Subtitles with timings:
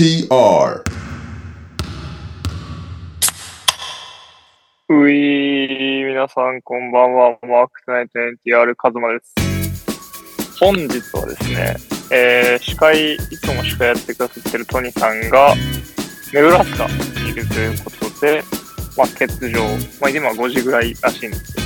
[0.00, 0.82] TR
[4.88, 7.38] うい皆さんこんばんは。
[7.42, 9.34] マークスナイト NTR カズマです。
[10.58, 11.76] 本日はですね、
[12.10, 15.54] えー、司会、いつも司会やってくださってるトニさんが、
[16.32, 18.42] ネブラスカにいるということで、
[18.96, 19.60] まあ、欠場。
[20.00, 21.60] まあ、今5時ぐらいらしいんですけ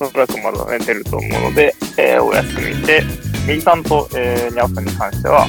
[0.00, 3.04] ど、おそらくまだ寝てると思うので、えー、お休みで、
[3.46, 5.46] 右さんと、えー、ニャオさんに関しては、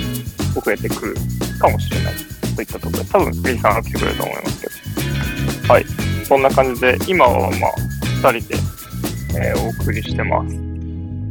[0.55, 1.15] 遅れてくる
[1.59, 2.13] かもしれない
[2.55, 4.67] といったところで、多分右さんが来てくれると思いますけ
[5.67, 5.73] ど。
[5.73, 5.85] はい。
[6.25, 8.55] そんな感じで、今はまあ、二人で、
[9.39, 10.55] えーお送りしてます。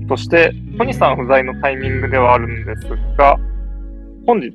[0.09, 2.83] そして、トニさん不在のタイミングではあるんです
[3.17, 3.37] が、
[4.27, 4.53] 本日、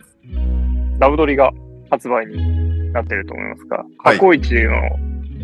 [0.99, 1.51] ラブドリが
[1.89, 4.73] 発売になっていると思いますが、はい過去一の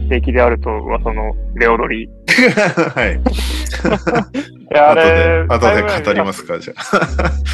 [0.09, 2.03] 敵であると噂のレオドリ。
[2.03, 4.60] い はい。
[4.73, 5.03] や、あ後れ
[5.47, 6.73] で、、後で語りますか、じゃ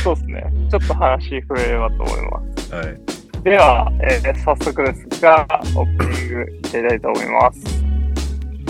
[0.04, 0.46] そうですね。
[0.70, 2.76] ちょっと話増えればと思います。
[2.76, 2.78] あ。
[2.78, 3.00] はい。
[3.44, 7.60] では、えー早速ですが、オープニングいきたいと思います。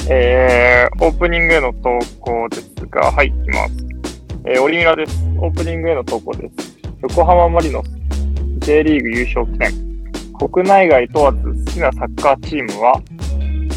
[0.10, 3.74] えー、オープニングへの投稿ですが、はい、いきます。
[4.46, 5.18] えー、オリミラです。
[5.40, 6.78] オープニングへの投稿です。
[7.02, 7.90] 横浜マリノス
[8.60, 9.72] J リーグ優勝記念。
[10.38, 13.02] 国内外問わず好きなサッカーチームは、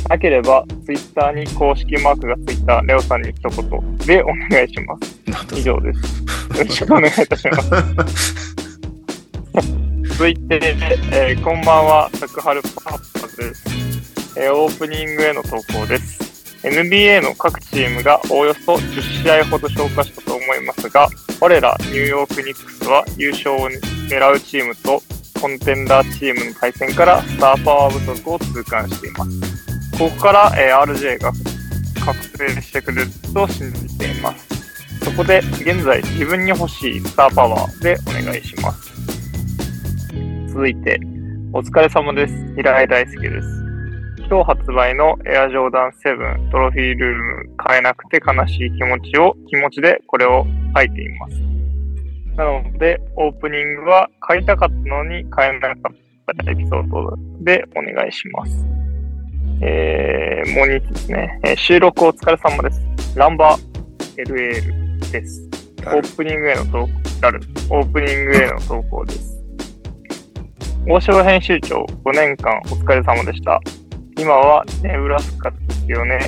[0.08, 5.58] なければツイッターに公式マークがついたレオさんに一言でお願いします。
[5.58, 6.22] 以上です。
[6.58, 8.54] よろしくお願いいたします。
[10.10, 10.60] 続いて、
[11.12, 13.64] えーこんばんは、サクハルパッパです、
[14.36, 16.30] えーオープニングへの投稿です。
[16.62, 21.08] NBA の各チームがおおよそ10試合ほど消化したと思いますが、
[21.40, 23.70] 我らニューヨークニックスは優勝を
[24.08, 25.02] 狙うチームと
[25.40, 29.49] コンテンダーチームの対戦からスターパワー不足を痛感しています。
[30.00, 31.30] ここから、えー RJ が
[32.02, 34.48] 覚醒してくれると信じています。
[35.04, 38.94] そこで現在自分に欲しいスターパワーでお願いします。
[40.48, 40.98] 続いて、
[41.52, 42.54] お疲れ様です。
[42.56, 43.48] 平井大輔です。
[44.26, 51.34] 今日発売のエアジョーダン7トロフィールーム買えなくて悲しい気持ちを、気持ちでこれを書いています。
[52.38, 58.89] なので、オープニングは買いたかったのに買えなかったエピソードでお願いします。
[59.62, 62.80] えー、もう2つですね、えー収録お疲れ様です。
[63.14, 65.46] ランバー LL です。
[65.80, 66.88] オープニングへの投稿、
[67.20, 69.44] ラルオープニングへの投稿です。
[70.88, 73.60] 大城編集長5年間お疲れ様でした。
[74.18, 76.18] 今はネブラスカですよね。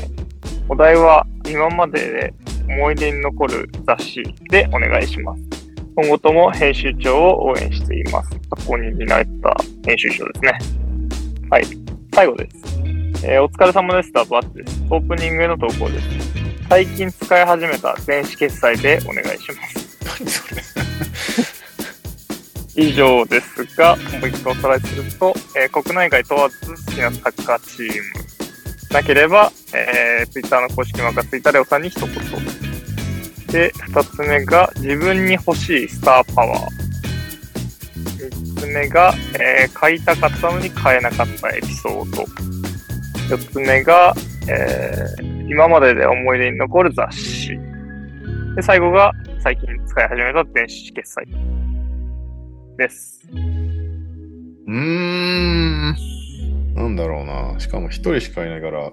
[0.68, 2.34] お題は今までで
[2.68, 5.42] 思い出に残る雑誌でお願いします。
[5.96, 8.30] 今後とも編集長を応援しています。
[8.50, 9.56] 過去に見られた
[9.86, 10.58] 編集長ですね。
[11.50, 11.64] はい。
[12.14, 13.01] 最後です。
[13.24, 14.24] えーお疲れ様でした。
[14.24, 14.82] バッチです。
[14.90, 16.08] オープニングへの投稿です。
[16.68, 19.98] 最近使い始めた電子決済でお願いします。
[20.20, 20.62] 何それ
[22.74, 27.92] 以上ですが、もう一回おさらいすると、えー国内外問わず好きなサッカーチーム。
[28.90, 32.10] なければ、えー、ツイッターの公式マークがついたレオさんに一言。
[33.46, 36.66] で、二つ目が、自分に欲しいスターパワー。
[38.18, 42.24] 三つ目が、えー買いたかったのに買えなかったエピソード。
[43.30, 44.14] 四つ目が、
[44.48, 47.50] えー今までで思い出に残る雑誌。
[48.56, 51.26] で、最後が、最近使い始めた電子決済。
[52.78, 53.20] です。
[53.30, 55.94] うーん。
[56.74, 57.60] なんだろうな。
[57.60, 58.90] しかも一人しかいないから、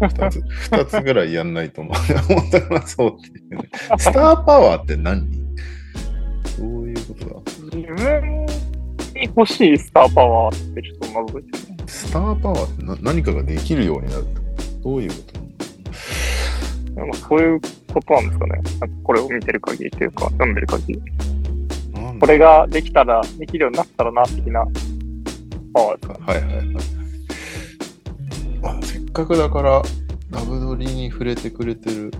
[0.00, 0.42] 二つ、
[0.72, 1.94] 二つぐらいやんないと思う。
[1.94, 3.68] 本当にそうっていうね。
[3.96, 5.30] スターパワーって何？
[6.58, 7.76] どういうことだ？
[7.76, 8.46] 自分
[9.14, 11.73] に欲しいスターパワーってちょっと謎ですね。
[11.94, 14.26] スターパワーってな何かができるようになる
[14.82, 15.44] どういうこと
[16.94, 17.60] でもそういう
[17.92, 18.52] ことなんですかね。
[18.80, 21.02] なんかこれを見てる限りというか、読んでる限り。
[22.20, 24.64] これができたら、できるようになったらな、的な
[25.72, 26.24] パワーですかね。
[26.26, 26.76] はいはいはい。
[28.62, 29.82] あせっかくだから、
[30.30, 32.12] ラブドリに触れてくれてる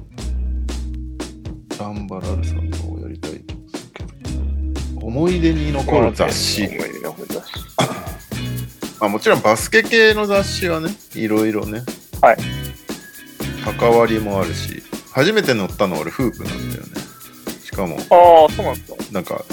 [1.78, 5.06] ランバラルさんのをやりたいけど。
[5.06, 6.66] 思い出に残る雑誌。
[6.66, 7.52] 思い出に残る雑誌。
[9.00, 11.82] まあ、もちろんバスケ系の雑誌はね、いろいろね。
[12.20, 12.36] はい。
[13.78, 14.82] 関わりもあるし、
[15.12, 16.88] 初めて乗ったの俺フープなんだよね。
[17.64, 19.12] しかも、ああ、そうなんですか。
[19.12, 19.44] なんか、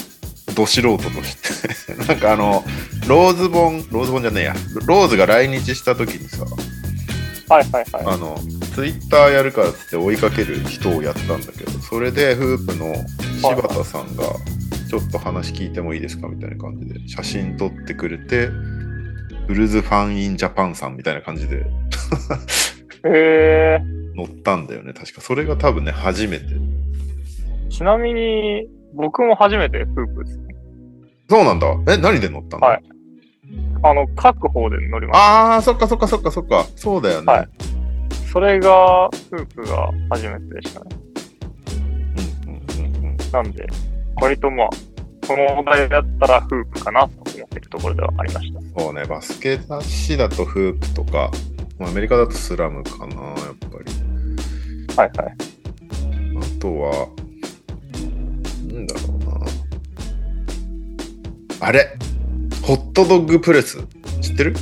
[0.56, 1.94] ど素人として。
[2.08, 2.64] なんかあの、
[3.08, 4.56] ローズボン、ローズボンじゃねえや。
[4.86, 6.46] ローズが来日した時にさ、
[7.50, 8.16] はいはいはい。
[8.16, 8.40] あの、
[8.76, 12.96] ツイッターやるからっつって追いかける人をやったんだけど、それでフープの
[13.42, 14.24] 柴田さんが、
[14.90, 18.50] ちょっと話聞いてもいいですかみたいな感じで、写真撮ってくれて、
[19.52, 21.66] ブルーズファンインジャパンさんみたいな感じでへ
[23.06, 23.80] え
[24.16, 24.94] 乗ったんだよね。
[24.94, 25.20] 確か。
[25.20, 26.46] それが多分ね、初めて。
[27.70, 30.56] ちなみに、僕も初めてフープですね。
[31.30, 31.68] そうなんだ。
[31.94, 32.68] え、何で乗ったの？
[32.68, 32.84] はい
[33.84, 36.66] あの、各方で乗りましああ、そっかそっかそっかそっか。
[36.78, 37.34] そうだよね。
[37.34, 38.26] はいた。
[38.32, 40.90] それが、フープが初めてでしたね。
[42.46, 43.68] うんうんうんうんなんで、
[44.22, 44.70] 割とまあ、
[45.28, 48.60] このお題だったらフープかなと思ってるところではありました。
[48.82, 51.32] そうね、バスケ雑誌だとフープとか、
[51.80, 53.46] まあアメリカだとスラムかな、やっぱ
[53.86, 53.94] り。
[54.98, 55.36] はいはい。
[56.38, 57.08] あとは、
[58.74, 59.20] なんだろう
[61.60, 61.68] な。
[61.68, 61.96] あれ
[62.64, 63.78] ホットドッグプレス。
[64.22, 64.56] 知ってる？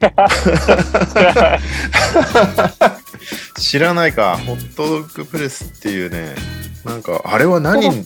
[3.58, 4.36] 知らないか。
[4.38, 6.34] ホットドッグプレスっていうね、
[6.84, 8.02] なんか、あれは何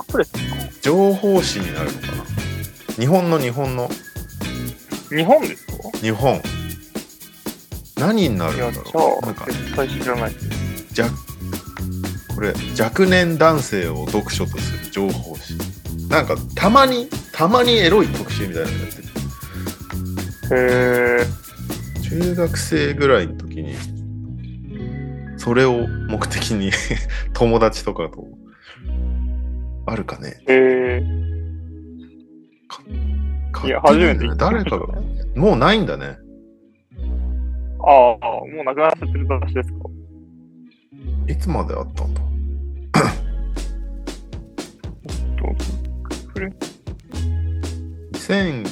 [0.83, 2.25] 情報誌になるのかな？
[2.97, 3.89] 日本の日本の？
[5.09, 5.73] 日本ですか？
[5.99, 6.41] 日本。
[7.97, 9.27] 何になるんだろう？
[9.27, 10.33] なんか絶対知らない。
[12.35, 15.55] これ若年男性を読書とする情報誌。
[16.09, 19.05] なんかたまにたまにエロい特集みたいなのやってる。
[20.51, 21.45] へー。
[22.03, 23.75] 中学生ぐらいの時に
[25.45, 26.71] それを目的に
[27.35, 28.27] 友達とかと
[29.87, 30.43] あるかね。
[30.49, 31.25] へー。
[33.67, 34.45] いや、初めて聞きました。
[34.51, 34.87] 誰かが
[35.37, 36.17] もうないんだね。
[37.87, 39.79] ああ、もうなくなっちゃってる雑誌ですか？
[41.29, 42.21] いつまであったんだ？
[46.33, 46.53] これ。
[48.13, 48.67] 2000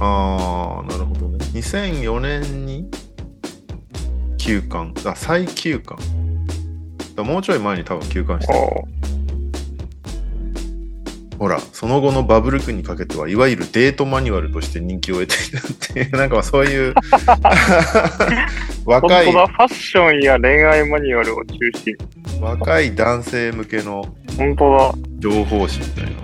[0.00, 1.36] あーなるほどね。
[1.52, 2.90] 2004年に
[4.46, 5.98] 休刊あ再休刊
[7.16, 8.54] だもうちょい前に多分休刊して
[11.36, 16.94] ほらその後のバブル期にかけてはいわゆるデートマニュアルとして人気を得ているっていう なんかそういう
[17.42, 17.50] あ。
[18.86, 21.96] 若いファッションや恋愛マニュアルを中心。
[22.40, 24.94] 若い男性向けの本当だ。
[25.18, 26.16] 情報誌みたいなの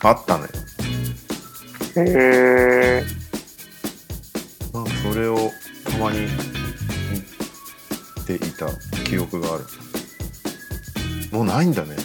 [0.00, 0.44] があったね
[1.98, 3.04] へえ。
[4.72, 5.52] それを
[5.84, 6.26] たまに
[8.30, 8.66] 見ていた
[9.04, 9.64] 記憶がある。
[11.32, 11.96] もうないんだね。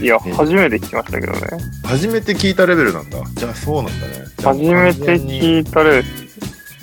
[0.00, 1.40] いや、え初めて聞きましたけどね。
[1.84, 3.18] 初めて聞いたレベルなんだ。
[3.34, 4.14] じゃあそうなんだね。
[4.42, 6.04] 初めて聞いたレベル。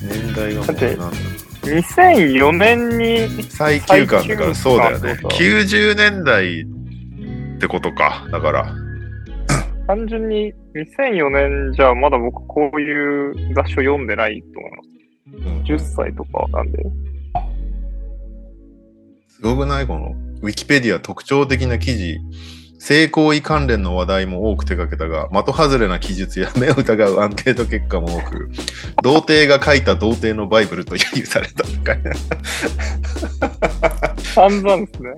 [0.02, 1.16] 年代がもうなんだ
[1.62, 5.64] 2004年に、最休刊だからそうだよね最休。
[5.64, 8.26] 刊90年代ってことか。
[8.30, 8.74] だから。
[9.86, 14.95] 単純に2004年じゃまだ僕こういう雑誌を読んでないと思います。
[15.32, 16.84] うん10歳とかなんで。
[19.28, 19.86] すごくない？
[19.86, 22.18] このウィキペディア特徴的な記事。
[22.78, 28.50] 性行為関連の話題も多く手掛けたが、的外れな記述や目を疑うアンケート結果も多く、
[29.02, 32.12] 童貞が書いた童貞のバイブルと揶揄されたみたいな。
[34.18, 35.16] 散々ですね。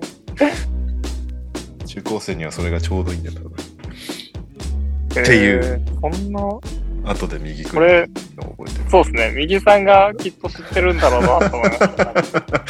[1.85, 3.51] 中高生にはそれがちょうどいいんだ多分。
[3.51, 3.53] っ
[5.13, 5.85] ていう。
[6.01, 6.41] そんな、
[7.05, 8.07] 後で右くこれ。
[8.89, 9.33] そうですね。
[9.35, 12.65] 右さんがきっと知ってるんだろうなと思いました。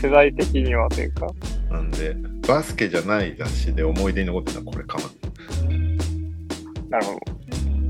[0.00, 1.26] 世代的にはというか。
[1.70, 2.16] なんで、
[2.46, 5.04] バスケじゃない雑誌で思い出に残ってるのはこれかな。
[6.90, 7.20] なるほど。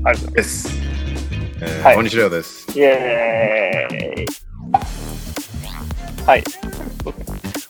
[0.05, 0.69] ありがとうございです。
[1.61, 2.67] えーはい大西亮です。
[2.77, 4.25] イエーイ。
[6.25, 6.43] はい。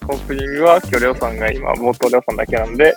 [0.07, 2.93] オープニングは今日レオさんが今、冒頭レオさんだけなんで、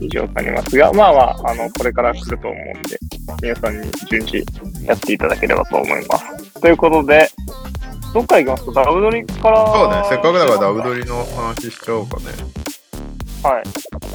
[0.00, 2.98] 以上になりますが、まあまあ、あの、これから来ると思うんで、
[3.40, 4.44] 皆さんに順次
[4.84, 6.60] やっていただければと思います。
[6.60, 7.30] ということで、
[8.12, 9.72] どっから行きますかダブドリから。
[9.72, 12.24] そうね、せっかくだからダブドリの話しちゃおうかね。
[13.44, 13.62] はい。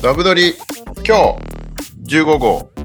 [0.01, 0.55] ダブドリ、
[1.07, 1.37] 今
[2.03, 2.69] 日、15号。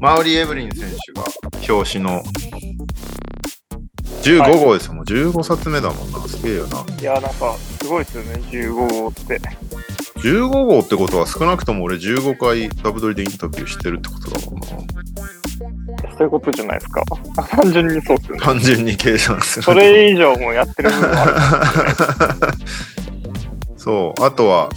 [0.00, 1.24] マウリ・エブリン選手が
[1.68, 2.22] 表紙の
[4.28, 6.20] 15号ですよ、もう15冊目だもんな。
[6.28, 6.84] すげえよな。
[7.00, 9.40] いや、なんか、すごいですよね、15号って。
[10.18, 14.66] 15号ってことは少なくとも俺15回ダブドリでインタビューしてるってことだもんな。
[16.16, 17.02] そういうことじゃないですか。
[17.56, 18.42] 単純にそうですよね。
[18.42, 19.72] 単純に計算すると。
[19.72, 21.34] それ以上もやってる部分もある。
[23.78, 24.68] そう、あとは、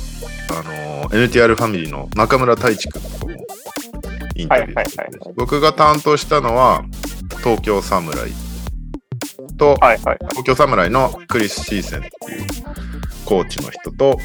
[0.52, 3.32] あの、NTR ファミリーの中村太一君とも
[4.36, 6.84] インタビューしててはいはいはいはい僕が担当したのは、
[7.44, 8.32] 東京侍
[9.62, 10.18] と、はいはい。
[10.32, 12.48] 東京侍のクリス・シーセンっていう
[13.26, 14.18] コーチの人と、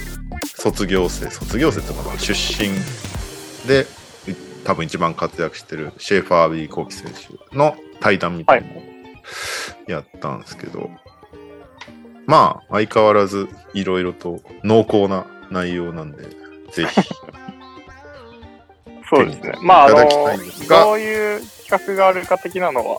[0.47, 2.71] 卒業生、卒業生っていうのかな、出身
[3.69, 3.87] で、
[4.27, 4.33] い
[4.65, 8.83] 多分一番活躍してるシェーファー・ビー・コーキ選手の対談みたいなのを
[9.87, 10.91] やったんですけど、
[12.25, 16.23] まあ、相変わらずいろいろと濃厚な内容なんで、
[16.73, 17.03] ぜひ。
[19.09, 19.53] そうですね。
[19.61, 19.97] まあ、あの、
[20.67, 22.99] がどういう企画があるか的なのは、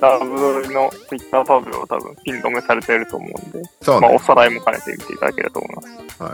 [0.00, 4.18] ダブドリのツイッタータブを多分ピン止めされてると思うんで、まあ、そうねお。
[4.18, 6.22] さらいも兼ねて見ていただけると思います。
[6.22, 6.32] はい。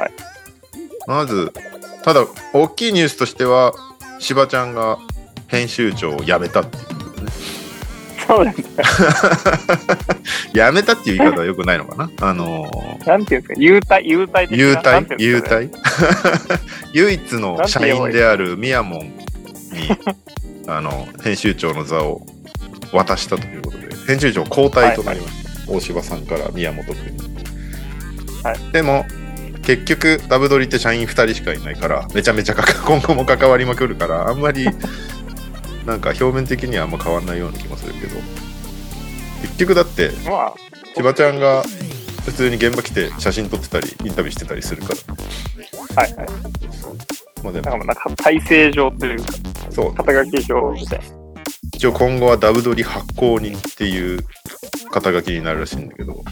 [0.00, 0.12] はい
[1.06, 1.52] まず、
[2.04, 3.72] ただ、大きいニュースとしては、
[4.18, 4.98] しばちゃんが
[5.46, 7.32] 編集長を辞めたっていうことね。
[8.26, 8.64] そうですね。
[10.52, 12.10] 辞めたっていう言い方はよくないのかな？
[12.20, 14.64] あのーなんていうんですか、優待、優待的な？
[14.64, 15.66] 優な待優んていうんですかね？
[15.66, 16.60] 待
[16.92, 17.66] 唯一の？
[17.66, 19.16] 社員であるミヤモンに
[20.66, 22.20] あの編集長の座を
[22.92, 27.18] 渡したということで編集長交代となりました、大柴さんから宮本君に、
[28.42, 28.72] はい。
[28.72, 29.04] でも
[29.62, 32.54] 結局ダブドリって社員2人しかいないからめちゃめちゃ
[32.86, 34.66] 今後も関わりまくるからあんまり
[35.84, 38.16] なんか表面的にはあんま変わんないような気もするけど。
[39.42, 40.54] 結局だってまあ、
[40.96, 41.62] 千葉ちゃんが
[42.24, 44.94] 普通に現場来て写真撮ってたりインタビューしてたりするか
[45.96, 46.02] ら。
[46.02, 46.26] はいはい。
[47.42, 47.60] まあでも。
[47.60, 49.32] なんかもうなんか体制上というか、
[49.70, 49.94] そう。
[49.94, 51.17] 肩書き上みたいな。
[51.78, 54.18] 一応今後はダブドリ発行人っていう
[54.90, 56.24] 肩書きになるらしいんだけど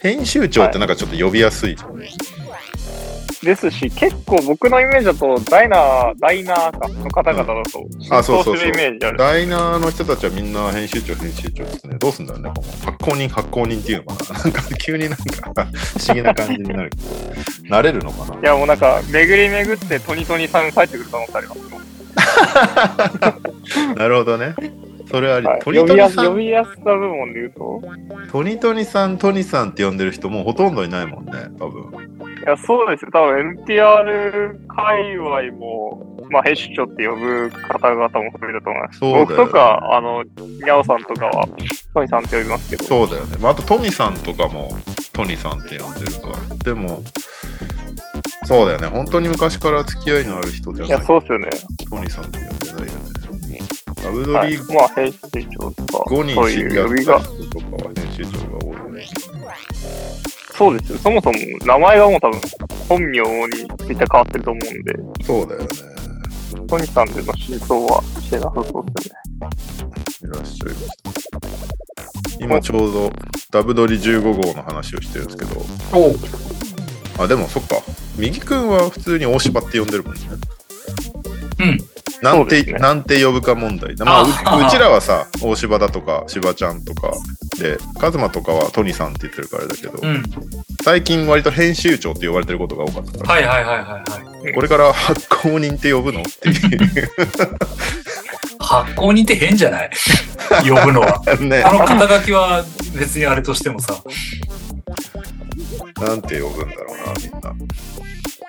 [0.00, 1.98] 編集長ってなんかちょっと呼びやすいじゃん、
[3.44, 8.56] ですし、結構僕のイメージだと、ダイナー、ダイナーかの方々だと、あそうそうそう。
[8.56, 9.18] するイメージある。
[9.18, 11.96] ダイナーの人たちはみんな編集長編集長ですね。
[11.98, 12.50] どうすんだろうね
[12.86, 14.40] 発行人発行人っていうのかな。
[14.40, 15.24] なんか急になんか
[15.66, 16.90] 不思議な感じになる。
[17.68, 18.40] 慣れるのかな。
[18.40, 21.77] いやもうなんか、巡り巡ってトニトニさんに帰ってくる可能性ありますよ。
[23.96, 24.54] なるほどね
[25.10, 26.26] それあり、はい、トニトニさん？
[26.26, 27.82] 呼びやすさ部門で言うと、
[28.30, 31.90] トニトニさんトニさんって呼んでる人もうほとんどいないもんね多分
[32.40, 33.10] いや、そうですよ。
[33.12, 38.10] 多分 NTR 界隈も、まあ、編集長って呼ぶ方々も
[38.40, 38.98] 増えると思います。
[39.00, 41.48] そうだよ僕とか、あの、ニャオさんとかは、
[41.92, 43.36] トニさんって呼びますけど、そうだよね。
[43.40, 44.70] まあ、あとトミさんとかも
[45.12, 46.56] トニさんって呼んでるから。
[46.64, 47.02] でも、
[48.48, 48.86] そうだよね。
[48.86, 50.88] 本当に昔から付き合いのある人じゃい？
[50.88, 51.50] や、ないそうですよね。
[51.90, 53.58] トニさんって呼んでないよね。
[54.02, 54.58] ダブドはいリ。
[54.58, 55.18] まあ、編集
[55.58, 59.06] 長とか、5人そう知り合っいう呼びがた、人とかは編集長が多いよね。
[60.56, 60.98] そうですよ。
[60.98, 62.40] そもそも名前がもう多分、
[62.88, 65.68] 本名について変わってると思うんで、そうだよね。
[66.66, 69.08] トニさんでの真相はしてなさそうです
[69.82, 70.00] よね。
[70.22, 71.38] いらっしゃいました。
[72.40, 73.10] 今ちょうど
[73.50, 75.60] ダブドリ15号の話をしてるんですけど、
[75.92, 76.18] おう
[77.18, 77.76] あ、でもそっか。
[78.16, 80.20] 右くんは普通に大柴って呼んでるもんね。
[81.60, 81.78] うん。
[82.22, 83.94] なんて、ねなんて呼ぶか問題。
[83.96, 87.12] まあ、うちらはさ、大柴だとか、柴ちゃんとか
[87.60, 90.22] で、カズマとかはトニさんって言ってるからだけど、うん。
[90.84, 94.54] 最近割と編集長って呼ばれてることが多かったから、はいはいはいはいはい。
[94.54, 97.10] これから発行人って呼ぶのっていう。
[98.60, 99.90] 発行人って変じゃない？
[100.68, 101.22] 呼ぶのは。
[101.40, 102.64] ねあ、の肩書きは
[102.98, 103.94] 別にあれとしてもさ。
[106.00, 107.66] なんて呼ぶんだろうな、みんな。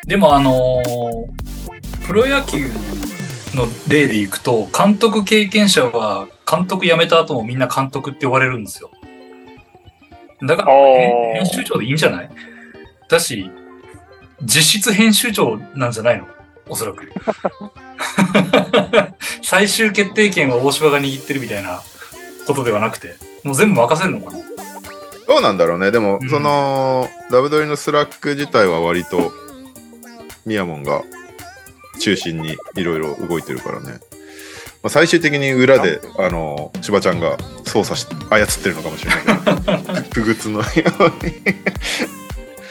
[0.06, 1.50] でもあのー
[2.08, 2.68] プロ野球
[3.53, 8.89] の例でいくと、監督経験者は監督辞めた後もみんな監督って呼ばれるんですよ。
[10.41, 10.74] だから、
[11.36, 12.29] 編集長でいいんじゃない？
[13.08, 13.51] だし、
[14.41, 16.25] 実質編集長なんじゃないの？
[16.68, 17.12] おそらく。
[19.44, 21.82] 最終決定権は大柴が握ってるみたいな
[22.48, 24.44] ことではなくて、もう全部任せるのかな？
[25.30, 25.92] どうなんだろうね。
[25.92, 29.32] でも、うんその、ダブドリの Slack 自体は割と、
[30.44, 31.04] ミヤモンが
[32.00, 34.00] 中心にいろいろ動いてるからね。
[34.82, 41.34] まあ、最終的に裏で、あの、しばちゃんが操作し、操ってるのかもしれないけど、 不屈のように。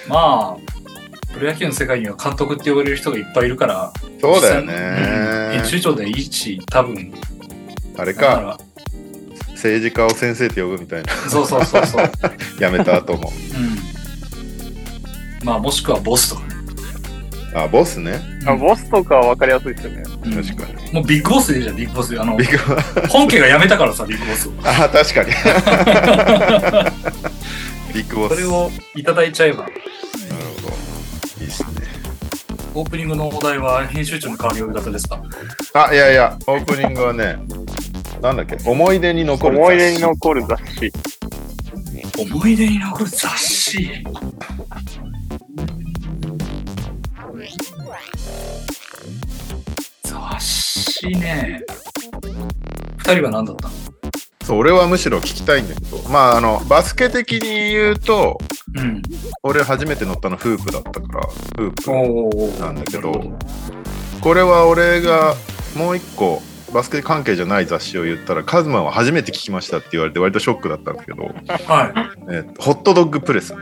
[0.09, 5.65] まあ、プロ野球の世界には監督って呼ばれる人がいっぱいいるから、そうだようんね編。
[5.65, 7.15] 集長でいいし、多分。
[7.97, 8.59] あれか、
[9.59, 11.13] 政治家を先生って呼ぶみたいな。
[11.13, 12.11] ら、 そうそうそうそう。
[12.59, 13.33] 辞めた後も。
[15.41, 15.47] うん。
[15.47, 16.49] まあ、もしくはボスとかね。
[17.55, 18.21] あ、ボスね。
[18.47, 20.03] あボスとかは分かりやすいですよね。
[20.25, 20.93] うん確かに。
[20.93, 22.21] もうビッグボスでいいじゃん、ビッグボス。
[22.21, 24.53] あのビ、ッグバ本家が辞めたからさ、ビッグボスを。
[24.65, 25.31] あ、確かに。
[27.95, 28.35] ビッグボス。
[28.35, 29.75] それをいただいちゃえば、なる
[30.63, 31.43] ほど。
[31.43, 31.69] いいっすね。
[32.75, 35.21] オープニングのお題は編集長の代わり呼び方ですか？
[35.75, 37.39] あ、いやいや、オープニングはね、
[38.21, 39.71] なんだっけ、思い出に残る雑誌。
[39.71, 40.93] 思い出に残る雑誌。
[42.19, 44.05] 思い出に残る雑誌。
[50.03, 51.63] 雑誌ね。
[52.99, 53.75] 二人は何だったの？
[54.45, 58.39] そう、俺はむしろ聞きたいんだけど、まあ、あの、バスケ的に言うと、
[58.75, 59.03] うん。
[59.43, 62.61] 俺初めて乗ったのフープだったから、フープ。
[62.61, 63.13] なんだけど
[64.21, 65.37] これは俺が
[65.77, 73.61] もう一個バスケ関係じゃない雑誌を言ったらカズマは初めて聞きましたって言われて割とショックだったんですけど、はえーホットドッグプレス知っい。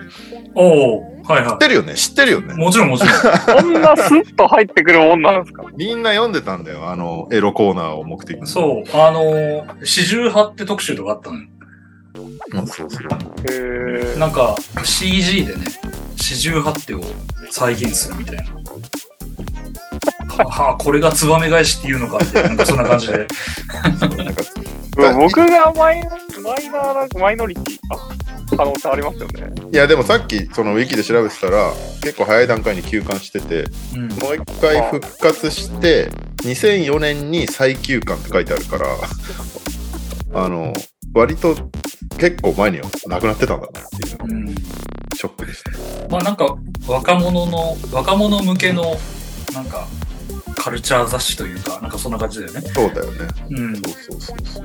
[0.54, 1.94] おおはいはてるよね？
[1.94, 2.54] 知ってるよね？
[2.54, 2.56] い。
[2.56, 3.12] もちろんもちろん。
[3.62, 5.64] こんなスッと入ってくるもんなんですか？
[5.76, 8.96] みんな読んでたんだよあのエロコーナーを目的にそう。
[8.96, 11.42] あのー、四十八って特集とかあったのよ。
[12.52, 13.08] うんそうそう
[13.50, 15.64] へーなんか CG でね、
[16.16, 17.02] 四十八手を
[17.50, 18.44] 再現するみたいな。
[20.36, 23.26] ははあ、これがツバメ返しっていうのかみたいな、なんかそんな感じで。
[24.96, 26.02] 僕がマイ
[26.42, 29.52] マイナーなマイノリティあ可能性ありますよね。
[29.70, 31.70] いやでもさっきそのウィキで調べてたら
[32.02, 34.08] 結構早い段階に休刊しててうん。
[34.08, 36.10] もう一回復活して
[36.44, 38.86] 2004年に再休刊って書いてあるから
[40.32, 40.72] あの
[41.12, 41.54] 割と
[42.16, 44.54] 結構前にはなくなってたんだなっていううん。
[45.14, 45.70] ショックでした
[46.08, 48.96] まあなんか若者の、若者向けの、
[49.52, 49.88] なんか、
[50.66, 52.60] カルチャー雑誌というか、なんかそんな感じだよね。
[52.60, 53.76] そうだよねうん。
[53.76, 54.64] そうそうそうそう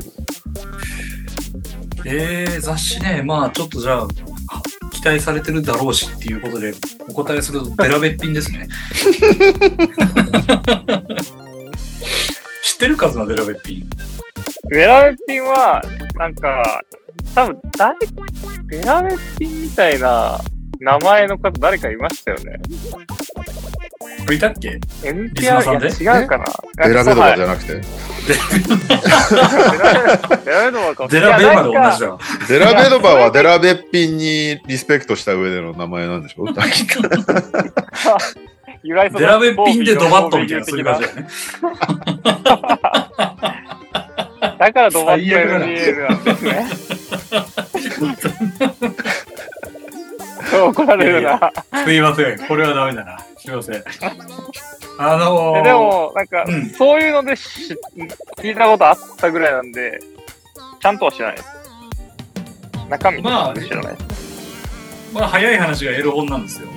[2.05, 4.09] えー、雑誌ね、まあちょっとじゃあ、は
[4.91, 6.73] 期待されてるだろうしっていうことで、
[7.07, 8.67] お答えするとベラべっぴんですね。
[12.63, 13.89] 知ってる数のベラべっぴん。
[14.71, 15.83] ベラベッピンは、
[16.15, 16.81] なんか、
[17.35, 17.95] 多分誰、
[18.65, 20.41] ベラベッピンみたいな
[20.79, 22.59] 名前の方誰かいましたよね。
[24.33, 25.87] いたっけ？NTR リスナーさんで？
[25.87, 26.45] 違うかな。
[26.87, 27.73] ベラベドバじゃゃなくて？
[30.45, 31.07] ベラベドバか。
[31.07, 31.73] デラベまで同
[32.47, 32.49] じ。
[32.49, 36.45] デラベドバはデラベッピンにリスペクトした上での名前なんでしょ？
[38.83, 38.91] デ
[39.25, 41.27] ラべっぴんでドバッとみたいな、そういう感じだよね。
[44.57, 46.65] だからドバッと最悪だな NDL なんですね。
[50.57, 51.51] 怒られるな。
[51.83, 52.47] すいません。
[52.47, 53.19] これはダメだな。
[53.37, 53.83] すいません。
[54.97, 57.77] あのー、えで、も、なんか、うんそういうのでし
[58.37, 59.99] 聞いたことあったぐらいなんで、
[60.79, 61.49] ちゃんとは知らないです。
[62.89, 65.13] 中身まあ知らないです。
[65.13, 66.67] まあ早い話がエロ本なんですよ。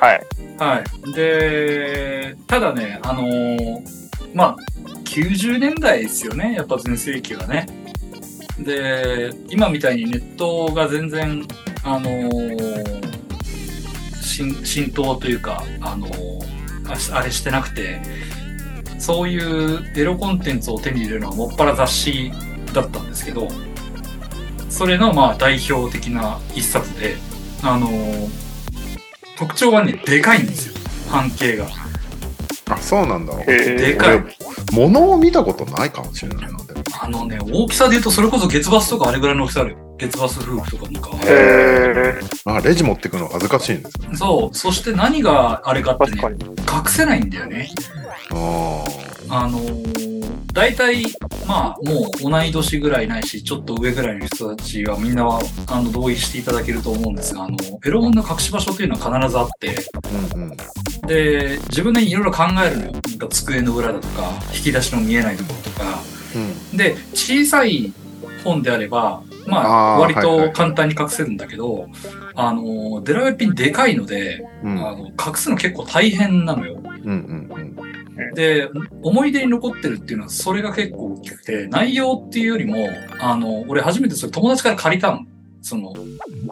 [0.00, 0.26] はい。
[0.58, 1.12] はい。
[1.12, 3.96] で、ただね、あのー
[4.36, 4.56] まあ、
[5.04, 7.66] 90年代ですよね、やっぱ全盛期はね。
[8.58, 11.46] で、今みたいにネットが全然、
[11.86, 13.06] あのー
[14.20, 18.00] 浸浸透というか、あのーああれしてなくて、
[18.98, 22.32] そういうエロコンテンツを手に入れるのはもっぱら雑誌
[22.74, 23.48] だったんですけど、
[24.68, 27.16] それのまあ代表的な一冊で、
[27.62, 28.28] あのー
[29.38, 30.74] 特徴はね、でかいんですよ。
[31.10, 31.66] 半径が。
[32.68, 34.24] あそうなんだへーでかい。
[34.72, 39.85] 物を見たことないかもしれないなでもあのね、大きさで言うとそれこそ月バスとかあれぐらいの大きさあるよ。
[39.98, 41.10] 月バス夫婦とかなんか。
[41.24, 44.56] へーあレジ持ってくの恥ずかしいんですよそう。
[44.56, 46.22] そして何があれかってね。
[46.22, 47.70] 隠せないんだよね。
[48.30, 48.84] あ
[49.28, 51.04] あのー、大体、
[51.46, 60.56] まあ、もう同い年ぐらいないし、ちょっと上ぐらいの人たちはみんなは、あの、同意していただけると思うんですが、あの、エロ本の隠し場所というのは必ずあって、あうんうん
[61.06, 62.92] で、自分でいろいろ考えるのよ。
[62.92, 66.00] なんか机の裏だとか、引き出しの見えないところとか。
[66.34, 67.92] うんで、小さい
[68.46, 71.88] 本であれば、まあ、あー割はいはいと簡単に隠せるんだけど、
[72.34, 76.80] あの、デラウェピンでかいので、うんあの隠すの結構大変なのよ。
[76.82, 77.76] うんうん
[78.34, 78.70] で、
[79.02, 82.88] 思い出に残ってるっていうのは、それが結構大きくて、内容っていうよりも、
[83.20, 85.20] あの、俺初めてそれ友達から借りたの。
[85.60, 85.92] その、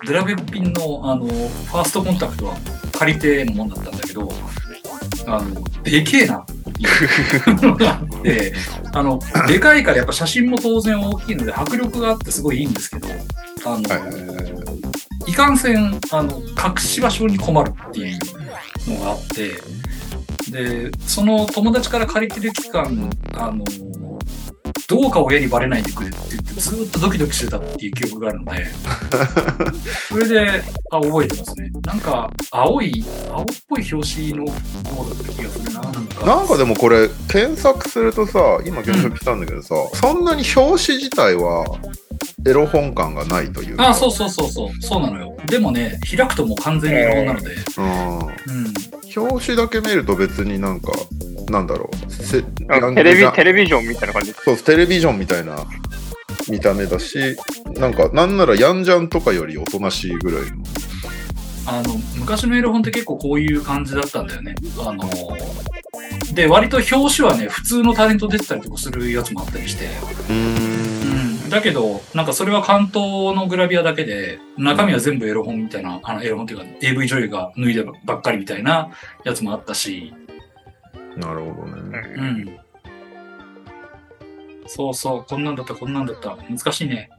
[0.07, 2.57] デラベッピンの、あの、ファーストコンタクトは
[2.93, 4.31] 借りてのもんだったんだけど、
[5.27, 6.39] あの、でけえな。
[6.39, 8.53] っていうのがあって、
[8.93, 13.09] あの、でかいからやっぱ写真も当然大きいので迫力があってすごいいいんですけど、
[13.65, 18.19] あの、いかんせん、あの、隠し場所に困るっていう
[18.89, 19.53] のがあって、
[20.51, 23.65] で、その友達から借りてる期間、あの、
[24.87, 28.67] どうか親にバレないでくれって言ってずーっとドキドキしてたっていう記憶があるので、
[30.11, 31.71] それで、あ、覚えてますね。
[31.87, 36.27] なんか、青い、青っぽい表紙の方だった気がするな、なんか。
[36.27, 41.65] なんかでもこれ検索するとさ今検索したんだけどさ、そんなに表紙自体は
[42.47, 45.37] エロ本感がないというかあ、そうそうそうそう、そうなのよ。
[45.47, 48.75] でもね、開くともう完全に色なので、うんうん。
[49.17, 50.93] 表紙だけ見ると別になんか
[51.49, 54.33] なんだろうテレビ、テレビジョンみたいな感じ。
[54.33, 55.57] そうテレビジョンみたいな
[56.49, 57.37] 見た目だし
[57.75, 60.65] なんかなんならヤンジャンとかよりおとなしいぐらいの
[61.67, 64.55] あの、昔のエロ本って結構こういう感じだったんだよね。
[64.79, 65.09] あの、
[66.35, 69.87] で、割と表紙はね、普通のタレント出てたりとかするやつもあったりして。
[69.87, 71.51] うーんうん。
[71.51, 78.91] だけど、なんかそれは関東のグラビアだけで、中身は全部エロ本みたいな、あの、エロ本っていうか AV 女優が脱いでばっかりみたいな
[79.25, 80.13] やつもあったし、
[81.17, 82.59] なるほどねうん。
[84.67, 86.37] そうそう、こんなんだった、こんなんだった。
[86.49, 87.11] 難しいね。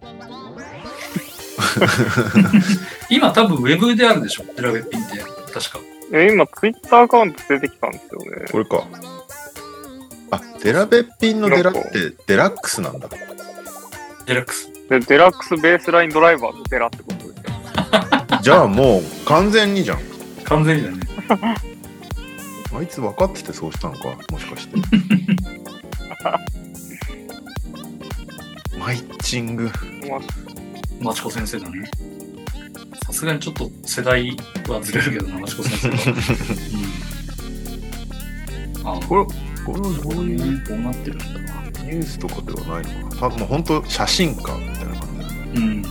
[3.09, 5.19] 今多分ウェブであるでしょ、デラベッピンって。
[5.53, 5.79] 確か。
[6.13, 8.45] え今、ツイッターアカウント出てきたんですよね。
[8.51, 8.83] これか。
[10.31, 11.81] あ、デラベッピンのデラって
[12.27, 13.09] デラックスなんだ。
[14.25, 14.71] デラックス。
[14.89, 17.33] で、デラックスベースラインドライバーのデラってことですよ。
[18.41, 19.99] じゃあもう完全にじゃん。
[20.43, 21.74] 完全にだね。
[22.77, 24.75] あいつ分かっててそうしたのか、もしかして。
[28.77, 29.71] マイチング。
[30.09, 30.19] まあ、
[30.99, 31.89] マチコ先生だね。
[33.05, 34.35] さすがにちょっと世代
[34.67, 35.95] はずれるけどな、マチコ先生は。
[38.83, 39.03] うん。
[39.03, 39.25] あ、これ、
[39.65, 41.61] これはどういうこうなってるんだな。
[41.83, 43.35] ニュースとかではないのかな。
[43.35, 45.09] たもう本当写真家みたいな感
[45.53, 45.61] じ。
[45.61, 45.81] うん。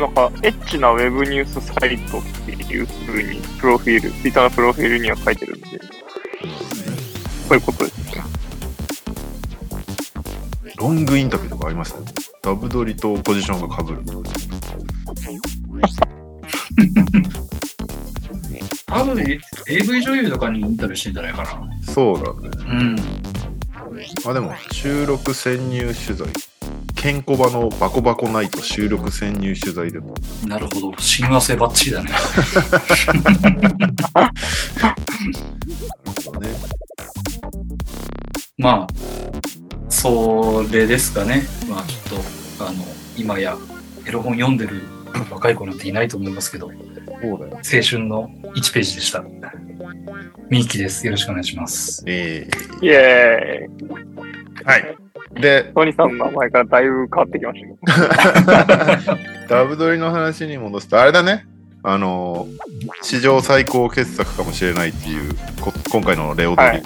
[0.00, 5.80] なんか、エッチなウェブニュースサイトっていう風に、プロフィール、ツイッターのプロフィールには書いてるんで、
[7.48, 8.22] そういうことですね。
[10.78, 12.06] ロングインタビューとかありましたね。
[12.42, 14.02] ダブドリとポジションが被る。
[18.86, 21.68] 多分 AV 女優とかにインタビューしてんじゃないかな。
[21.92, 22.50] そうだね。
[22.68, 22.96] うん。
[24.26, 26.26] あ、でも、収録潜入取材。
[26.94, 30.14] ケンコバのバコバコナイト収録潜入取材でも。
[30.46, 30.92] なるほど。
[30.98, 32.10] 親和性バッチリだね。
[36.32, 36.48] ね、
[38.58, 38.86] まあ、
[39.88, 41.42] それですかね。
[41.68, 42.84] まあちょっと、あの、
[43.16, 43.56] 今や
[44.06, 44.82] エロ本読んでる
[45.30, 46.70] 若い子なんていないと思いますけど、
[47.22, 47.52] そうだよ。
[47.52, 49.24] 青春の1ページでした。
[50.48, 51.06] ミーキです。
[51.06, 52.04] よろしくお願いします。
[52.06, 52.48] え
[52.80, 53.88] イエーイ。
[53.88, 54.96] ー、はい。
[55.40, 59.16] で、トニーさんの名前からだいぶ変わってきましたけど。
[59.48, 61.46] ダブドリの話に戻すと、あれだね。
[61.82, 62.48] あの、
[63.02, 66.68] 史上最高傑作かもしれないっていう、こ今回のレオドリ。
[66.68, 66.82] はい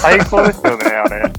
[0.00, 1.32] 最高ですよね、あれ。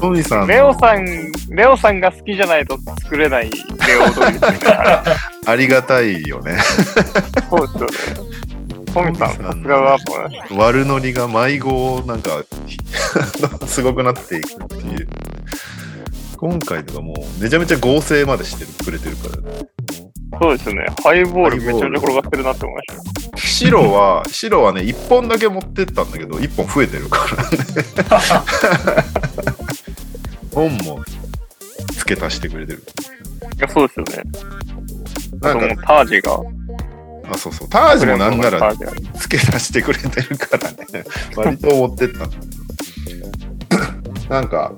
[0.00, 1.04] トミさんレオのさん、
[1.50, 3.58] レオさんが好きじゃないと作れないレ
[3.98, 4.58] オドリですよね。
[5.46, 6.58] ありがたいよね。
[7.50, 8.30] そうですよね。
[8.92, 9.98] トミさん、さすがだ
[10.56, 12.42] 悪ノリが迷子なんか
[13.66, 15.08] すごくなっていくっていう
[16.40, 19.68] 今回とかもうめちゃめちゃ合成までしてるくれてるからね
[20.30, 20.38] た。
[20.38, 20.86] そうですよね。
[21.02, 23.38] ハイボールめちゃめちゃ転がってるなって思いました。
[23.38, 27.58] 白は白はね1本だけ持ってったんだけど1本増えてるからね
[30.54, 31.04] 本も
[31.92, 32.82] 付け足してくれてる
[33.56, 34.22] いや、そうですよね。
[35.40, 36.40] なんかタージが。
[37.30, 41.04] あそうそうタージもなんならタージある付け足してくれてるからね
[41.36, 42.36] 割と持ってったんだ
[43.06, 43.30] けど
[44.28, 44.72] なんか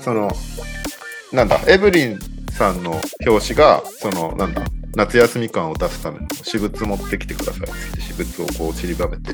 [0.00, 0.30] その
[1.32, 2.18] なんだエブリン
[2.50, 4.62] さんの表紙がそのなんだ
[4.94, 9.32] 夏休み感を出すための私物持ってきてくださいってって私物をこう散りばめて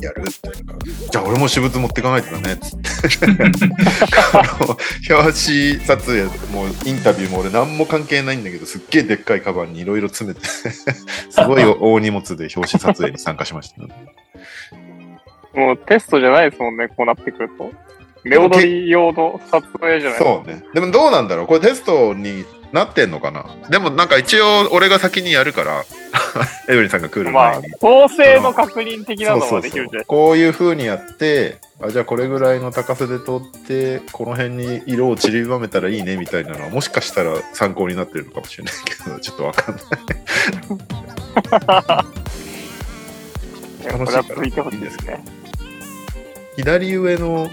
[0.00, 0.74] やるっていうか
[1.10, 2.88] じゃあ俺も私物持ってかないとだねっつって
[5.12, 10.74] 表紙撮影もインタビューも俺何も関係ないんだけどすっげえでっかいカバンにいろいろ詰めて す
[11.46, 13.82] ごい大荷物で表紙撮影に参加しました、
[15.58, 17.70] もうテストじゃないですもんね、こうなってくると。
[18.28, 20.18] レオドリ用の撮影じゃない？
[20.18, 20.62] そうね。
[20.74, 21.46] でもどうなんだろう？
[21.46, 23.46] これテストになってんのかな？
[23.70, 25.84] でもなんか一応俺が先にやるから、
[26.68, 39.84] エブリンさんが来るまあ前に。、構成の確認的なのはできるじゃないこういう風にやって、あじゃあこれぐらいの高さで撮って、この辺に色を散りばめたらいいねみたいなのは、もしかしたら参考になってるのかもしれないけど、ちょっとわかんない。
[43.80, 45.22] いやこれは続いてほしいですね。
[46.56, 47.48] 左上の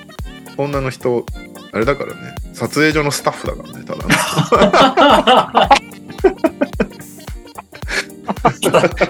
[0.58, 1.26] 女の人、
[1.72, 4.04] あれだからね、撮影所のスタッフだからね、ただ
[5.70, 5.80] の。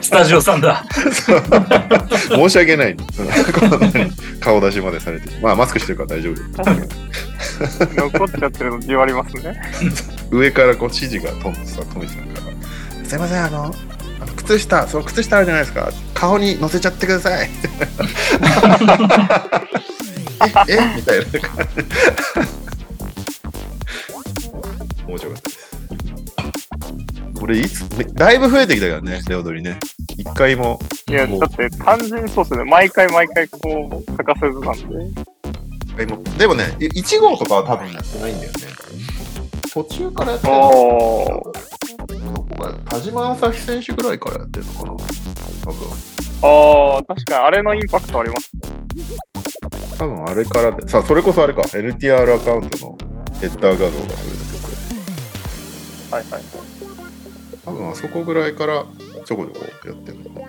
[0.02, 0.84] スタジオさんだ。
[0.92, 2.96] 申し訳ない。
[2.96, 3.04] こ
[3.66, 5.30] んなに顔出しまでされて。
[5.42, 6.42] まあ、マスクしてるから大丈夫で
[7.68, 7.80] す。
[7.96, 9.60] 残っちゃってるのじわりますね。
[10.32, 12.42] 上からこう指示が飛んでさ、トミさんか
[13.02, 13.06] ら。
[13.08, 13.68] すいません、あの、あ
[14.26, 15.92] の靴下、その靴下あるじゃないですか。
[16.14, 17.50] 顔に乗せちゃってください。
[20.68, 21.26] え、えみたいな。
[25.08, 25.66] 面白かったです。
[27.40, 29.80] これいつ、だいぶ増えてきたからね、レオドリね。
[30.18, 30.80] 一回も。
[31.10, 32.64] いや、だって単純にそうですね。
[32.64, 35.16] 毎回毎回こう、欠かせずなん
[35.96, 36.06] で。
[36.06, 38.58] でもでもね、い1号とかは多分やってないんだよね。
[39.72, 41.54] 途中からやってるの
[42.86, 45.06] 田島朝日選手ぐらいからやってるのかな多分。
[46.42, 48.52] ああ、確かにあれのインパクトあります。
[49.98, 52.98] 多分あれからで、さあ、それこそあれか、NTR アカウントの
[53.40, 54.70] ヘッダー画像がそれだけこ
[56.12, 56.18] れ。
[56.18, 56.42] はいはい。
[57.66, 58.86] 多分あそこぐらいから
[59.26, 60.42] ちょこちょこやってるのか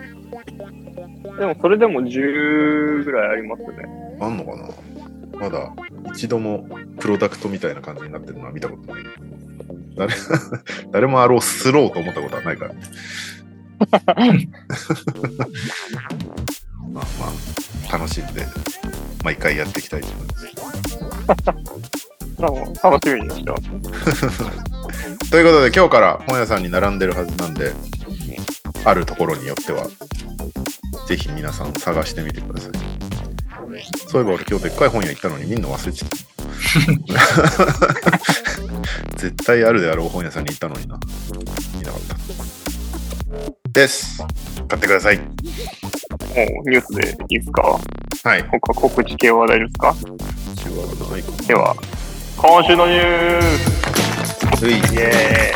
[1.39, 3.67] でもそれでも10ぐらいありますね。
[4.19, 4.27] な。
[4.27, 4.69] あんのかな
[5.39, 5.73] まだ
[6.13, 6.67] 一度も
[6.99, 9.03] プロダクトみたいな感じになってるのは見たことない。
[9.95, 10.13] 誰
[10.93, 12.81] 誰もあろうスローと思ったことはないからね。
[16.91, 17.27] まあま
[17.89, 18.45] あ、楽しんで、
[19.27, 20.47] 毎回やっていきたいと思います。
[22.81, 23.63] 楽しみにしてます。
[25.29, 27.73] ということで、今日から本屋さんに並んでるはずなんで、
[28.85, 29.85] あるところによっては、
[31.09, 32.71] ぜひ皆さん探してみてください。
[34.07, 36.17] そういえば俺今日でっかい本屋行ったのにみんな忘れちゃった。
[39.19, 40.97] 絶対あるであろう本屋さんに行ったのにな。
[41.75, 43.56] 見なかった。
[43.77, 44.17] です。
[44.67, 45.19] 買ってください。
[45.19, 45.27] もう
[46.67, 47.79] ニュースでいいですか？
[48.23, 48.41] はい。
[48.49, 49.95] 他告知系話題ですか？
[51.47, 51.75] では、
[52.37, 55.53] 今週のニュースイエ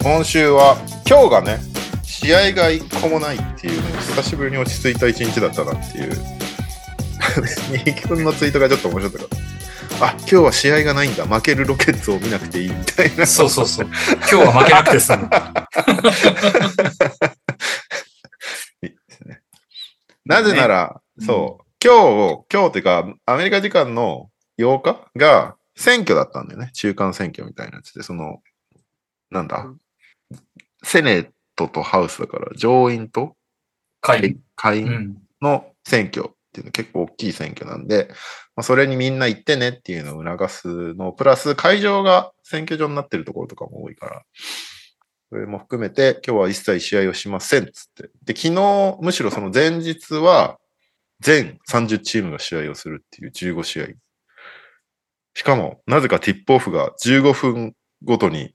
[0.00, 0.76] 今週は、
[1.10, 1.58] 今日がね、
[2.04, 6.12] 試合が一個もないっていうね、久しぶりに落ち着いた一日だったなっていう。
[7.84, 9.53] 二木君のツイートがちょっと面白かった。
[10.00, 11.24] あ、今日は試合がないんだ。
[11.26, 13.26] 負けるロケッツを見なくていいみたいな。
[13.26, 13.86] そうそうそう。
[13.86, 13.94] 今
[14.26, 15.14] 日は負けなくてさ。
[18.82, 19.40] いいですね。
[20.24, 21.92] なぜなら、そう、今
[22.38, 26.70] 日、今日っていうか、アメリカ時間の8日が選挙だったんだよね。
[26.72, 28.42] 中間選挙みたいなやつで、その、
[29.30, 29.66] なんだ、
[30.82, 33.36] セネットとハウスだから、上院と
[34.00, 34.38] 会。
[34.56, 35.16] 下院うん。
[35.40, 38.08] の選挙っていうの結構大きい選挙なんで、
[38.56, 44.22] まあ、それにみんな行ってねっていうのを促すの、プラス会場が選挙場になってるところとかも多いから、
[45.30, 48.10] それも含めて今日は一切試合をしませんっつって。
[48.24, 50.58] で、昨日、むしろその前日は
[51.20, 53.86] 全30チームが試合をするっていう15試合。
[55.34, 58.54] しかも、なぜかティップオフが15分ごとに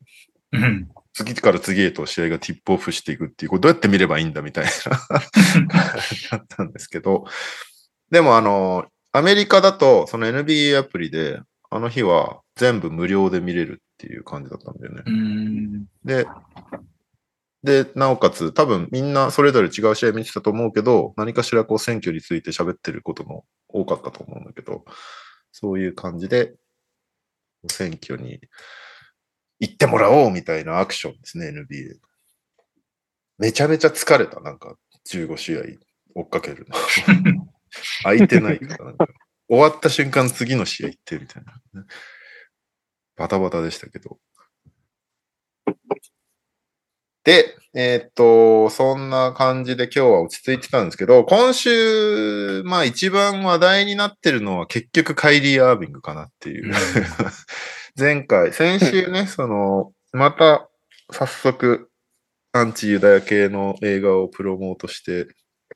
[0.52, 0.90] うん。
[1.14, 4.72] 次から次へと試合がティップオフしていくっていう、これどうやって見ればいいんだみたいな
[6.32, 7.26] だったんですけど、
[8.10, 11.42] でもあの、アメリカだとその NBA アプリで、
[11.72, 15.04] あの日は全部無料で見れるっていう感じだったんだよね。
[15.06, 15.86] うん。
[16.04, 16.26] で、
[17.64, 24.86] で、なおかつ多分みんなそれぞれ違う試合見てたと思うけど、何かしらこう選挙について喋ってることも多かったと思うんだけど、
[25.52, 26.56] そういう感じで、
[27.68, 28.40] 選挙に
[29.60, 31.98] 行ってもらおうみたいなアクションですね、NBA。
[33.38, 34.76] めちゃめちゃ疲れた、なんか
[35.10, 35.62] 15試合
[36.16, 36.76] 追っかけるの。
[38.04, 38.94] 空いてないから
[39.48, 41.86] 終わった瞬間次の試合行ってみたいな。
[43.16, 44.20] バタバタでしたけど。
[47.24, 56.74] で、えーっと、そんな感じで今日は落ち着いてたんですけど、今週、まあ一番話題になってるのは結局カイリー・アービングかなっていう。
[58.00, 60.70] 前回、先週ね、 その、また
[61.12, 61.92] 早速、
[62.52, 65.28] アンチユダヤ系の映画をプロモートして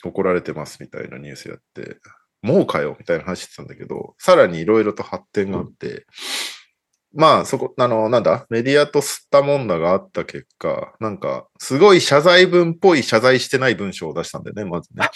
[0.04, 1.98] 怒られてますみたいなニュースやって、
[2.42, 6.06] もうかよみたいな話してたんだけど、さらにいろいろと発展があって、
[7.16, 15.08] まあ、そこ、あの、なんだ、メディアと吸ったもんだがあった結果、なんか、すごい謝罪文っぽい謝罪してない文章を出したんだよね、まずね。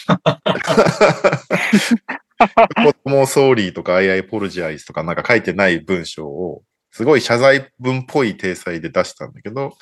[3.03, 9.75] もうソーリーとか I I apologize とかなんか書いてない文章を、すごい謝罪文っぽい体裁で出したんだけど、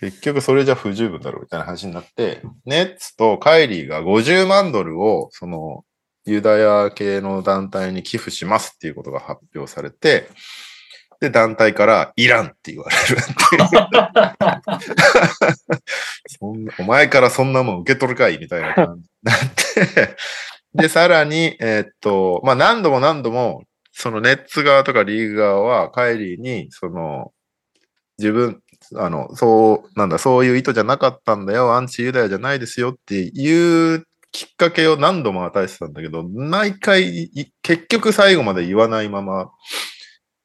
[0.00, 5.84] 結局それじゃ不十分だろうみたいな話になって、ネッツとカイリーが50万ドルを、その、
[6.26, 10.28] ユダヤ系の団体に寄付しますっていうことが発表されて、
[11.20, 13.68] で、団体からいらんって言われるっていう
[16.38, 16.74] そんな。
[16.78, 19.36] お前からそんなもん受け取るかいみたいな感じになっ
[19.94, 20.16] て、
[20.74, 27.32] で、さらに、えーっと、まあ、何度も何度も、そのネッツ側とかリーグ側は、カイリーに、その、
[28.18, 28.60] 自分、
[28.94, 37.30] あの、そう、なんだ、そういう意図じゃなかったんだよ、アンチユダヤじゃないですよっていうきっかけを何度も与えてたんだけど、毎回、
[37.62, 39.50] 結局最後まで言わないまま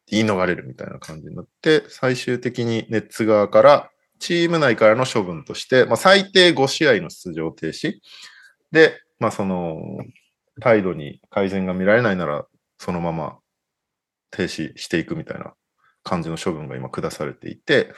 [0.08, 7.96] 言い逃れるみたいな感じになって、最終的にネッツ側から、チーム内からの処分として、まあ、最低5試合の出場停止。
[8.72, 9.78] で、まあ、その、
[10.62, 12.46] 態度に改善が見られないなら、
[12.78, 13.40] そのまま
[14.30, 15.54] 停止していくみたいな
[16.04, 17.94] 感じの処分が今下されていて、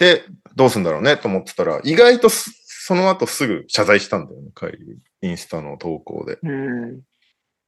[0.00, 0.24] で、
[0.56, 2.50] どうすんだろうねと思ってたら、意外とす
[2.86, 5.28] その後すぐ謝罪したんだよね、帰り。
[5.28, 6.38] インスタの投稿で。
[6.42, 7.02] うん。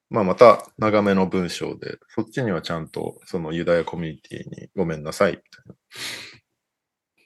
[0.09, 5.75] まあまた長めの文章で、そっちにはちゃんとそのユダヤコミュニティにごめんなさいみたいな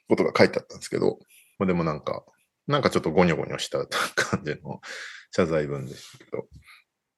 [0.09, 1.21] ことが書いてあったんですけど、
[1.59, 2.25] まあ、でもなんか、
[2.67, 4.81] なんかちょっとゴニョゴニョした感じの
[5.31, 6.49] 謝罪文でしたけど。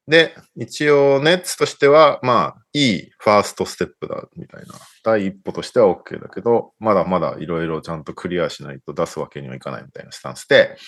[0.09, 4.69] で、一応ネッツとしては、まあ、いいファーストステップだ、みたいな。
[5.05, 10.79] 第一歩としては OK だけど、まだまだいろいろちゃんとクリアしないと出すわけにはいかないみたいなスタンスで、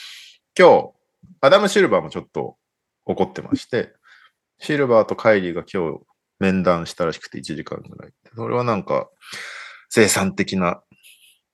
[0.59, 0.93] 今日、
[1.43, 2.57] アダム・シルバーもちょっと
[3.05, 3.93] 怒ってまして、
[4.59, 6.01] シルバーとカイリーが今日
[6.39, 8.13] 面談したらしくて1時間ぐらい。
[8.35, 9.11] それはなんか、
[9.91, 10.83] 生産的な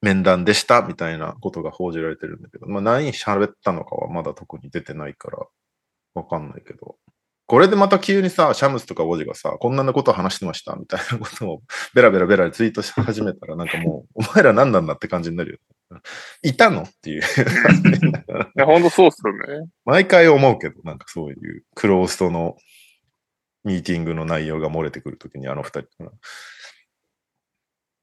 [0.02, 5.38] 面談でしたみたいなことが報じられてるんだけど、まあ何喋ったのかはまだ特に出てないから、
[6.14, 6.96] わかんないけど。
[7.46, 11.62] これでまた急にさ、シャムスとかオジがさ、こんなこと話してましたみたいなことを
[11.94, 16.00] ベラベラベラツイートし始めたら、なんかもう、 お前ら何なんだって感じになるよ。
[16.42, 17.22] いたのっていう。
[17.22, 17.24] い
[18.56, 19.68] や、ほんとそうっすよね。
[19.84, 22.56] 毎回思うけど、なんかそういうクローストの
[23.62, 25.88] ミーティングの内容が漏れてくるときにあの二人。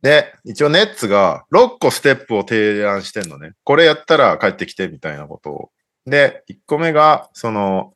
[0.01, 3.51] で、一応ネッツが6個ステップを提案してんのね。
[3.65, 5.71] これやったら帰ってきてみたいなことを。
[6.05, 7.93] で、1個目が、その、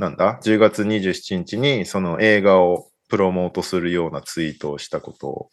[0.00, 5.50] なんだ ?10 月27日にその映画をプロモートするようなツイートをしたこと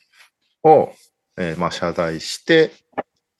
[0.63, 0.93] を、
[1.37, 2.71] えーまあ謝罪して、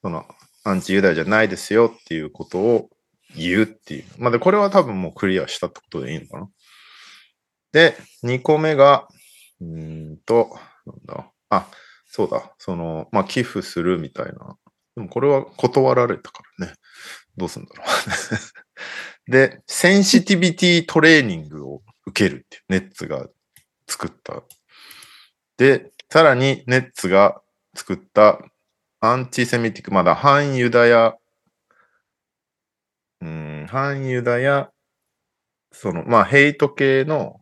[0.02, 0.26] その
[0.66, 2.90] アンチユダヤじゃないですよっていうことを
[3.38, 4.04] 言うっていう。
[4.18, 6.50] まあで、これは多分もうクリアしたってことでいいのかな
[7.72, 9.08] で、2個目が、
[9.62, 11.32] うんと、なんだ？
[11.50, 11.68] あ、
[12.06, 12.54] そうだ。
[12.58, 14.58] その、まあ寄付するみたいな。
[14.98, 16.74] でもこれは断られたからね。
[17.38, 17.88] どうすんだろう。
[19.28, 23.28] で、センシティビティトレーニングを受けるって、ネッツが
[23.88, 24.44] 作った。
[25.58, 27.42] で、さらにネッツが
[27.76, 28.40] 作った
[29.00, 31.16] アンチセミティック、まだ反ユダヤ、
[33.22, 34.72] うん、反ユダヤ、
[35.72, 37.42] その、まあ、ヘイト系の、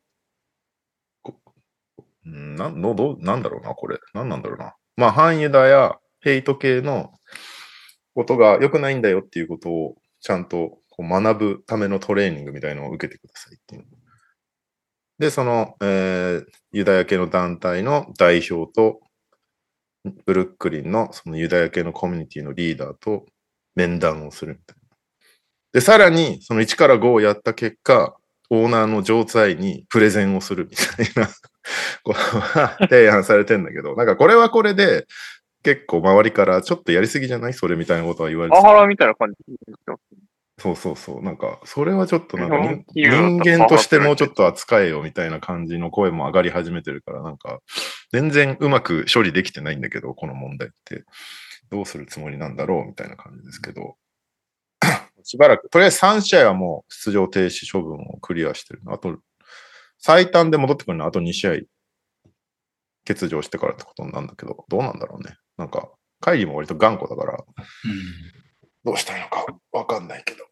[2.26, 4.00] うんなんのどなんだろうな、これ。
[4.13, 4.76] なんなんだろうな。
[4.98, 7.13] まあ、反ユダヤ、ヘイト系の
[8.15, 13.86] ことが良くないんだよっていうことをちゃんとこう学ぶためのトレーニングみたいのを受けてくださいっていう。
[15.19, 18.99] で、その、えーユダヤ系の団体の代表と、
[20.25, 23.25] ブルックリンのそのユダヤ系のコミュニティのリーダーと
[23.75, 24.97] 面談をするみたいな。
[25.73, 28.15] で、さらに、その1から5をやった結果、
[28.49, 31.29] オーナーの状態にプレゼンをするみたいな。
[32.03, 32.19] こと
[32.60, 35.08] が提案されてんだけど、なんかこれはこれで、
[35.63, 37.53] 結構周りからちょっとやりすぎじゃない？
[37.53, 38.62] それみたいなことは言われてた。
[38.62, 39.38] パワハラみたいな感じ
[40.57, 41.21] そうそうそう。
[41.21, 47.59] なんか、それはちょっとなんか人間としてもうちょっと扱えよみたいな感じの声も上がり始めてるから、なんか、
[48.11, 51.03] 全然うまく処理できてないんだけど、この問題って。
[51.71, 53.97] どうするつもりなんだろうみたいな感じですけど。
[55.23, 58.81] しばらく、とりあえず3試合はもう出場停止処分をクリアしてる。
[58.87, 59.17] あと、
[59.97, 61.51] 最短で戻ってくるのはあと2試合
[63.07, 65.35] 欠場してからってことなんだけど、どうなんだろうね。
[65.57, 65.89] なんか、
[66.21, 67.43] カイリーも割と頑固だから、
[68.86, 70.45] どうしたいのかわかんないけど。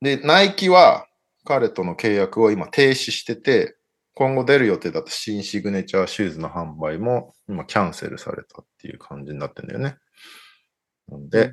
[0.00, 1.06] で、ナイキは
[1.44, 3.76] 彼との契約を今停止してて、
[4.14, 9.96] 今後出る予定だった新シグネチャーシューズの販売も今キャンセルされたっていう感じになってんだよね。
[11.06, 11.52] なんで、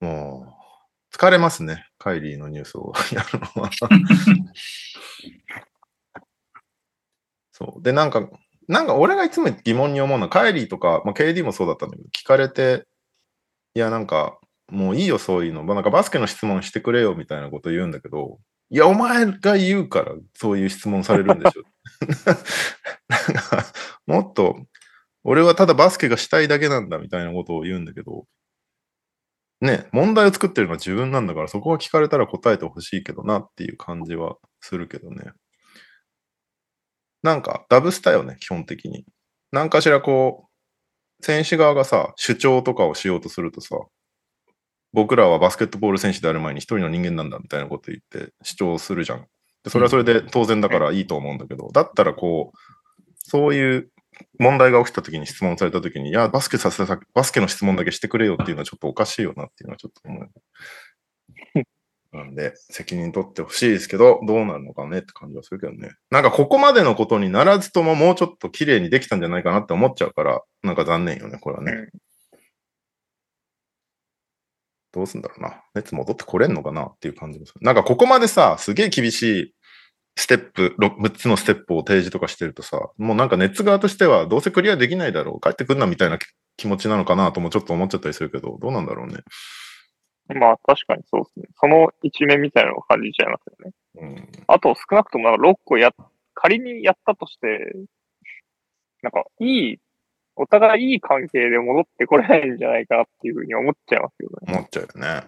[0.00, 0.54] も
[1.12, 1.88] う、疲れますね。
[1.98, 3.70] カイリーのニュースをやるのは。
[7.52, 7.82] そう。
[7.82, 8.28] で、なんか、
[8.68, 12.86] なんか俺がいつも疑問に思うのは、カイリーとか、まあ、KD もそうだったんだけど、聞かれて、
[13.76, 14.38] いや、なんか、
[14.70, 15.62] もういいよ、そういうの。
[15.62, 18.38] なんかバスケの質問してくれよ、みたいなこと言うんだけど、
[18.70, 21.62] いや、お前が言うから、そういう質問されるんでしょ。
[23.10, 23.66] なんか、
[24.06, 24.56] もっと、
[25.24, 28.24] 俺はただバスケがしたいだけなんだ、みたいなことを言うんだけど、
[29.60, 35.32] ね、問題を作ってるのは自分なんだから、そこは聞かれたら答えてほしいけどなっていう感じはするけどね。
[37.22, 39.04] なんか、ダブスタよね、基本的に。
[39.52, 40.45] なんかしらこう、
[41.20, 43.76] 選手側がさ、主張とかをしようとするとさ、
[44.92, 49.26] 僕らはバスケットボール選手である前に一人の人間なんだみたいなこと言って主張するじゃん。
[49.62, 52.58] でそれはそれで当然だからいいと思うんだけど、だったらこう、
[53.16, 53.90] そういう
[54.38, 60.30] 問題が起きた時に質問された時に、いや、バスケさせた、バスケの質問だけしてくれよっていうのはちょっとおかしいよなっていうのはちょっと思う。
[62.16, 65.90] なんで、責任取ってほしいですけど、どうなるのかねって感じはするけどね。
[66.10, 71.72] なんかここまでのことにならずとももうちょっと綺麗にできたんじゃないかなって思っちゃうから、なんか残念よね、これはね。
[71.72, 72.00] うん
[74.96, 75.62] どうすんだろうな。
[75.74, 77.60] 熱戻ってこれんのかなっていう感じもする。
[77.60, 79.54] なんかここまでさ、すげえ厳しい
[80.16, 86.18] ステップ、ろ6つのステップを提示とかしてるとさ、もうなんか熱側としてはどうせクリアできないだろう、帰ってくんなみたいな
[86.56, 89.18] 気持ちなのかなともちょっと思っちゃったりするけど、どうなんだろうね。
[90.28, 91.46] まあ確かにそうですね。
[91.60, 93.72] その一面みたいなのを感じちゃいますよね。
[93.96, 94.44] うん。
[94.48, 95.92] あと少なくともなんか6個や、
[96.34, 97.74] 仮にやったとして、
[99.02, 99.78] なんかいい、
[100.34, 104.52] お互いいい関係で戻ってこれないんじゃないかなっていうふうに思っちゃいますよね。
[104.54, 105.24] 思っちゃうよね。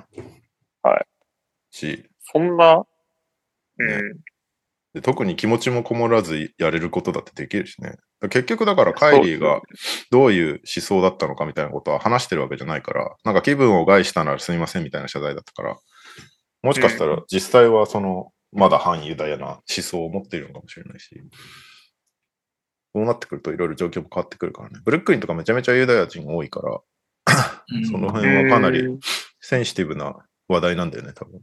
[0.83, 1.07] はい。
[1.71, 2.85] し、そんな、
[3.79, 3.89] うん。
[3.89, 4.21] ね
[4.95, 7.97] で特に気持ちもこもらずやれることだってできるしね。
[8.23, 9.61] 結局だからカイリーが
[10.11, 15.77] どういう思想だったのかみたいなことは話してるわけじゃないから、なんか気分を害したならすみませんみたいな謝罪だったから、
[16.63, 21.23] もしかしたら実際はそのまだ反ユダヤな思想を持っているのかもしれないし。
[22.95, 24.81] そうなってくるといろいろ状況も変わってくるからね。
[24.83, 26.81] ブルックリンとかめちゃめちゃユダヤ人多いから、
[27.71, 29.01] うんその辺はかなりうん
[29.41, 30.17] センシティブな
[30.49, 31.41] 話題なんだよね、多分。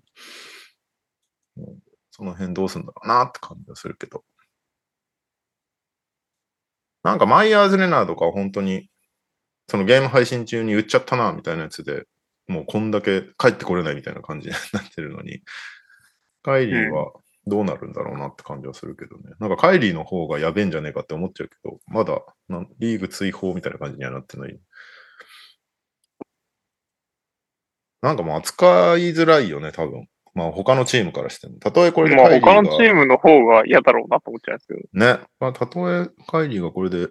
[1.58, 4.24] うんその辺どうすんだろうなって感じがするけど。
[7.06, 8.89] なんかマイヤーズ・レナーとか本当に、
[9.68, 12.06] そのゲーム配信中に売っちゃったな、みたいなやつで、
[12.47, 15.41] もうこんだけ帰ってこれないみたいな感じになってるのに、
[16.41, 17.14] カイリーは
[17.45, 19.36] どうなるんだろうなって感じはするけどね。
[19.39, 22.24] なんかカイリーの方がやべえんじゃねえかって思っちゃうけど、まだ
[22.80, 24.60] リーグ追放みたいな感じにはなってない。
[28.01, 30.08] なんかもう扱いづらいよね、多分。
[30.36, 31.58] まあ他のチームからしても。
[31.60, 34.80] たとえこれでまあカイリーが、他のチームの方が嫌だろうなと思っちゃうんですけど。
[34.94, 35.24] ね。
[35.40, 37.08] まあたとえカイリーがこれで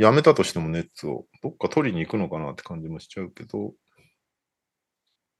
[0.00, 3.74] 辞めたとしてもネッツをどっか取りに行くのかなって感じもしちゃうけど、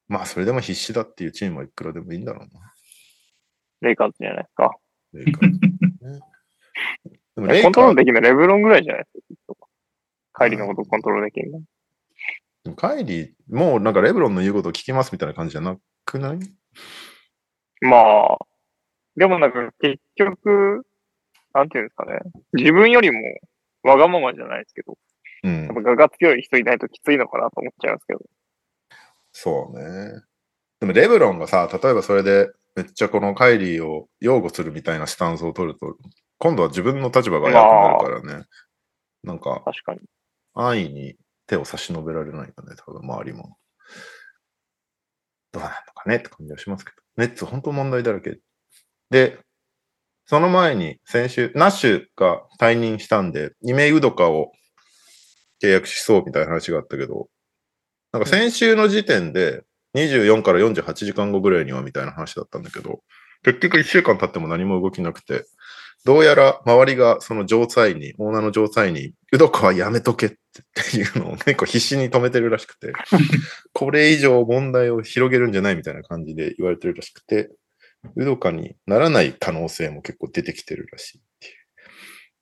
[0.09, 2.73] まあそれでも必死だっていうチームはいくらでもいいんだろうな。
[3.81, 4.71] レイカーズじゃないですか。
[5.15, 6.21] レイカーズね
[7.37, 9.57] でもレイカーコントロールできるのレブロンぐらいじゃないですかきっと。
[10.39, 11.61] 帰りのことコントロールできるの。
[12.65, 16.39] でもカイリー、もうなんかレブロンの言うことを聞きますみたいな感じじゃなくない？
[17.87, 18.39] まあ、
[19.17, 20.87] でもなんか結局、
[21.55, 22.21] なんていうんですかね。
[22.53, 23.21] 自分よりも
[23.83, 24.99] わがままじゃないですけど、
[25.45, 25.75] うんやっ。
[25.75, 28.21] ぱ我が強い人いないときついのかなと思っちゃうんですけど。
[29.33, 30.23] そうね。
[30.81, 35.97] でもレブロンがさ、例えばそれでめっちゃこのカイリーを擁護するみたいなスタンスを取ると、
[36.39, 38.45] 今度は自分の立場が悪くなるからね。
[39.23, 40.01] なんか確かに。
[40.55, 41.17] 安易に
[41.47, 43.57] 手を差し伸べられないよね、多分周りも。
[45.53, 47.06] どうなのかねって感じはしますけど。
[47.17, 48.39] ネッツ本当問題だらけ。
[49.11, 49.39] で、
[50.27, 54.53] その前に先週、ナッシュが退任したんで、イメイウドカを
[55.63, 57.29] 契約しそうみたいな話があったけど、
[58.13, 59.63] なんか先週の時点で
[59.95, 63.01] 24から48時間後ぐらいにはみたいな話だったんだけど、
[63.45, 65.45] 結局1週間経っても何も動きなくて、
[66.07, 72.93] どうやら周りがその状態に、オーナーの状態に、ウドカはやめとけっていうのを結構必死に止めてるらしくて、
[73.75, 77.51] これ以上問題を広げるんじゃないみたいな感じで言われてるらしくて、
[78.15, 81.55] ウドカにならない可能性も結構出てきてるらしいっていう。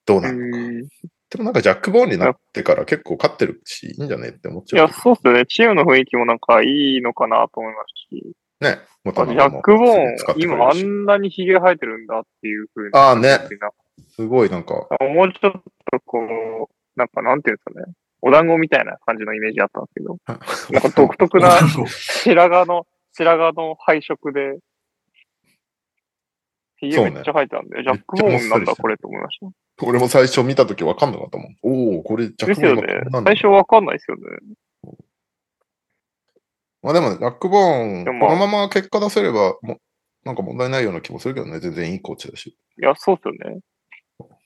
[0.05, 0.59] どううなるのか。
[0.59, 0.83] ん。
[0.83, 5.01] でもなんかジャック・ボーンになってから結構勝ってるし、いいんじゃねって思っいや、ちゃうけど。
[5.01, 5.47] そうっすよね。
[5.47, 8.35] チームの雰囲気もなんかいいのかなと思いますし。
[8.65, 8.81] ね。
[8.81, 12.95] あ元々もジャック・ボーン、今あしんなにヒゲ生えてるんだっていう風に。
[12.95, 13.39] ああね
[14.17, 17.95] すごいなんか、もうちょっとこう、なんかなんていうんですかね。
[18.23, 20.17] お団子みたいな感じのイメージあったんですけど、
[20.73, 24.59] なんか独特な白髪の、白髪の配色で、
[26.79, 29.87] ヒゲめっちゃ生えてたんで、ジャック・ボーンなんだこれと思いました。
[29.87, 31.57] 俺も最初見たときわかんなかったもん。
[31.63, 34.23] おお、これジャック・ボーンですよね最初わかんないですよね。
[36.85, 39.79] まあでも、ジャック・ボーン、このまま結果出せれば、も
[40.23, 42.59] なんか問題ないような気もするけどね、全然いいコーチだし。
[42.79, 43.61] いや、そうっすよね。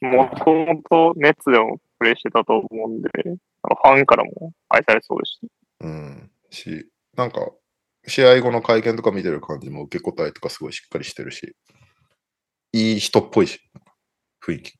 [0.00, 5.50] もともとネッツでもプレイしてたと思うんで、ファンからも愛されそうですし。
[5.80, 6.30] うん。
[6.50, 7.50] し、なんか、
[8.06, 11.56] 試合後の会見とか見てる感じも受け答えとかすごいしっかりしてるし、
[12.72, 13.58] いい人っぽいし、
[14.46, 14.77] 雰囲気。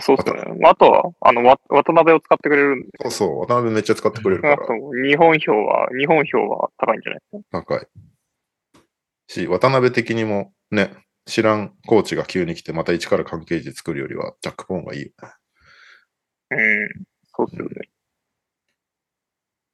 [0.00, 0.58] そうっすよね。
[0.60, 4.72] まあ、あとは、あの、わ渡辺を使ってくれるんで、そうそう、渡辺めっちゃ使ってくれるかあらと
[5.06, 7.62] 日本票は、日本票は高いんじゃないですか？
[7.62, 7.86] 高い。
[9.28, 10.92] し、渡辺的にもね、
[11.26, 15.28] 知らんコーチが急に来て、また一から関係値作るよりは、ジャック・ボーンがいいよね。
[16.50, 16.88] うん。
[17.34, 17.88] そうっすよね。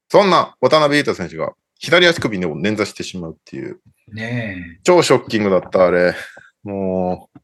[0.09, 3.81] そんな渡辺裕太選手が左足首でも捻挫してしまうっていう、
[4.13, 6.15] ね超ショッキングだった、あれ。
[6.63, 7.39] もう、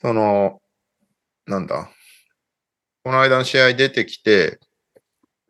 [0.00, 0.60] その、
[1.46, 1.90] なんだ？
[3.02, 4.58] この間の試合出てきて、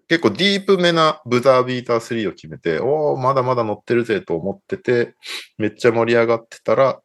[0.08, 5.14] 結構ディープめなブザービーター3を決めて、おお、まだまだ乗ってるぜと思ってて、
[5.56, 7.00] めっちゃ盛り上がってたら、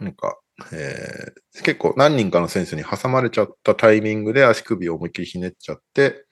[0.00, 0.38] なんか、
[0.72, 6.24] えー結構何人かの選手に挟まれちゃったタイミングで足首を思いっきりひねっちゃって、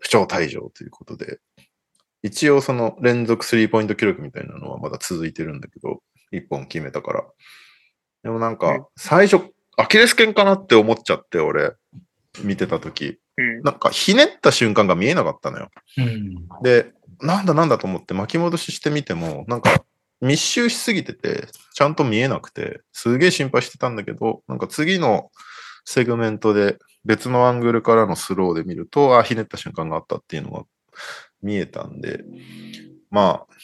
[0.00, 1.38] 不調退場ということで、
[2.22, 7.24] 一応その連続スリーポイント記録みたいなのはまだ続いてるんだけど、一本決めたから。
[8.24, 11.72] でもなんうんか、最初、アキレス腱かなって思っちゃって、俺、
[12.42, 13.18] 見てたとき。
[13.36, 13.62] うん。
[13.62, 15.70] なんか、ひねった瞬間が見えなかったのよ。
[15.98, 16.62] うん。
[16.62, 19.84] で、なんだなんだと思って巻き戻ししてみても、なんか、
[20.20, 25.30] 密集しすぎてて、ちゃんと見えなくて、すげえ心配してたんだけど、なんか次の
[25.84, 30.64] セグメントで別のアングルからのスローで見ると、あ、ひねった瞬間があったっていうのが
[31.42, 32.24] 見えたんで、
[33.10, 33.54] まあ、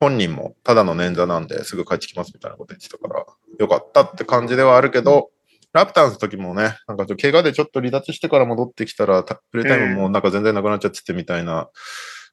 [0.00, 3.24] 本人もただの捻挫なんですぐ帰ってきますみたいなこと言ってたから、
[3.58, 5.30] よかったって感じではあるけど、
[5.72, 11.68] ラプターズの時もね、なんかちょっと怪我でちょっと離脱してから戻ってきたら、たプレイタイムもなんか全然なくなっちゃっててみたいな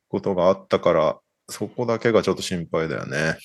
[0.07, 3.37] ことがあったから、そこだけがちょっと心配だよね。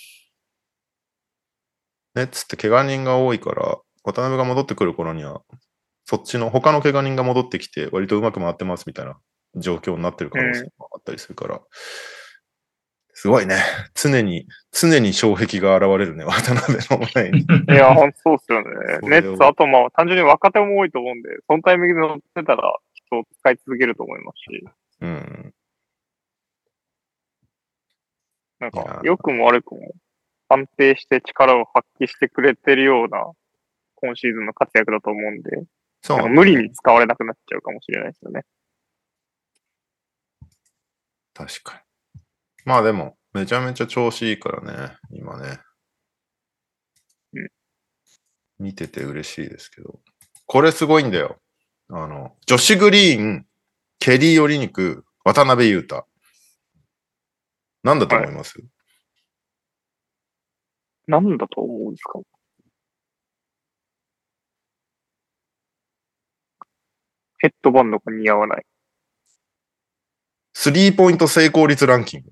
[2.15, 5.43] ネッツって怪我人が多いから、渡辺が戻ってくる頃には、
[6.05, 9.19] そっちの他の怪我人が戻ってきて、割とうまく回ってますみたいな
[9.57, 11.61] 状況になってる可能性もあったりするから、
[13.23, 13.55] すごいね。
[13.95, 17.43] 常に、常に障壁が現れるね、渡辺の前に。
[17.43, 18.99] いや、ほんとそうっすよね。
[19.09, 24.65] ネッツ、あとまあ、単純に若手も多いと思うんで、そのタイミングで乗ってたら、人を使い続けると思いますし、
[25.03, 25.55] うん。
[28.59, 29.93] なんか、良くも悪くも、
[30.49, 33.31] 安定して力を発揮してくれてるような、
[33.95, 35.63] 今シーズンの活躍だと思うんで、
[36.01, 38.43] そうなんか無理に使われなくなっちゃうかもしれないですよね。
[41.35, 41.92] 確かに。
[42.65, 45.59] まあでも、めちゃめちゃ調子いいからね、今ね。
[47.35, 47.49] うん
[48.59, 50.01] 見てて嬉しいですけど。
[50.47, 51.41] これすごいんだよ。
[51.89, 53.47] あの、女子グリーン、
[53.99, 56.07] ケリー・ヨリニク、渡辺裕太。
[57.83, 58.63] なんだと思います、
[61.09, 62.21] なんだと思うんですか？
[67.39, 68.65] ヘッドバンドが似合わない。
[70.55, 72.31] スリーポイント成功率ランキング。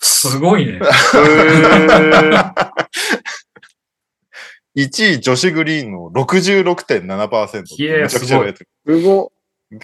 [0.00, 0.72] すごいね。
[0.74, 2.54] へー
[4.76, 7.82] 1位女子グリーンの66.7%。
[7.82, 9.32] いやめちゃくちゃ売れてるすご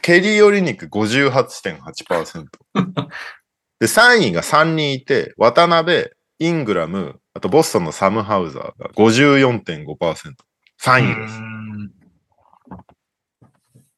[0.01, 2.45] ケリー・ヨリニク58.8%。
[3.79, 6.09] で、3位が3人いて、渡辺、
[6.39, 10.35] イングラム、あとボストンのサムハウザーが54.5%。
[10.81, 11.39] 3位です。
[11.39, 11.93] うん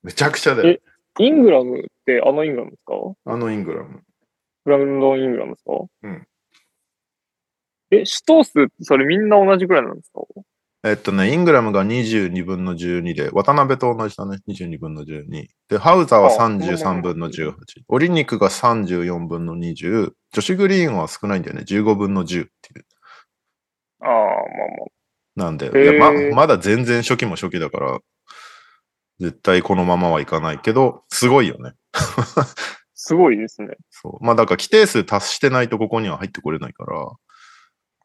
[0.03, 0.71] めちゃくちゃだよ。
[0.71, 0.81] い。
[1.19, 2.95] イングラムってあのイングラムですか？
[3.27, 4.01] あのイングラム。
[4.69, 5.73] ブランドン・イングラムですか？
[6.03, 6.27] うん。
[7.91, 10.21] え、シュトースってそれみんな同じくらいなんですか？
[10.85, 15.49] えっとね、イングラムが22分の12で、渡辺と同じだね、22分の12。
[15.69, 17.55] で、ハウザーはあ33分の18。
[17.89, 20.13] オリニクが34分の20。
[20.33, 22.47] 女子グリーンは少ないんだよね、15分の10ってい
[22.81, 22.87] う。
[24.03, 25.45] ああ、まあまあ。
[25.47, 27.99] なんで、いやままだ全然初期も初期だから、
[29.19, 31.73] 絶対このままはいかないけど、すごいよね。
[33.01, 33.77] すごいですね。
[33.91, 34.25] そう。
[34.25, 37.17] まあだから規定数達してないとここには入ってこれないから、は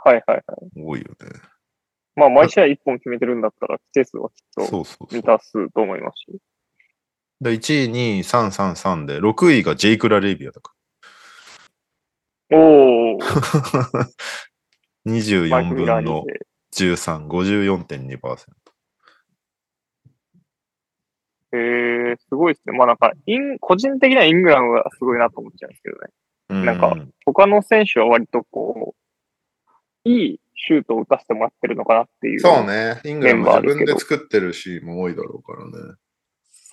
[0.05, 0.43] いはいはい。
[0.77, 1.15] 多いよね。
[2.15, 5.15] まあ、毎試合1本決めてるんだったら、規定数はきっとそうそうそう。
[5.15, 6.37] 満たすと思いますし。
[7.41, 10.73] で、1位、2位、3、3、3で、6位がジェイク・ラ・レイビアだか
[12.49, 12.59] ら。
[12.59, 13.17] マイ
[15.07, 16.39] 24ク・ミラー分のニで。
[16.75, 18.62] 13、54.2%。
[21.53, 22.75] えー、すごいですね。
[22.75, 26.07] まあなんか、イン、個人的にはイングラムがすごいなと思っちゃうんですけどね。
[26.49, 28.95] うなんか他の選手は割とこ
[30.05, 32.39] う、いいシュートを打たせてもらってるのかなっていう。
[32.39, 32.65] そう。
[32.65, 33.01] ね。
[33.05, 35.95] イングランバ自分ーで作ってるシーンも多いだろうからね。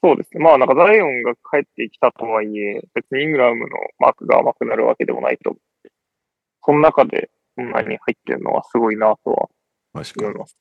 [0.03, 0.43] そうですね。
[0.43, 5.93] まあなんかザイオンが帰ってきたとはいえ、別にイングラムのマークが甘くなるわけでもないと思って。
[6.64, 9.49] その中でこんなに入ってるのはすごいなとは
[9.95, 10.35] 思い。
[10.35, 10.57] ます。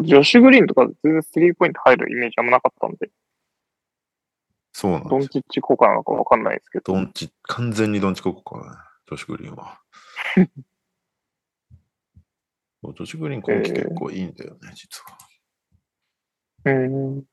[0.00, 3.10] ジョシュ・グリーンとか全然スリーポイント入るイメージあんまなかったんで、
[4.72, 5.18] そうなんですよ。
[5.20, 6.92] ドンチッチ効果なのかわかんないですけど。
[6.92, 8.76] ドンチ、完全にドンチ国家だね。
[9.08, 9.80] 女子グリーンは。
[12.82, 15.18] そ う女子グリーン今季結構いいんだよね、実は。
[16.66, 17.24] うん。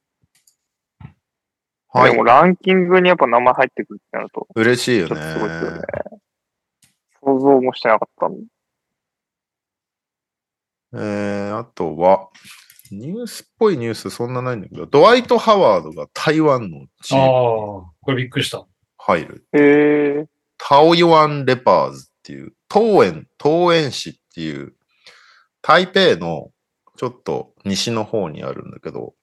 [1.89, 2.23] はいでも。
[2.23, 5.81] ランキングにやっぱ名前入ってくるってなると、嬉しいよねすごいですよね。
[7.21, 8.52] 想像もしてなかったんで。
[10.93, 12.29] えー、あとは、
[12.91, 18.65] ニュースっぽいニュースそんなないんだけど、ドワイト・ハワードが台湾のチああームに、これびっくりした。
[18.97, 19.47] 入る。
[19.53, 20.27] へえ
[20.57, 24.73] タオヨワン・レパーズっていう、東園、東園市っていう、
[25.61, 26.51] 台北の
[26.97, 29.13] ちょっと西の方にあるんだけど、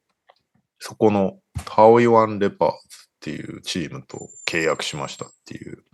[0.79, 2.79] そこのタオヨワン・レパーズっ
[3.21, 5.85] ていうチームと契約しましたっていう、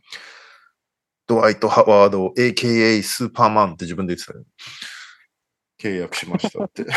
[1.27, 4.45] ドワイト・ハワード、AKA スーパーマンって自分で言ってたよ。
[5.79, 6.85] 契約しましたって。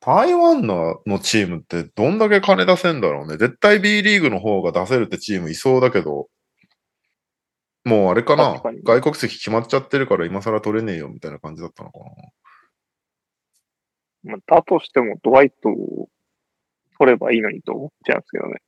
[0.00, 3.36] 台湾ののチームってどんだけ金出せんだろうね。
[3.36, 6.28] 絶対 B リーグの方が出せるってチームいそうだけど、
[7.84, 12.04] もうあれかな確かに外国籍決まっちゃってるから今更取れねえよみたいな感じだったのかな。
[14.22, 16.08] まあ、だとしてもドワイトを
[16.98, 18.60] 取ればいいのにと思っちゃうんですけどね。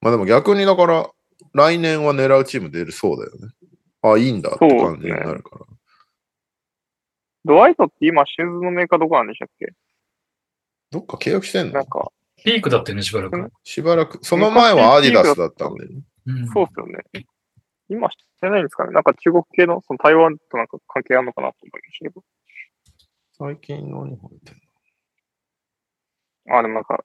[0.00, 1.10] まあでも逆にだから
[1.52, 3.52] 来年は狙うチーム出るそうだよね。
[4.02, 5.66] あ、いいんだって感じになるから。
[7.44, 9.72] ドワイトって今シューズのメーカーどこなんでしたっけ？
[10.90, 11.72] どっか契約してんの？
[11.72, 13.52] なんか、ピークだってね、しばらく。
[13.64, 14.18] しばらく。
[14.22, 16.02] その前はアディダスだったんで、ね。
[16.26, 17.02] うんそうっすよね。
[17.90, 22.24] 今してないんですかねなんか中国系の、その台湾となんか関係あるのかなと思いましたけど。
[23.36, 24.60] 最近何入ってん
[26.54, 27.04] あ、でもなんか、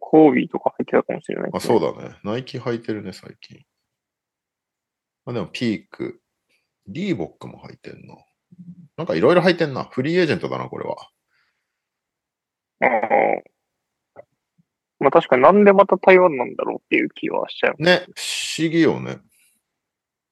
[0.00, 2.16] コービーとか入ってたかもしれないのあ、そうだね。
[2.24, 3.64] ナイキ履いてるね、最近。
[5.26, 6.20] あ、でもピーク。
[6.88, 8.16] リーボックも履いてんの。
[8.96, 9.84] なんかいろいろ入ってんな。
[9.84, 10.96] フリーエージェントだな、これは。
[12.80, 14.22] ああ。
[15.00, 17.82] まあ確かになんでまた台湾なんだろうっていう気はしちゃう。
[17.82, 19.18] ね、不思議よね。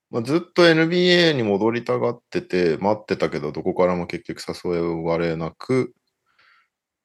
[0.09, 4.71] まあ、ずっと NBA に戻りたがってて、待ってたけど、どこからも結局誘
[5.03, 5.93] われなく、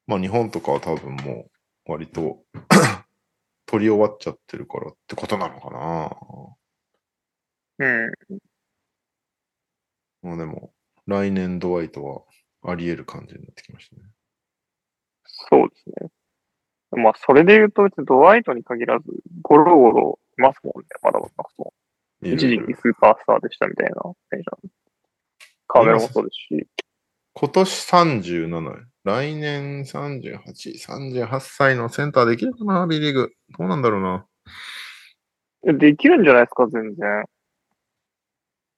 [0.07, 1.49] まあ日本とかは多分も
[1.87, 2.43] う割と
[3.65, 5.69] 取り終わっちゃってるからってことなのか
[7.79, 7.85] な。
[7.85, 8.11] うん。
[10.21, 10.73] まあでも、
[11.07, 12.21] 来年ドワイトは
[12.63, 14.01] あり得る感じになってきましたね。
[15.25, 16.09] そうですね。
[16.91, 19.05] まあそれで言うと別にドワイトに限らず、
[19.41, 20.87] ゴロゴロいますもんね。
[21.01, 21.33] まだまだ
[22.21, 24.69] 一時期スーパースターでしたみたいな選手なんで
[25.67, 26.67] カーメラもそうですし。
[27.35, 33.31] 今年37、来年38、38歳のセンターできるかな、B リーグ。
[33.57, 34.27] どうなんだろうな。
[35.79, 37.25] できるんじゃないですか、全然。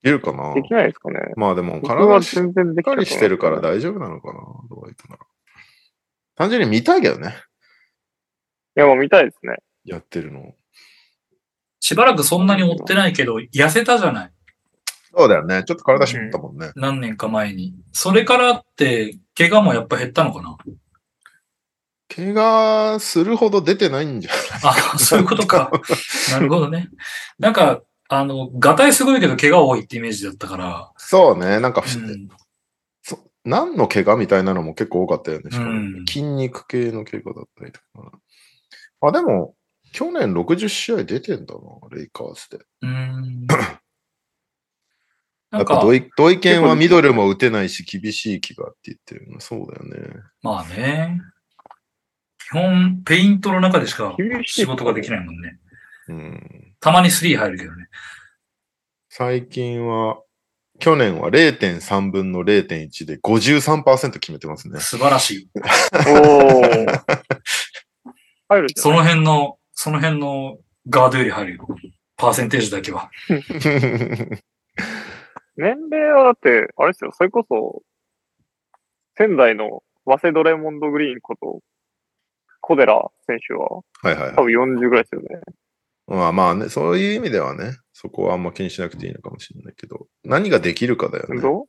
[0.05, 0.53] いるかな？
[0.53, 1.19] できないですかね。
[1.35, 3.69] まあでも、僕は体しっかりしてるからだ。
[3.69, 4.39] 大丈夫なのかな、
[4.69, 5.21] ドワイトなら。
[6.35, 7.35] 単純に見たいけどね、
[8.77, 9.57] いや、もう見たいですね。
[9.83, 10.53] やってるの。
[11.79, 14.31] しばらくそんなに追ってないけど、痩せたじゃない
[15.17, 15.63] そうだよね。
[15.63, 16.71] ちょっと体絞ったもんね。
[16.75, 17.73] 何年か前に。
[17.93, 20.57] それからって、怪我もやっぱ減ったのかな？
[22.13, 24.31] 怪我するほど出てないんじゃ
[24.63, 25.71] あ、そういうことか。
[26.31, 26.89] なるほどね。
[27.39, 30.91] なんか、あの、ガタイすごいけど怪我多いってイメージだったから。
[30.97, 31.59] そうね。
[31.59, 32.29] なんかうん
[33.01, 35.51] そ何の怪我みたいなのも結構多かったよね。
[35.51, 38.19] しかもうん筋肉系の怪我だったりとか。
[39.01, 39.55] あ、でも、
[39.91, 42.65] 去年60試合出てんだな、レイカーズで。
[42.81, 43.47] うーん。
[43.49, 43.79] や
[45.51, 49.39] なんか、っぱ土井、土井健はミドルも打てないし、厳しい気がって言ってるの。
[49.39, 50.19] そうだよね。
[50.41, 51.21] まあね。
[52.39, 55.59] 基本、ペイントの中でしか仕事ができないもんね。
[56.09, 56.74] うん。
[56.86, 57.88] たまにスリー入るけどね。
[59.09, 60.21] 最近は、
[60.77, 64.79] 去年は0.3分の0.1で53%決めてますね。
[64.79, 65.49] 素晴らしい。
[65.95, 67.03] おー。
[68.49, 71.67] 入るその辺の、その辺のガードより入るよ。
[72.17, 73.09] パーセンテージだけは。
[75.57, 77.81] 年齢はだって、あれですよ、それこそ、
[79.17, 81.61] 仙台のワセドレモンド・グリーンこと、
[82.61, 84.43] 小寺選手は、はいはいはい多。
[84.43, 85.41] 分40ぐらいですよね。
[86.07, 91.41] まあまあね、そういう意味ではね、そこはあんま気にしなくていいのかもしれないけど、何ができるかだよね。
[91.41, 91.65] どう？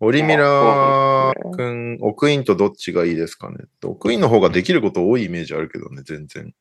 [0.00, 3.56] オリミラ君、オクインとどっちがいいですかね。
[3.84, 6.52] オクインの方ができること多いイメージあるけどね、全然。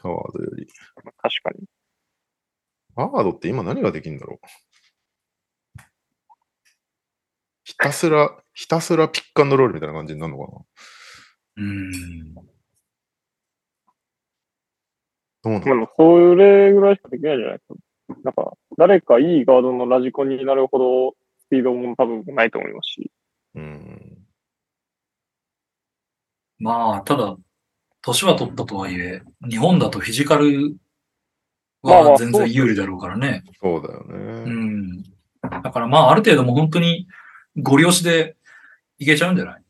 [0.00, 0.66] ハワードより。
[0.96, 1.66] 確かに。
[2.96, 4.46] ハワードって今何ができるんだろう
[7.64, 10.58] ひたすら、ひたすらピックアンドロールみたいな感じになるのかな
[11.56, 12.34] うーん。
[15.58, 17.74] どうなそれぐらいしかできないんじゃないですか。
[18.22, 23.10] なんか、誰かいいガードのラジコンになるほど、スピードも多分ないと思いますし。
[23.56, 24.18] うん。
[26.58, 27.36] まあ、ただ、
[28.02, 30.76] 年は取ったとはいえ、日本だとフィジカル
[31.82, 33.44] は全然有利だろうからね。
[33.60, 34.50] そうだようね。
[34.50, 35.02] ん。
[35.42, 37.08] だからまあ、ある程度もう本当に
[37.56, 38.36] ご利用しで
[38.98, 39.62] いけちゃうんじゃない？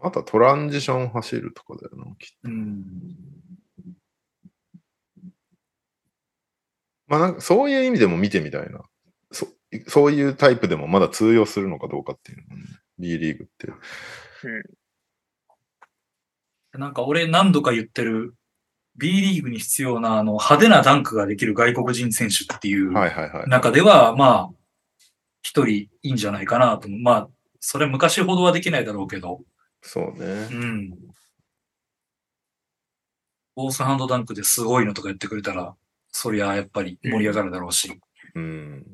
[0.00, 2.84] あとはトランジション走るとかだよな、きっとうん。
[7.10, 8.80] まあなんかそういう意味でも見てみたいな。
[9.32, 9.46] そ
[9.88, 12.62] そういうタイプでもまだ通用するのかどうかっていうのね、
[12.98, 13.68] B リーグって。
[16.72, 18.34] なんか俺何度か言ってる
[18.96, 23.48] B リーグに必要なあの派手なダンクができる外国人選手っていうはいはいはい。
[23.48, 24.54] 中では、まあ、
[25.42, 26.88] 一人いいんじゃないかなと。
[26.88, 29.40] まあ、それ昔ほどはできないだろうけど、
[29.82, 30.54] そうねう。
[30.54, 30.90] ん。
[33.54, 35.74] フォースハンドダンクですごいのとか言ってくれたら、
[36.12, 38.00] そりゃやっぱり盛り上がるだろうし。
[38.34, 38.84] うん。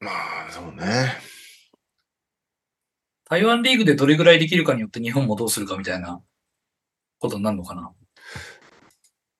[0.00, 1.12] まあ、そうね。
[3.28, 6.22] 台湾リーグでどれぐらいできるかによって日本もどうするかみたいな
[7.18, 7.92] ことになるのかな。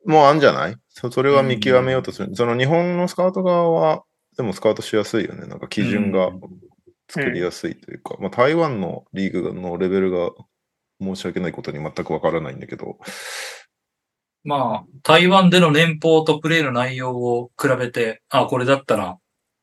[0.05, 0.76] もうあんじゃない？
[0.89, 2.35] そそれは見極めようとする。
[2.35, 4.05] その日本のスカウト側は、
[4.37, 5.47] でもスカウトしやすいよね。
[5.47, 6.41] なんか基準がうん
[7.11, 10.31] 作りやすいというか、まあ台湾のリーグのレベルが
[11.01, 12.99] 申し訳ないことに全くわからないんだけど、
[14.44, 19.18] まあ、台湾での年俸とプレーの内容を比べて、あこれだったら、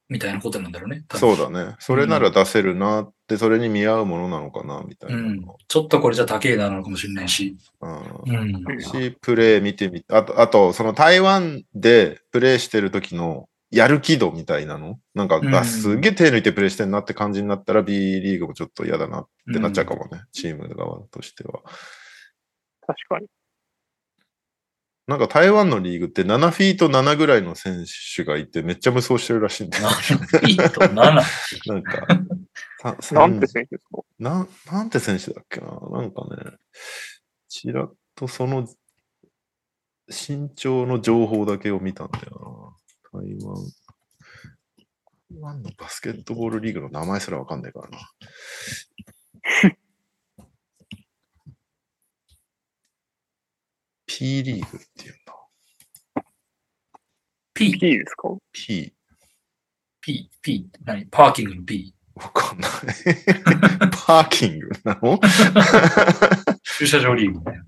[0.07, 1.03] みたいなことなんだろうね。
[1.15, 1.75] そうだね。
[1.79, 5.57] それなら出せるなって、それに見合うものなのかな、みたいなうんの。
[5.67, 7.57] ちょっとこれじゃ高えなのかもしれないし。
[7.81, 8.81] うんうん。
[8.81, 14.99] し、プレー見てみあと、あと、その台湾でプレーしてる時のやる気度みたいなの？
[15.13, 20.23] なんか、うんあすげえ手抜いてプレーしてんなって感じになったら B リーグもちょっと嫌だなってなっちゃうかもね。
[20.32, 21.61] チーム側としては。
[22.88, 23.28] 確かに。
[25.07, 29.88] なんか台湾のリーグって7フィート7ぐらいの選手がいてめっちゃ無双してるらしいんだよ。
[29.88, 30.95] 7フィート7。
[30.95, 32.07] なんか、
[33.01, 34.01] さ なんて選手ですか？
[34.19, 35.67] な、なんて選手だっけな？
[35.67, 36.57] なんかね、
[37.49, 38.67] ちらっとその
[40.07, 42.74] 身長の情報だけを見たんだよな。
[43.16, 43.55] 台湾。
[45.32, 47.97] 台湾のバスケットボールリーグの名前すらわかんないからな。
[54.05, 55.34] P リーグっていうんだ。
[57.53, 58.93] P、P ですか？P。
[60.01, 61.05] P、P って何？
[61.07, 61.95] パーキングの P。
[62.16, 62.72] わかんない。
[63.91, 65.20] パーキングなの？
[66.78, 67.66] 駐車場リーグみたいな。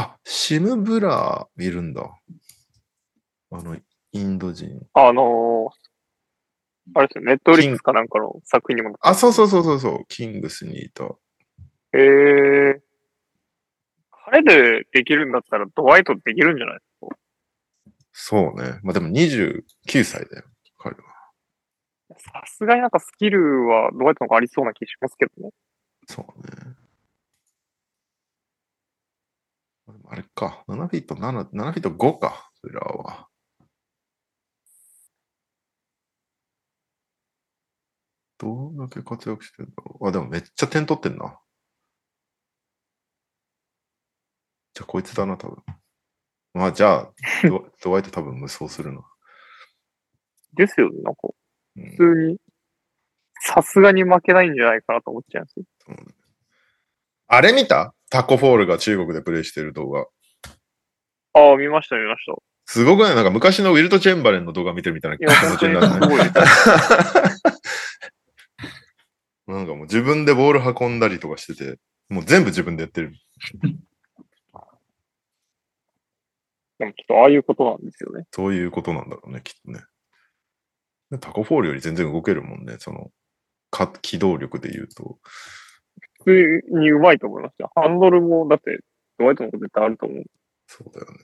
[0.00, 2.08] あ、シムブラーいるんだ。
[3.50, 3.76] あの、
[4.12, 4.80] インド人。
[4.94, 8.96] あのー、あれですよ、ネットフリックスかなんかの作品にも。
[9.00, 11.04] あ、そうそうそうそうそう、キングスにいた。
[11.92, 12.80] えー、
[14.30, 16.78] 彼でできるんだったらドワイトできるんじゃない？
[16.78, 17.16] ですか
[18.12, 18.78] そうね。
[18.82, 19.62] まあでも29
[20.04, 20.44] 歳だよ、
[20.78, 21.02] 彼は。
[22.18, 25.50] さすがになんかスキルはドワイトの方がありそうな気しますけどね。
[26.06, 26.54] そうね。
[26.56, 26.74] でも
[30.08, 33.28] あれか、7フィート7、7フィート5か、それらは。
[38.38, 40.08] どんだけ活躍してんだろう。
[40.08, 41.38] あ、でもめっちゃ点取ってんな。
[44.74, 45.62] じゃあこいつだな、多分。
[46.54, 47.12] まあじゃあ、
[47.48, 49.02] ドドワイト多分無双するな。
[50.54, 51.28] ですよね、なんか、
[51.76, 52.38] うん普通に、
[53.40, 55.64] さすがに負けないんじゃないかなと思っちゃうんですよ。
[57.28, 57.94] あれ見た？
[58.10, 60.06] タコフォールが中国でプレイしてる動画。
[61.34, 62.34] ああ、見ました、見ました。
[62.64, 63.14] すごくない？
[63.14, 66.32] なんか昔のウィルト・チェンバレンの動画見てるみたいない気持ちになるね。
[69.46, 73.12] なんかもう自分でボール運んだりとかしてて、もう全部自分でやってる。
[76.78, 78.24] でもきっとああいうことなんですよね。
[78.32, 79.80] そういうことなんだろうね、きっとね。
[81.10, 83.10] でタコフォールより全然動けるもんね、その、
[83.70, 85.18] か機動力で言うと。
[86.28, 87.70] 普通にうまいと思いますよ。
[87.74, 88.80] ハンドルも、だって、
[89.18, 90.24] ドワイトの方が絶対あると思う。
[90.66, 91.18] そうだよね。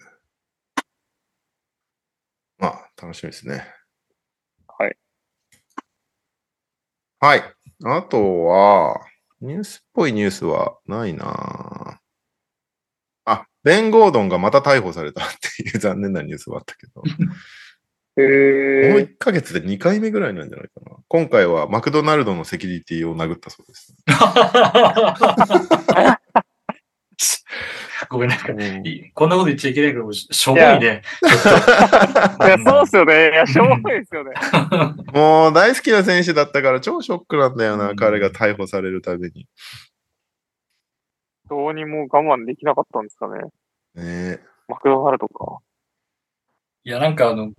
[2.57, 3.67] まあ、楽しみですね。
[4.67, 4.97] はい。
[7.21, 7.43] はい。
[7.85, 8.99] あとは、
[9.43, 12.01] ニュースっぽいニュースはないな
[13.27, 15.27] あ、ベン・ゴードンがまた逮捕されたっ
[15.59, 17.05] ていう残念なニュースはあったけど、も
[18.17, 20.84] うへえ1ヶ月で2回目ぐらいなんじゃないかな。
[21.15, 23.95] 今回はマクドナルドのセキュリティを殴ったそうです。
[28.11, 31.03] ごめんなんかうんいこんなこと言っちゃいけないけど、ししょぼいね。
[31.23, 31.27] い
[32.49, 33.31] や、そうっすよね。
[33.31, 34.33] いや、しょうがないですよね。
[35.15, 39.47] もう大好きな選手だったから超ショックなんだよな、うん彼が逮捕されるたびに。
[41.49, 43.41] どうにも我慢できなかったんですかね。
[43.95, 45.39] ねマクドナルドか。
[45.39, 45.63] と
[46.83, 47.53] いや、なんかあの、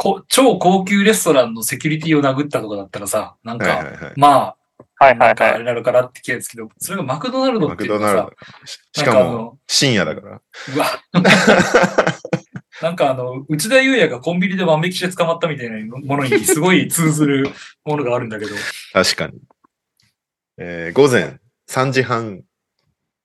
[0.00, 4.12] こ超高級レストランのセキュリティを殴ったとかだったらさ、なんか、はいはいはい。
[4.16, 4.56] まは
[5.00, 5.58] あ、いはないんかあはい。
[5.58, 8.64] れなるからって気ですけど、それがマクドナルドマっていうのがクドナルドさ、。
[8.64, 10.40] ししかも深夜だから。
[10.74, 10.86] うわ、
[12.80, 17.50] なんか あの、内田祐也がコンビニで万引きして捕まったみたいなものにすごい通ずる
[17.84, 18.52] ものがあるんだけど、
[18.92, 19.40] 確かに。
[20.58, 22.42] えー午前3時半。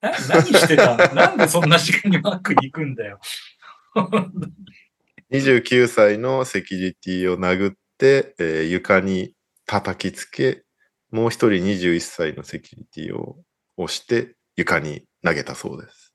[0.01, 0.97] な何してた？
[0.97, 3.19] のなんでそんな時間にマックに行くんだよ。
[5.31, 9.33] 29歳のセキュリティを殴って、えー床に
[9.65, 10.63] 叩きつけ、
[11.11, 13.37] もう一人21歳のセキュリティを
[13.77, 16.13] 押して床に投げたそうです。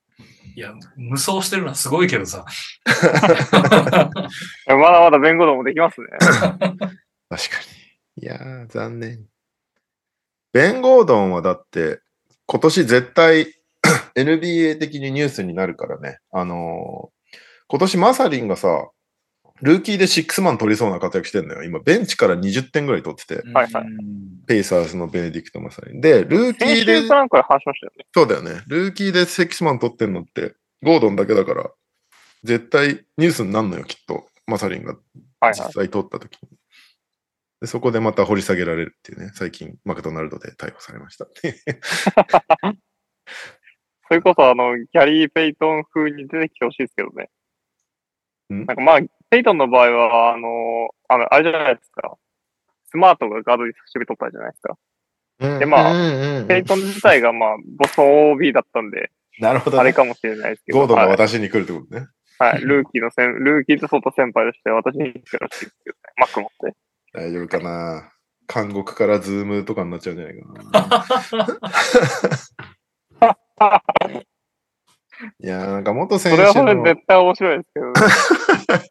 [0.55, 2.45] いや、無双してるのはすごいけどさ。
[4.67, 6.07] まだまだ弁護団もできますね。
[6.21, 6.89] 確か
[8.17, 8.23] に。
[8.23, 9.25] いやー、残念。
[10.53, 12.01] ベン・ゴードンはだって、
[12.47, 13.55] 今年絶対
[14.17, 16.19] NBA 的にニュースになるからね。
[16.33, 17.19] あのー
[17.71, 18.89] 今年マサリンがさ、
[19.63, 21.63] ルーキーで6マン取りそうな活躍してんのよ。
[21.63, 26.01] 今、ベンチから20点ぐらい取ってて、はいはいうんペイサーズのベネディクト・マサリン。
[26.01, 28.07] で、ルーキ先ーで週、かなんかで話しましたよね。
[28.15, 28.63] そうだよね。
[28.67, 31.71] ルーキーで6マン取ってんのって、ゴードンだけだから、
[32.45, 34.27] 絶対ニュースになるのよ、きっと。
[34.47, 35.03] マサリンがはい
[35.41, 35.73] はい実。
[35.75, 36.49] 際取った時に。
[37.61, 41.27] でそこでまた掘り下げられるっていうね、最近マクドナルドで逮捕されました。
[44.09, 47.29] それこそ、あの、ギャリー・ペイトン風に出てきてほしいですけどね。
[48.55, 52.16] んなんかまあ、ペイトンの場合は、あの、あの、あれじゃないですか。
[52.90, 54.76] スマートがガードに差し取り取ったじゃないですか。
[55.61, 59.82] でまあうんうんイトン自体がまあ、ボストン OB だったんで、なるほど、ね。
[59.82, 60.78] あれかもしれないですけど。
[60.78, 62.09] ゴードンがはい私に来るってことね。
[62.38, 62.61] はい。
[62.61, 65.99] ルーキーの先、ルーキーと外先輩として私に来てほしいですけどね。
[66.16, 66.76] マック持って。
[67.12, 68.12] 大丈夫かな
[68.53, 70.44] 監獄からズームとかになっちゃうんじゃないか
[73.61, 74.24] な。
[75.43, 77.93] いやーなんか元選それはそれ手の、絶対面白いですけどね。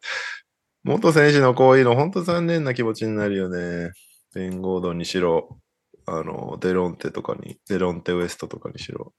[0.83, 3.91] 元選手のこういうの、本当残念な気持ちになるよね。
[4.33, 5.59] ベン・ゴードンにしろ、
[6.05, 9.13] あの、デロンテとかに、デロンテ・ウエストとかにしろ、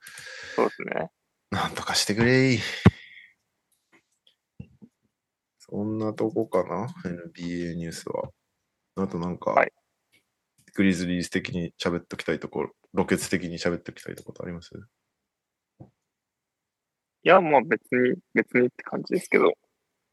[0.57, 1.11] そうですね。
[1.51, 2.59] なんとかしてくれい。
[5.59, 6.87] そんなとこかな
[7.37, 8.31] ?NBA ニュースは。
[8.97, 9.73] あとなんか、はい
[10.75, 14.71] グリズリーズ的に喋っときたいところ、ロケツ的に喋っときたいところあります？
[17.25, 19.53] いや、まあ別に、別にって感じですけど。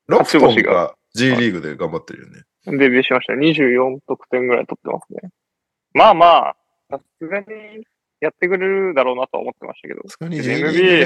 [0.08, 2.43] ロクトン星がが G リーグで頑張ってるよね。
[2.66, 3.34] デビューしました。
[3.34, 5.32] 24得点ぐらい取ってますね。
[5.93, 6.56] まあまあ、
[6.89, 7.45] さすがに
[8.20, 10.01] やってくれるだろうなとは思ってましたけど。
[10.08, 11.01] さすがにで G リ。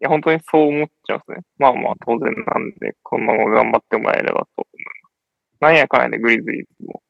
[0.00, 1.38] いや、本当にそう思っちゃいますね。
[1.58, 5.60] まあまあ、当然なんで、このまま頑張ってもらえればと思います。
[5.60, 7.02] なんやかんやでグリズリーズも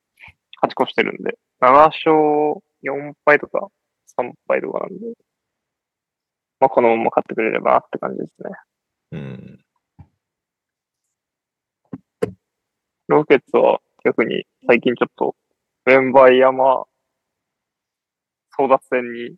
[0.63, 3.69] 勝ち越してるんで、7勝4敗とか
[4.19, 5.07] 3敗とかなんで、
[6.61, 8.51] まあこのまま勝ってくれればなって感じですね。
[9.13, 9.65] うん。
[13.09, 15.35] ロケッツは逆に最近ちょっと
[15.87, 16.85] メンバー山
[18.59, 19.37] 争奪戦に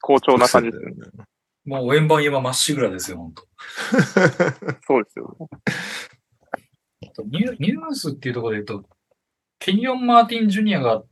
[0.00, 0.92] 好調な感じですね。
[0.92, 1.24] ね。
[1.64, 3.42] もう円盤山まっしぐらですよ、本当
[4.86, 5.46] そうですよね。
[7.26, 8.88] ニュニュースっていうところで言うと、
[9.58, 11.02] ケニオン・マーティン・ジュニアが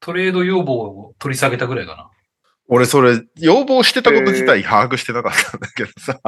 [0.00, 2.10] トレード要望を取り下げたぐらいかな。
[2.68, 6.20] 俺、それ、要望してたこと自体把握してなかったんだけどさ、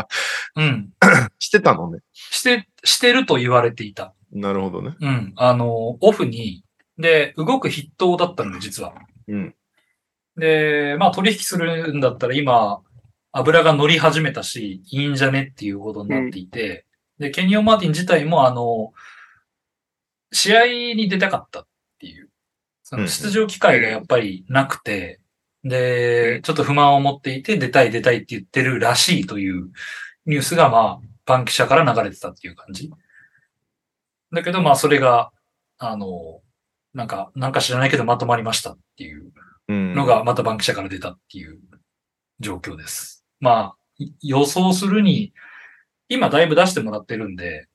[0.57, 0.91] うん。
[1.39, 2.01] してたのね。
[2.13, 4.15] して、してると言われていた。
[4.33, 4.97] なるほどね。
[5.01, 5.33] うん。
[5.37, 6.65] あの、オフに、
[6.99, 8.95] で、動く筆頭だったので、実は。
[9.29, 9.55] うん。
[10.37, 12.81] で、まあ取引するんだったら今、
[13.33, 16.87] 油が乗り始めたし、いいんじゃねっていうことになっていて、
[17.19, 18.93] で、ケニオン・マーティン自体もあの、
[20.33, 21.67] 試合に出たかったっ
[21.99, 22.29] ていう、
[22.83, 25.21] その出場機会がやっぱりなくて、
[25.65, 29.71] で、ちょっと不満を持っていて、出たい出たいって言ってるらしいという
[30.27, 32.91] ニュースがまあ、バンキシャから流れてたっていう感じ。
[34.33, 35.33] だけどまあ、それが、
[35.79, 36.43] あの、
[36.93, 39.33] なんか、なんか知らないけどまとまりましたっていう
[39.69, 39.95] うん。
[39.95, 41.59] のがまたバンキシャから出たっていう
[42.41, 43.25] 状況です。
[43.41, 45.33] まあ、い予想するに、
[46.09, 47.67] 今だいぶ出してもらってるんで、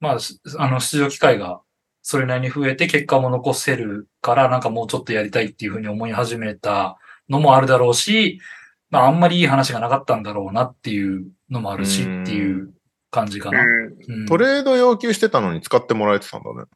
[0.00, 1.60] まあ、しあの、出場機会が
[2.08, 6.98] それなりに増えて結果も残せるから、なんかもうちょっとやりたいっていうふうに思い始めた
[7.28, 8.38] のもあるだろうし、
[8.90, 12.72] まあ、あんまりいい話がなかったんだろうなっていうのもあるしうんっていう
[13.10, 13.58] 感じかな。
[14.28, 16.68] トレード要求してたのに使ってもらえてたんだね。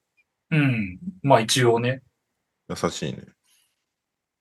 [0.50, 0.98] うん。
[1.22, 2.02] まあ一応ね。
[2.68, 3.22] 優しいね。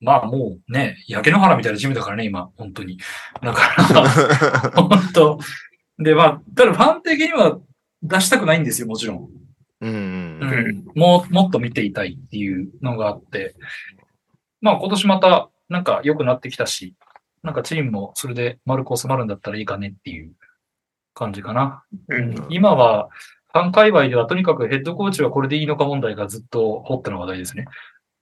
[0.02, 2.98] まあもうね、焼け野原みたいなチームだからね、今、本当に。
[3.44, 5.40] だから、 本当。
[6.00, 7.60] で、まあ、ただファン的には
[8.02, 9.30] 出したくないんですよ、もちろん。
[9.82, 9.95] うんう。
[9.95, 10.86] うんん。
[10.95, 13.55] もう、もっと見ていたいっていうのがあって。
[14.61, 16.95] まあ今年また、なんか良くなってきたし、
[17.43, 20.34] なんかチームもそれで丸く収まるんだったらいいかねっていう
[21.13, 21.84] 感じかな。
[22.09, 23.09] ううんん、今は、
[23.51, 27.65] ファン界隈ではとにかくヘッドコーチはこれでいいのか問題がずっとホットな話題ですね。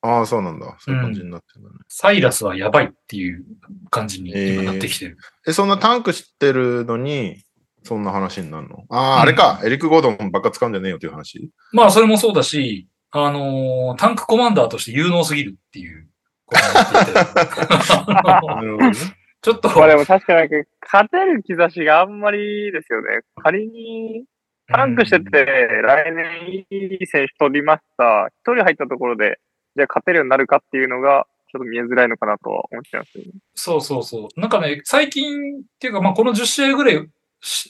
[0.01, 0.75] ああ、そうなんだ。
[0.79, 1.75] そういう感じになってるんだね。
[1.89, 3.43] サイラスはやばいっていう
[3.89, 5.17] 感じに今なってきてる。
[5.45, 7.43] え、そんなタンク知ってるのに、
[7.87, 8.85] そんな話になるの？
[8.89, 9.61] ああ、うんあれか。
[9.63, 16.07] エリック・ゴードンばっか使うんじゃねえよっていう話まあ、それもそうだし、あのータンクコマンダーとして有能すぎるっていう
[16.45, 17.19] ことになっていて
[18.25, 18.93] あのなるほどね。
[19.41, 20.49] ちょっと、まあでも確かに
[20.81, 23.21] 勝てる兆しがあんまりですよね。
[23.41, 24.25] 仮に
[24.67, 28.27] タンクしてて、来年いい選手取りました。
[28.41, 29.39] 一人入ったところで、
[29.75, 33.31] じゃあ勝てるようになるかっていうのが、ちょっと見えづらいのかなとは思っちゃいますよね。
[33.55, 34.39] そうそうそう。
[34.39, 37.09] なんかね、最近っていうか、まあ、この10試合ぐらい、し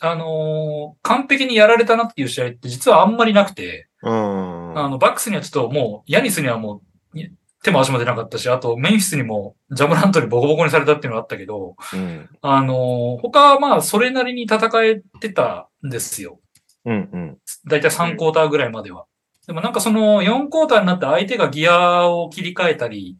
[0.01, 4.77] あのー完璧にやられたなっていう試合って実はあんまりなくて、うん。
[4.77, 6.81] あの、バックスにはちょっともう、ヤニスにはも
[7.13, 7.29] う、い
[7.63, 12.29] 手も足も出なかったし、あと、メンフィスにもジャムラントにボコボコにされたっていうのがあったけど、うん。
[12.41, 16.39] あのー他はまあ、それなりに戦えてたんですよ。
[16.85, 17.09] うん。
[17.11, 17.37] うん。
[17.65, 19.05] だいたい3クォーターぐらいまでは。
[19.47, 23.17] でもなんかその4クォーターになって相手がギアを切り替えたり、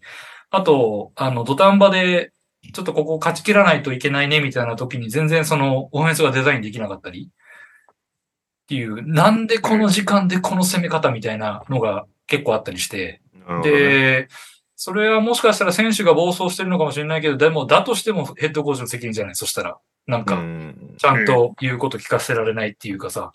[0.49, 2.31] あと、あの、土壇場で、
[2.73, 13.21] ちょっとここ勝ち切らないといけないね、みたいな時に全然そのオフェンスがデザインできなかったり、っていう、なんでこの時間でこの攻め方みたいなのが結構あったりして、
[13.63, 14.27] で、
[14.75, 19.77] それはもしかしたら選手が暴走してるのかもしれないけど、でも、だとしてもヘッドコーチの責任じゃないそしたら。
[20.05, 20.95] なんうか、ん。
[20.97, 23.31] ちゃんと言うこと聞かせられないっていうかさ、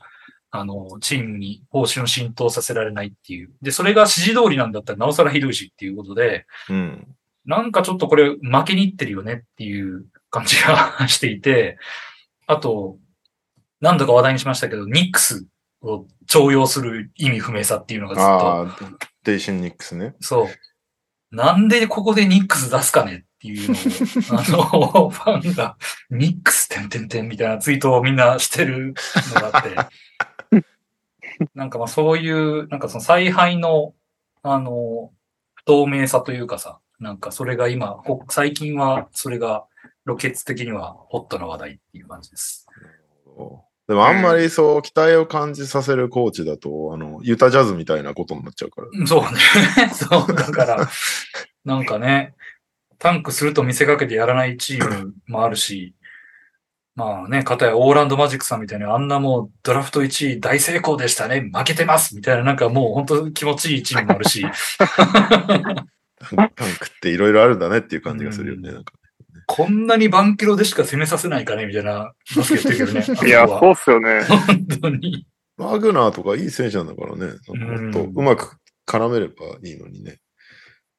[0.51, 3.51] あの、チームに方針を浸透させられないっていう。
[3.63, 7.09] で、それが指示通りなんだったらなおさらひどいしっていうことで、うん。
[7.45, 11.79] なんかちょっとこれ負けにいってるよねっていう感じが していて、
[12.47, 12.99] あと、
[13.81, 15.47] 何度か話題にしましたけど、ニックス
[15.81, 18.79] を重用する意味不明さっていうのがずっとああ、
[19.25, 20.15] デイシン・ニックスね。
[20.21, 21.37] そう。
[21.37, 25.77] なんでここでニックス出すかねっていうのを、 あの、ファンが、
[26.11, 28.95] ニックスてんてんてんみたいなツイートをみんなしてる
[29.35, 29.63] のがあっ
[30.53, 30.65] て、
[31.55, 33.95] なんかまあそういう、なんかその采配の、
[34.43, 35.11] あの、
[35.55, 39.65] 不透明さというかさ、なんかそれが今、こ最近はそれが
[40.05, 42.67] ロケッツ的にはホットな話題っていう感じです。
[43.89, 49.07] でもあんまりそう、期待を感じさせるコーチだと、あの、ユタジャズみたいなことになっちゃうから。
[49.07, 49.29] そうね。
[49.93, 50.89] そう、だから、
[51.65, 52.35] なんかね、
[52.99, 55.97] タンクすると見せかけてやらないチームもあるし、
[56.95, 64.47] まあね、かたやオーランドマジックさんみたいにあんなもうドラフト1位大成功でしたね、負けてますみたいななんかもう本当気持ちいいチームもあるし、
[66.31, 68.69] タンクっていろいろあるんだねっていう感じがするよね。
[68.69, 68.95] うんなんか
[69.47, 73.21] こんなにバンケロでしか攻めさせないかねみたいなバスケ言ってるけどね。
[73.29, 74.23] いや、はそうっすよね。
[74.25, 75.27] 本当に。
[75.57, 77.35] ワグナーとかいい選手なんだからね。
[77.49, 78.57] うんもっとうまく
[78.87, 80.21] 絡めればいいのにね。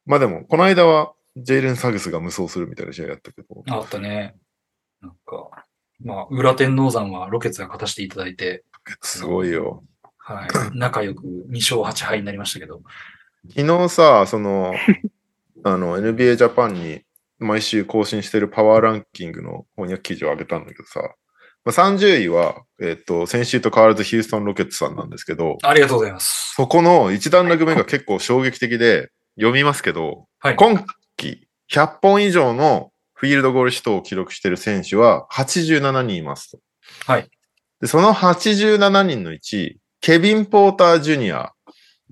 [0.06, 3.64] まあでも、この間はジェイレン・サグスが無双するみたいな試合やったけど。
[3.68, 4.36] あったね。
[5.00, 5.50] なんか、
[6.00, 8.64] まあ、裏天王山はロケッツが勝たせていただいて、
[9.02, 9.82] すごいよ。
[10.18, 10.48] はい。
[10.78, 12.82] 仲良く2勝8敗になりましたけど。
[13.50, 14.74] 昨日さ、その、
[15.64, 17.02] あの、NBA ジャパンに
[17.38, 21.00] 毎週更新してるパワーランキングの翻訳記事を上げたんだけどさ、
[21.64, 26.54] まあ、30位は、えっ、と、先週と変わらずヒューストン・ロケッツさんなんですけど、ありがとうございます。
[26.54, 30.56] そこの一段落目が結構衝撃的で、読みますけど、はい。
[30.56, 30.84] 今
[31.16, 36.58] 季100本以上のフィールドゴールシュートを記録している選手は87人いますと。
[37.06, 37.28] はい。
[37.80, 41.52] で、その87人のうち、ケビン・ポーター・ジュニア、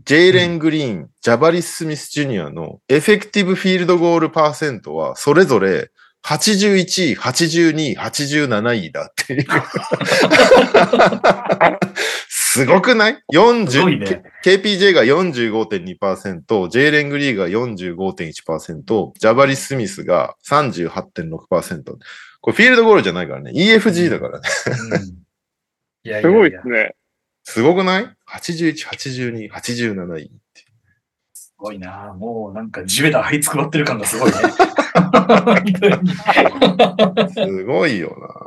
[0.05, 5.91] ジェイレン・グリーン、ジャバリス・スミス・ジュニアの effective field goal percent は、それぞれ
[6.25, 9.45] 81位、82位、87位だっていう。
[12.29, 13.15] すごくない？
[13.15, 13.51] すご
[13.89, 21.85] い ?40、ね KPJ が45.2%、ジェイレン・グリーが45.1%、ジャバリ・スミスが38.6%。
[22.41, 23.53] これフィールドゴールじゃないからね。
[23.55, 24.49] EFG だからね。
[24.93, 25.23] うん
[26.05, 26.97] いやいすやいやごいですね。
[27.45, 30.31] すごくない ?81、82、87位。
[31.33, 34.37] すごいなもうなんか地べた張り付くばってる感がすごいね。
[37.33, 38.43] すごいよな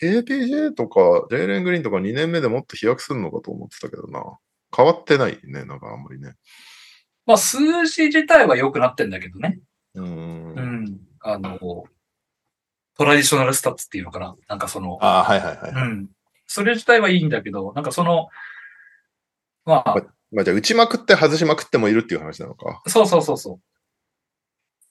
[0.00, 4.22] KPJ とか、ジェイレン・グリーンとか2年目でもっと飛躍するのかと思ってたけどな。
[4.76, 6.34] 変わってないね、なんかあんまりね。
[7.24, 9.58] まあ数字自体は良くなってんだけどね。
[9.94, 10.04] うー。
[10.04, 11.00] うんん。
[11.20, 11.58] あの、
[12.96, 14.36] traditional stats っていうのかな。
[14.48, 15.72] なんかその、ああ、はいはいはい。
[15.72, 16.08] うん。
[16.46, 18.28] それ自体はいいんだけど、なんかその、
[19.64, 19.94] まあ、
[20.32, 22.82] まあじゃあ、打ちまくって外しまくってもいるっていう話なのか。
[22.86, 23.60] そうそうそうそう。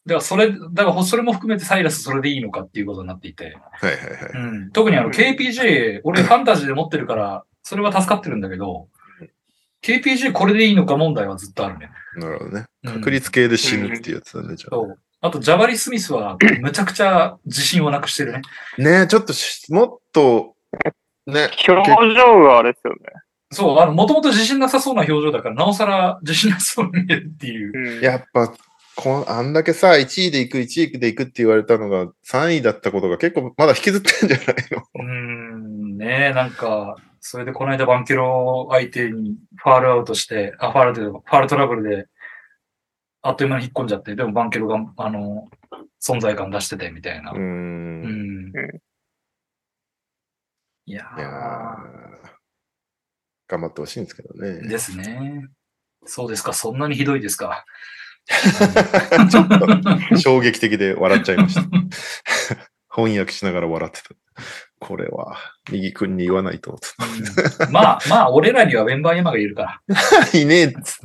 [0.06, 3.58] だからそれ、だからそれも含めてサイラスそれでいいのかっていうことになっていて。
[3.72, 4.52] はいはいはい。
[4.52, 4.72] うん。
[4.72, 8.88] 特にあの KPJ、俺ファンタジーで持ってるから、それは助かってるんだけど、
[9.82, 11.90] KPJ これでいいのか問題はずっとあるね。
[12.18, 12.66] なるほどね。
[12.84, 14.76] うん確率系で死ぬっていうやつだね、じゃあ。
[14.76, 15.00] そう。
[15.22, 18.42] あと、ジャバリ・スミスは、むちゃくちゃ自信をなくしてるね。
[18.78, 20.54] ねえ、ちょっとし、もっと、
[21.28, 23.00] ね、表情があれですよね。
[23.52, 27.98] そう、あの、もともと自信なさそうな表情だから、なおさら自信なさそうに見えるっていう。
[27.98, 28.54] うん、やっぱ、
[28.98, 34.84] こあんだけさ、1位で行く、1位で行くって言われたのが3位だったことが結構まだ引きずってんじゃないの？
[34.96, 42.06] うーん、ねえ、なんか、それでこの間バンケロ相手にファールアウトして、あ、ファールというか、ファールトラブルで、
[43.22, 45.50] あっという間に引っ込んじゃって、でもバンケロが、あの、
[46.02, 47.32] 存在感出してて、みたいな。
[47.32, 47.40] うん。
[47.40, 48.54] うん
[50.88, 52.36] いやいやー
[53.48, 54.68] 頑張ってほしいんですけどー、ね。
[54.68, 55.48] ですね。
[56.06, 57.66] そうですか、そんなにひどいですか。
[59.30, 61.62] ちょっと衝撃的で笑っちゃいました。
[62.94, 64.10] 翻訳しながら笑ってた。
[64.80, 65.38] これは、
[65.72, 69.96] 右君に言わないとうんまあ、まあ、俺らにはウェンバーヤマがいるから。
[70.32, 70.38] た。
[70.38, 71.00] いねえっつっ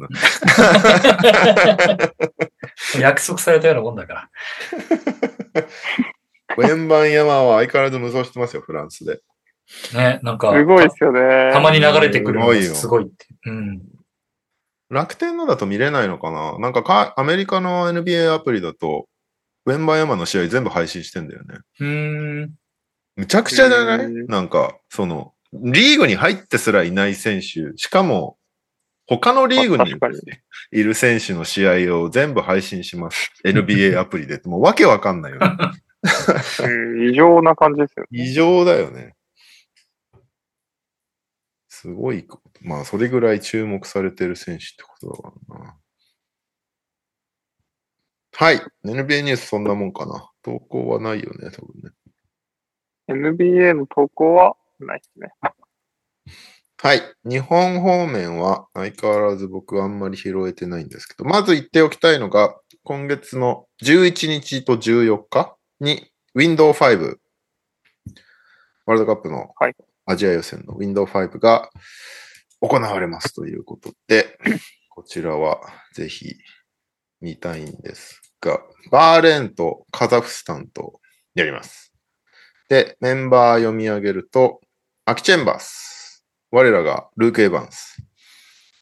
[2.95, 2.99] た。
[2.99, 4.31] 約束されたようなもんだから。
[6.59, 9.21] ウェンバンヤマは相変わらず無双してますよ、フランスで。
[9.95, 11.51] ね、なんか、すごいですよね。
[11.53, 13.27] たまに流れてくるのがすごいよすごいって。
[13.47, 13.83] うん。
[14.91, 16.59] 楽天のだと見れないのかな？
[16.59, 19.07] なんかかアメリカの NBA アプリだと、
[19.67, 21.59] ウェンバンヤマの試合全部配信してんだよね。
[21.81, 22.51] うーん。
[23.17, 24.07] むちゃくちゃじゃない？
[24.07, 28.37] うんなんか、その、リーグに入ってすらいない選手、しかも、
[29.07, 29.95] 他のリーグに
[30.73, 33.33] いる選手の試合を全部配信します。
[33.45, 34.41] NBA アプリで。
[34.45, 35.47] もうわけわかんないよね。
[36.65, 38.09] うん、異常な感じですよね。
[38.13, 39.15] 異常だよね。
[41.81, 42.61] すごいこと。
[42.61, 45.77] まあ、それぐらい注目されてる選手ってことだからな。
[48.33, 48.61] はい。
[48.85, 50.31] NBA ニュースそんなもんかな。
[50.43, 53.33] 投稿はないよね、多分ね。
[53.33, 55.31] NBA の投稿はないですね。
[56.77, 57.01] はい。
[57.25, 62.55] 日本方面は相変わらず僕はあんまり拾えてないんですけど、まず言っておきたいのが、
[62.85, 67.17] 今月の11日と14日に Windows 5、
[68.85, 69.75] ワールドカップのはい
[70.11, 71.71] アジア予選の Windows 5が
[72.61, 74.37] 行われますということで、
[74.91, 75.61] こちらは
[75.95, 76.35] ぜひ
[77.21, 78.59] 見たいんですが、
[78.91, 81.01] バーレーンとカザフスタンと
[81.35, 81.93] やります。
[82.69, 84.61] で、メンバー読み上げると、
[85.05, 88.03] アキチェンバース、我らがルーク・エヴァンス、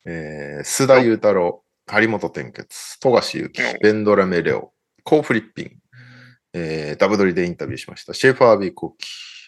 [0.06, 4.72] えー、須田雄太郎、張本天傑、富樫勇樹うん、ベンドラメレオ、
[5.04, 5.72] コー・フリッピン、
[6.54, 8.14] えー、ダブドリでインタビューしました。
[8.14, 9.06] シェファービー・コキ、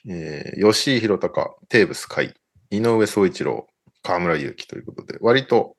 [0.09, 2.35] えー、吉井宏隆、テーブス海、
[2.71, 3.67] 井上総一郎、
[4.03, 5.77] 河村勇輝ということで、割と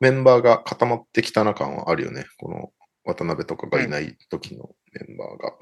[0.00, 2.26] メンバーが固まってきたな感はあるよね。
[2.38, 2.70] この
[3.04, 5.54] 渡辺とかがいない時のメンバーが。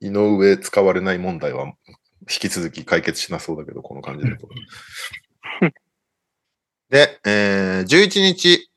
[0.00, 1.72] 井上使われない問題は
[2.22, 4.48] 引き続き解決しなそうだけど、この感じだと。
[6.90, 8.70] で、えー、11日、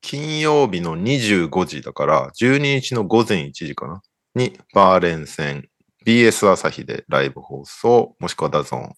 [0.00, 4.02] 金曜日の25時だから、12日の午前1時かな？
[4.34, 5.68] に、バーレーン戦、
[6.06, 8.92] BS 朝日でライブ放送、もしくは DAZN。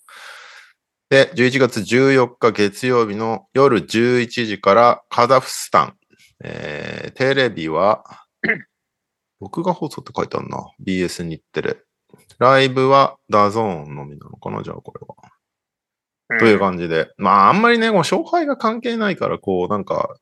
[1.11, 5.96] で、11月14日月曜日の夜11時からカザフスタン。
[6.44, 8.05] えー、テレビは、
[9.40, 10.70] 録画放送って書いてあるな。
[10.84, 11.76] BS 日テレ。
[12.38, 16.38] ライブは DAZN のみなのかなじゃあこれは。
[16.40, 17.12] という感じで。
[17.18, 20.14] まあ、あんまりね、もう勝敗が関係ないから、こう、なんか、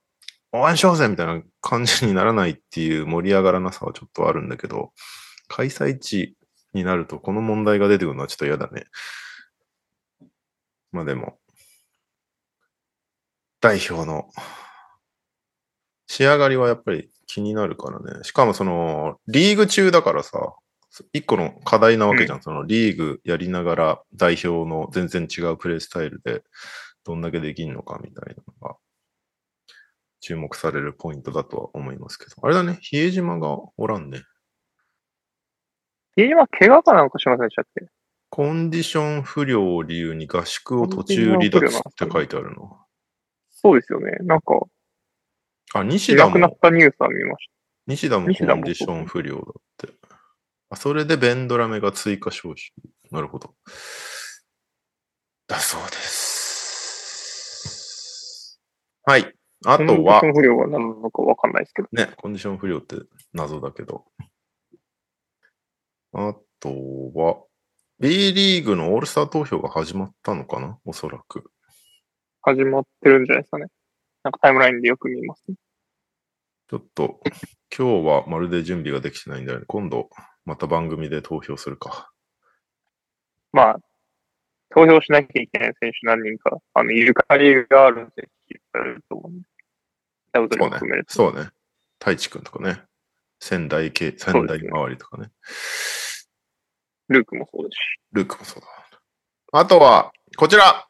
[0.52, 4.92] 応援しようぜみたいな感じにならないっていう盛り上がらなさはちょっとあるんだけど、
[5.46, 6.36] 開催地
[6.72, 8.84] になるとこの問題が出てくるのはちょっと嫌だね。
[10.92, 11.38] まあでも、
[13.60, 14.30] 代表の
[16.06, 18.24] 仕上がりはやっぱり気になるからね。
[18.24, 20.54] しかもその、リーグ中だからさ、
[21.12, 22.42] 一個の課題なわけじゃん。
[22.42, 26.42] そのリーグやりながら代表の全然違うプレイスタイルで
[27.04, 28.76] どんだけできんのかみたいなのが
[30.20, 32.32] 注目されるポイントだとは思いますけど。
[32.42, 34.22] あれだね、比江島がおらんね。
[36.16, 37.86] 比江島、怪我かなんかしませんでしたっけ？
[38.30, 42.78] コンディション不良を理由に合宿を途中離脱って書いてあるの？
[43.50, 44.12] そうですよね。
[44.20, 44.60] なんか、
[45.74, 47.48] あ、い西田なくなっも、たニュースは見まし
[47.86, 49.44] 西田もコンディション不良だっ
[49.76, 49.88] て。
[50.70, 52.72] あ、それでベンドラメが追加招集。
[53.10, 53.54] なるほど。
[55.48, 57.00] だそうです。
[59.04, 59.34] はい。
[59.66, 59.86] あた。
[59.86, 61.88] とはコンディショ、ン不良が何なのかわかんないですけど。
[61.92, 62.96] ね、コンディション不良って
[63.32, 64.04] 謎だけど。
[66.12, 66.70] あと
[67.14, 67.44] は、
[67.98, 70.78] B リーグのオールスター投票が始まったのかな？
[70.84, 71.50] おそらく。
[72.42, 73.66] 始まってるんじゃないですかね。
[74.22, 75.54] なんかタイムラインでよく見ます、ね。
[76.68, 77.20] ちょっと、
[77.76, 79.64] 今日はまるで準備ができてないんだよね。
[79.66, 80.08] 今度、
[80.44, 82.10] また番組で投票するか。
[83.52, 83.80] まあ、
[84.70, 89.48] 投票しなきゃいけない選手何人か、あの、ゆかりがある選手いると思うんで。
[90.32, 91.02] ダブドリそうね。
[91.08, 91.50] そうね。
[91.98, 92.82] 太一くんとかね。
[93.40, 95.30] 仙台系、仙台周りとかね。
[97.08, 97.78] ルークもそうですし。
[98.12, 98.68] ルークもそうだ。
[99.52, 100.86] あとは、こちら。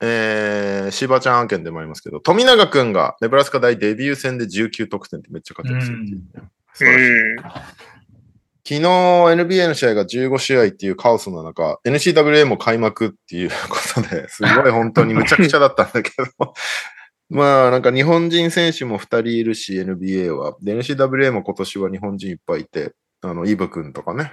[0.00, 7.42] えー、柴ちゃん案件でもありますけど、富永くんがネブラスカ大デビュー戦で19得点ってめっちゃ活躍するっていうね、素晴らしいうん。
[7.42, 16.52] 昨日 NBA の試合が15試合っていうカオスの中、NCWA も開幕っていうことで、すごい本当にむちゃくちゃだったんだけど、
[17.28, 20.56] まあなんか日本人選手も2人いるし、NBA は。
[20.62, 24.32] で、NCWA も今年は日本人いっぱいいて、あの、イブ君とかね。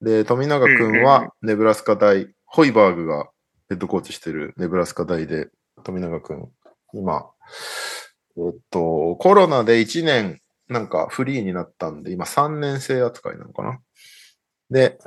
[0.00, 3.28] で、富永君はネブラスカ大、ホイバーグが
[3.68, 5.48] ヘッドコーチしてるネブラスカ大で、
[5.84, 6.48] 富永君、
[6.94, 7.30] 今、
[8.36, 13.80] えっと、コロナで1年なんかフリーになったんで、今3年生扱いなのかな。
[14.70, 14.98] で、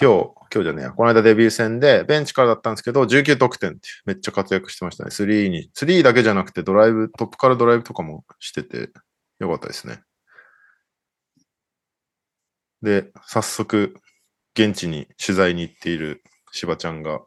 [0.00, 5.10] 今日、今日じゃねえや、この間デビュー戦でベンチからだったんですけど、19得点ってめっちゃ活躍してましたね。
[5.10, 5.70] 3に。
[5.74, 8.90] 3だけじゃなくてドライブ、トップからドライブとかもしてて、
[9.40, 10.00] よかったですね。
[12.80, 13.96] で、早速、
[14.54, 16.22] 現地に取材に行っている
[16.52, 17.20] 柴ちゃんが、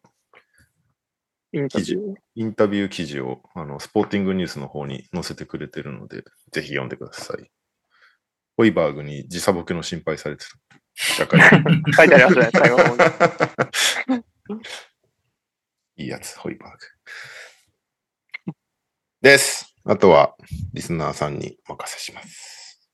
[1.51, 2.15] インタビュー？
[2.35, 6.23] インタビュー記事をあのスポーティングニュースの方に載せてくれてるので、
[6.53, 7.51] ぜひ読んでください。
[8.55, 10.80] ホイバーグに時差ボケの心配されてた。
[10.95, 11.39] 社会
[11.95, 14.23] 書いてありますね、 最後の。
[15.95, 18.53] いいやつ、ホイバーグ。
[19.21, 19.75] です。
[19.83, 20.35] あとは、
[20.73, 22.89] リスナーさんにお任せします。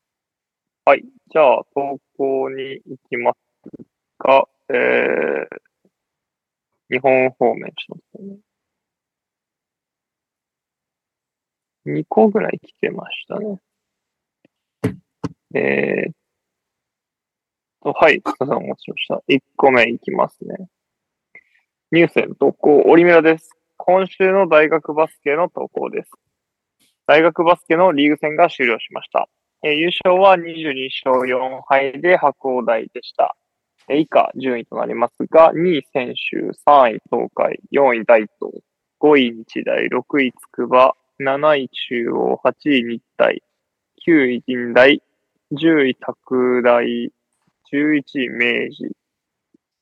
[0.86, 1.04] はい。
[1.04, 3.38] じゃあ、投稿に行きます
[4.20, 5.48] が、えー、
[6.90, 8.38] 日本方面しますね。
[11.88, 13.60] 2個ぐらい来てましたね。
[15.56, 16.27] えーと、
[17.94, 19.24] はい、お待ちしました。
[19.30, 20.68] 1個目いきますね。
[21.92, 23.50] ニュースへの投稿、オリミラです。
[23.78, 26.12] 今週の大学バスケの投稿です。
[27.06, 29.30] 大学バスケのリーグ戦が終了しました。
[29.64, 33.38] えー優勝は22勝4敗で白鴎大でした。
[33.88, 36.38] えー以下順位となりますが、2位選手、
[36.70, 38.64] 3位東海、4位大東、
[39.00, 43.44] 5位日大、6位筑波、7位中央、8位日体、
[44.06, 45.02] 9位近大、
[45.54, 46.84] 10位拓大、
[47.74, 48.96] 11位明治、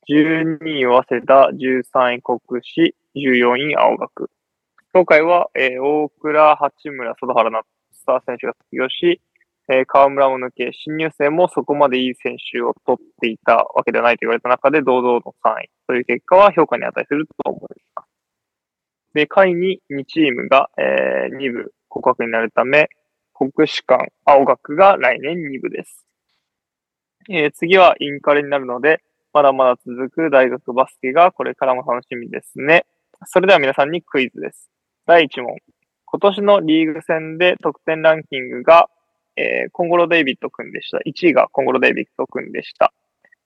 [0.08, 4.30] 12位早稲田、13位国士、14位青学。
[4.92, 9.20] 東海は、えー大倉、八村、佐原なスター選手が卒業し、
[9.68, 17.60] えー河村を抜け、新入生もそこまでいい選手を取っていたわけではないと言われた中で、堂々の3位という結果は評価に値すると思い
[17.94, 18.08] ます。
[19.14, 22.88] で、下位に2チームが、え2部降格になるため、
[23.32, 26.06] 国士舘、青学が来年2部です。
[27.28, 32.86] えー次はインカレになるので、まだまだ続く大学バスケがこれからも楽しみですね。
[33.26, 34.70] それでは皆さんにクイズです。
[35.06, 35.56] 第1問。
[36.04, 38.88] 今年のリーグ戦で得点ランキングが、
[39.36, 40.98] えーコンゴロ・デイビッド君でした。
[40.98, 42.92] 1位がコンゴロ・デイビッド君でした。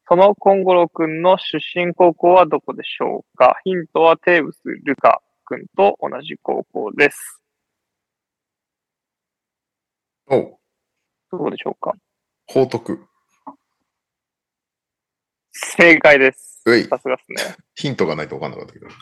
[0.08, 3.56] そのコンゴロ君の出身高校はどこでしょうか？
[3.64, 7.40] ヒントはテーブス・ルカ君と同じ高校です。
[10.28, 10.56] おう、
[11.32, 11.94] どこでしょうか？
[12.46, 13.09] 報徳。
[15.52, 16.62] 正解です。
[16.66, 17.56] ういさすがですね。
[17.74, 18.88] ヒントがないと分かんなかったけど。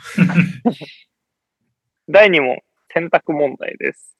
[2.09, 2.59] 第2問、
[2.93, 4.17] 選択問題です。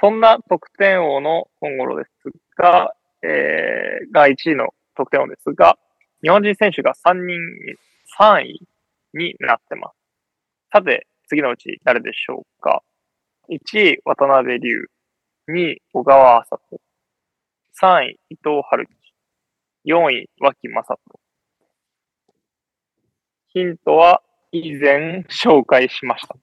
[0.00, 2.10] そんな得点王のコンゴロです
[2.56, 5.78] が、えー、が1位の得点王ですが、
[6.22, 7.76] 日本人選手が3人に、
[8.18, 8.68] 3位
[9.14, 9.94] になってます。
[10.72, 12.82] さて、次のうち誰でしょうか
[13.48, 14.86] ?1 位、渡辺龍。
[15.48, 16.80] 2位、小川麻人。
[17.80, 18.92] 3位、伊藤春樹。
[19.84, 21.20] 4位、脇正人。
[23.48, 24.22] ヒントは
[24.52, 26.36] 以前紹介しました。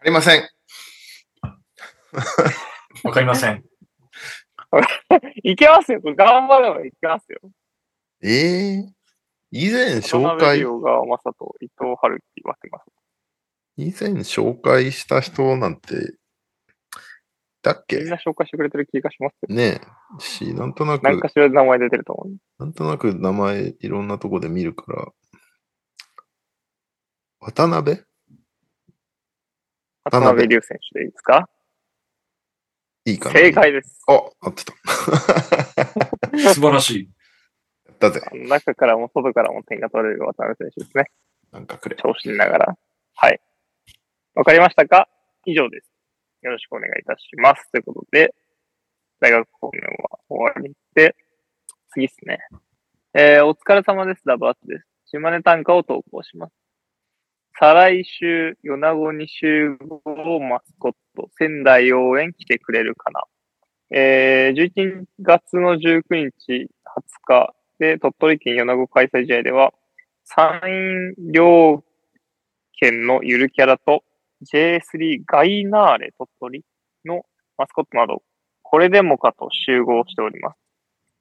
[0.00, 0.48] ありません。
[3.04, 3.64] わかりません。
[5.42, 6.00] いけますよ。
[6.02, 7.38] 頑張ればいけますよ。
[8.22, 8.94] ええ
[9.50, 12.60] 以前紹渡辺介、亮が正人、伊藤春樹、ます。
[13.76, 16.16] 以前紹介した人なんて、
[17.64, 17.96] だっけ？
[17.96, 19.56] みんな紹介してくれてる気がしますよ。
[19.56, 20.20] ねえ。
[20.20, 22.36] し、なんとなく、何かしらで名前出てると思う。
[22.58, 25.12] なんとなく名前いろんなとこで見るから、
[27.40, 28.02] 渡辺？
[30.04, 31.48] 渡渡辺辺龍選手でいいですか？
[33.06, 34.02] いいかな正解です。
[34.06, 34.72] あ、合ってた。
[36.52, 37.10] 素晴らしい。
[37.86, 38.20] やったぜ。
[38.32, 41.10] 中からも外からも点が取れる渡辺選手ですね。
[41.50, 41.96] なんかくれ。
[41.96, 42.76] 調子にながら。
[43.14, 43.40] はい。
[44.34, 45.08] わかりましたか？
[45.46, 45.93] 以上です。
[46.44, 47.70] よろしくお願いいたします。
[47.72, 48.34] ということで、
[49.18, 49.80] 大学方面
[50.10, 51.16] は終わりで、
[51.90, 52.38] 次ですね。
[53.14, 54.22] えー、お疲れ様です。
[54.26, 54.86] ダブアツです。
[55.06, 56.52] 島根短歌を投稿します。
[57.58, 63.22] 再来週、米子に集合マスコット、仙台応援来てくれるかな。
[63.90, 66.66] えー、11月の19日、20
[67.24, 69.72] 日で、鳥取県米子開催試合では、
[70.24, 71.82] 山陰両
[72.72, 74.04] 県のゆるキャラと
[74.44, 76.64] J3 ガイナーレ鳥取
[77.04, 77.24] の
[77.56, 78.22] マスコットなど、
[78.62, 80.64] これでもかと集合しております。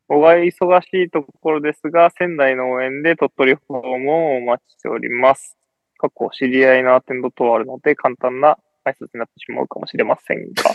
[0.09, 5.57] おが忙しいところですが、仙台の応援で鳥取訪問をお待ちしております。
[5.97, 10.63] 過去知り合いのアテンド等あるので、簡単な挨拶になってしまうかもしれませんが、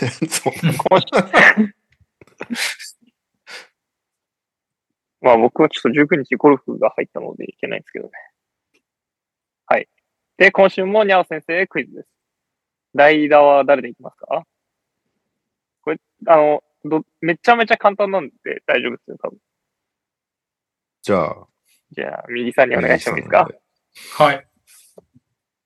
[5.21, 8.11] まあ僕はちょっと19日ゴルフが入ったのでいけないんですけどね。
[9.67, 9.87] はい。
[10.37, 12.09] で、今週もにゃお先生へクイズです。
[12.95, 14.43] 代打は誰でいきますか？
[15.81, 15.97] これ、
[16.27, 19.37] あの、ど、めちゃめちゃ簡単なんで大丈夫ですよ、多分。
[21.01, 21.47] じゃあ、
[21.91, 23.49] じゃあ、右さんにお願いしてもいいですか？
[24.23, 24.45] はい。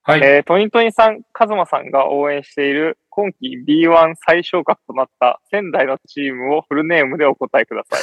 [0.05, 0.21] はい。
[0.21, 8.01] えー、トニトニさん、カズマさんが応援している今季 B1 最昇格となった仙台のチームをフルネームでお答えください。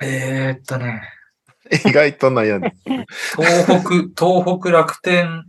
[0.06, 1.02] えー、っとね、
[1.70, 2.76] 意外と悩んでる。
[3.36, 3.80] 東北、
[4.16, 5.44] 東北楽天、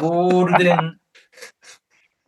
[0.00, 0.96] ゴールデン、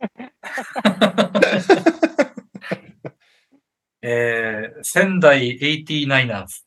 [4.01, 6.63] えー、仙台 89ers。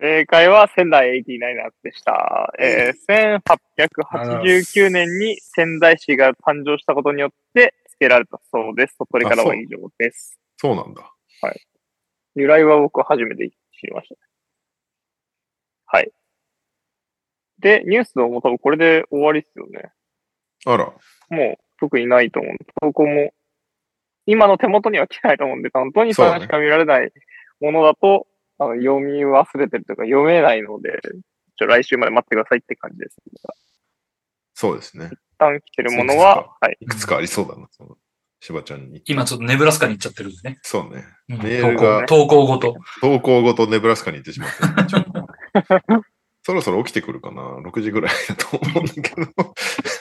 [0.00, 2.50] 正解は仙台 89ers でした。
[2.58, 8.96] えー、1889年に仙台市が誕生したことによって付けられたそうです。
[8.96, 10.40] 鳥取からは以上です。
[10.56, 11.12] そうなんだ。
[12.34, 13.50] 由来は僕は初めて
[13.80, 14.16] 知りました。
[15.86, 16.12] はい。
[17.58, 19.92] で、ニュースのも多分これで終わりですよね。
[20.66, 20.92] あら。
[21.30, 23.32] もう特にないと思う投稿も、
[24.26, 27.12] 今の手元には来てないと思うんで、本当にさんしか見られない
[27.60, 28.26] ものだと、
[28.58, 31.00] あの読み忘れてるというか読めないので、
[31.56, 33.16] ちょ来週まで待ってくださいって感じです。
[34.54, 35.06] そうですね。
[35.06, 36.76] 一旦来てるものは、はい。
[36.80, 37.68] いくつかありそうだな、
[38.40, 39.02] しばちゃんに。
[39.06, 40.58] 今ちょっとネブラスカに行っちゃってるんでね。
[40.62, 41.04] そうね。
[41.28, 42.74] うんメールが投稿ごと。
[43.00, 44.56] 投稿ごとネブラスカに行ってしまって、
[46.42, 49.26] そろそろ起きてくるかな ?6 時ぐらいだと思うんだけど。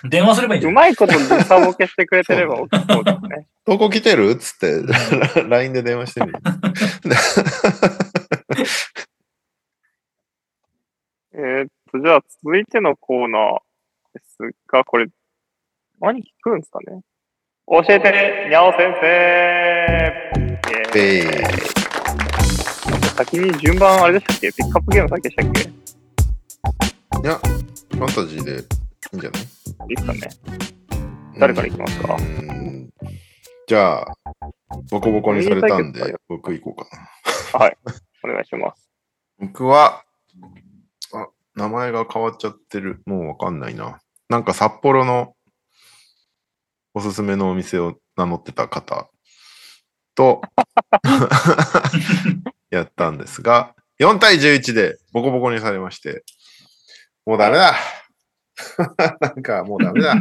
[0.10, 0.66] 電話すればいい。
[0.66, 3.48] うまいこと時差ボケしてくれてれば起きそうですね。
[3.66, 4.30] 投稿来てる？
[4.32, 6.40] っつって、LINE で電話してみる。
[11.34, 13.60] えーっと、じゃあ続いてのコーナー
[14.14, 14.38] です
[14.68, 15.08] が、これ、
[16.00, 17.02] 何聞くんですかね？
[17.72, 19.06] 教えて、にゃお先生。
[20.96, 21.46] イエー
[23.16, 24.52] 先に順番あれでしたっけ？
[24.52, 25.62] ピックアップゲーム先でしたっけ？
[25.62, 28.56] いいや、ファンタジーでい
[29.14, 29.44] いんじゃない？
[29.88, 30.22] いですかね。
[31.38, 32.18] 誰から行きますか？
[33.68, 34.08] じゃあ、
[34.90, 36.90] ボコボコにされたんで、僕行こうか
[37.60, 37.72] な。
[38.24, 38.90] お願いします。
[39.38, 40.04] 僕は、
[41.14, 43.04] あ、名前が変わっちゃってる。
[43.06, 44.00] もうわかんないな。
[44.28, 45.36] なんか札幌の
[46.94, 49.10] おすすめのお店を名乗ってた方
[50.16, 50.42] と
[52.70, 56.24] やったんですが、4対11でボコボコにされまして、
[57.26, 57.76] もうダメだ
[59.20, 60.16] なんかもうダメだ。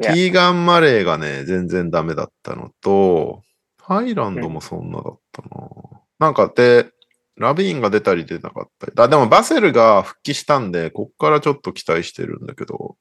[0.00, 3.42] キーガン・マレーがね、全然ダメだったのと、
[3.82, 5.48] ハイランドもそんなだったな。
[6.18, 6.90] なんかで、
[7.36, 8.92] ラビーンが出たり出なかったり。
[8.96, 12.96] あ、でもバセルが復帰したんで、こっからちょっと期待してるんだけど、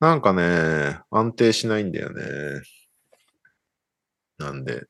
[0.00, 2.22] なんかね、安定しないんだよね。
[4.38, 4.84] なんで、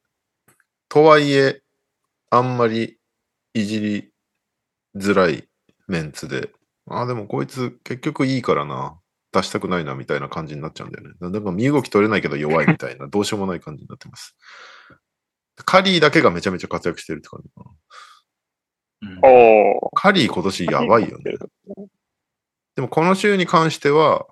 [0.89, 1.63] とはいえ、
[2.31, 2.99] あんまり
[3.55, 4.13] いじり
[4.97, 5.49] づらい
[5.87, 6.53] メンツで、
[6.87, 8.99] あ、でもこいつ結局いいからな。
[9.33, 11.31] 出したくないなみたいな感じになっちゃうんだよね。
[11.31, 14.35] でも身動き取れないけど弱いみたいな、 どうしようもない感じになってます。
[15.65, 17.71] カリーだけがめちゃめちゃ活躍してるって感じかな。
[19.01, 19.81] うん。
[19.95, 21.35] カリー今年やばいよね。
[22.75, 24.27] でもこの週に関しては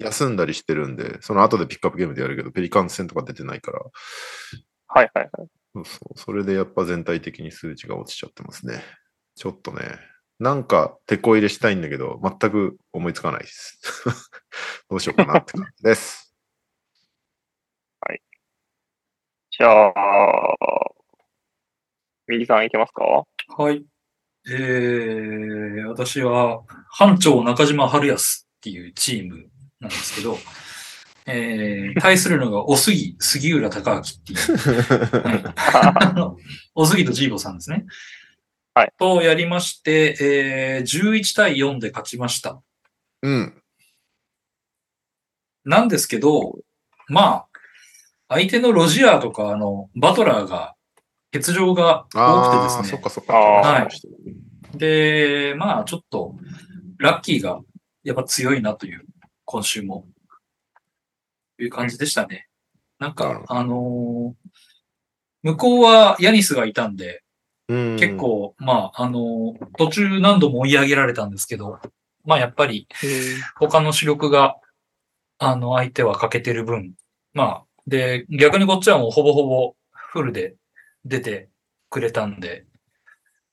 [0.00, 3.80] 休んだりしてるんで、その後でピックアップゲームでやるけど、ペリカンズ戦とか出てないから、
[4.88, 5.48] はいはいはい。
[5.74, 8.82] そうそうそれでやっぱ全体的に数値が落ちちゃってますね。
[9.36, 9.98] ちょっとね、
[10.38, 13.80] なんか手こ入れしたいんだけど、全く思いつかないです。
[14.88, 16.24] どうしようかなって感じです。
[19.50, 19.92] じゃあ、
[22.28, 23.24] 右さんいけますか？
[23.56, 23.84] はい。
[24.48, 29.50] えー、私は、班長中島春康っていうチーム
[29.80, 30.38] なんですけど、
[31.26, 35.54] えー、対するのがおすぎ、杉浦隆明っていう、
[36.74, 37.84] おすぎとジーボさんですね。
[38.74, 38.92] はい。
[38.98, 42.62] とやりまして、えー、11対4で勝ちました。
[43.22, 43.62] うん。
[45.64, 46.58] なんですけど、
[47.08, 47.46] まあ、
[48.28, 50.74] 相手のロジアーとか、あの、バトラーが、
[51.32, 52.88] 欠場が多くてですね。
[52.88, 53.82] そっかそっか。
[53.82, 56.36] あーで、まあ、ちょっと、
[56.98, 57.60] ラッキーが、
[58.02, 59.04] やっぱ強いなという、
[59.50, 60.04] 今週も、
[61.58, 62.48] いう感じでしたね。
[62.98, 64.48] なんかあのー
[65.42, 67.22] 向こうはヤニスがいたんで、
[67.68, 67.96] うん。
[67.96, 71.78] 結、構、まあ、あのー途中何度も追い上げられたんですけど、
[72.26, 72.88] まあ、やっぱり、
[73.58, 74.56] 他の主力が、
[75.38, 76.92] あの、相手は欠けてる分、
[77.32, 80.56] まあ、で、逆にこっちはもうほぼほぼフルで
[81.06, 81.48] 出て
[81.88, 82.66] くれたんで、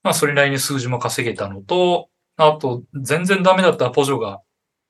[0.04, 4.42] まあ、それなりに数字も稼げたのと、あと、全然ダメだったポジョが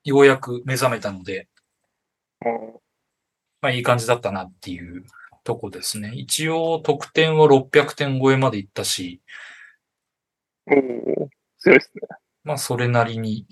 [0.06, 1.49] ようやく目覚めたので、
[2.45, 2.82] お
[3.61, 5.03] まあ、いい感じだったなっていう
[5.44, 6.11] とこですね。
[6.14, 9.22] 一応、得点は600点超えまでいったし、
[10.68, 10.76] おー
[11.60, 12.07] 強いですね。
[12.44, 13.48] まあ、それなりに、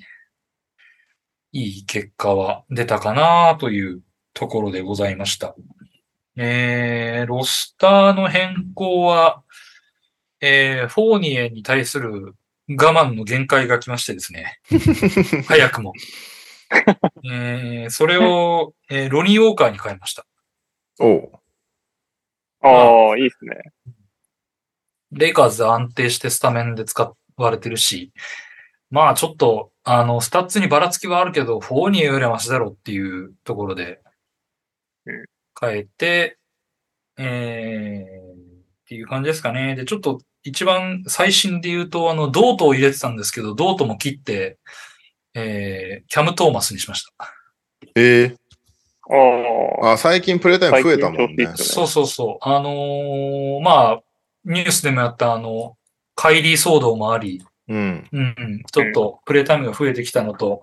[1.52, 4.02] いい結果は出たかなという
[4.34, 5.56] ところでございました。
[6.36, 9.44] えー、ロスターの変更は、
[10.42, 12.36] えー、フォーニエに対する
[12.68, 14.60] 我慢の限界が来ましてですね。
[15.48, 15.94] 早くも。
[17.26, 20.26] えー、それを、えーロニー・ウォーカーに変えました。
[21.00, 21.32] おう。
[22.62, 23.58] ああ、いいですね。
[25.12, 28.12] レイカーズで安定してスタメンで使われてるし、
[28.90, 34.02] まあちょっと、あの、スタッツにばらつきはあるけど、フォーニエよりはマシだろうっていうところで
[35.06, 35.26] うん、
[35.60, 36.38] 変えて、
[37.18, 39.76] えー、っていう感じですかね。
[39.76, 44.58] で、ちょっと一番最新で言うと、あの、ドートを入れてたんですけど、ドートも切って、
[45.34, 47.34] えー、キャム・トーマスにしました。
[47.96, 48.36] ええ
[49.10, 51.58] ああ、あ、最近プレイタイム増えたもんね最近調子いいっ。
[51.58, 52.38] すそうそうそう。
[52.42, 54.02] あのーまあ、
[54.46, 55.78] ニュースでもやったあの、
[56.16, 58.08] カイリー騒動もあり、うん。
[58.12, 60.62] うんうん、ちょっとプレイタイムが増えてきたのと、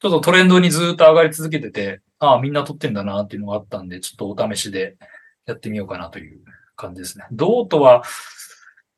[0.00, 4.96] ちょっとトレンドにずっと上がり続けてて、ああ、みんな撮ってんだなっていうのがあったんで、ちょっとお試しで
[5.46, 6.40] やってみようかなという
[6.76, 7.24] 感じですね。
[7.32, 8.02] ドートは、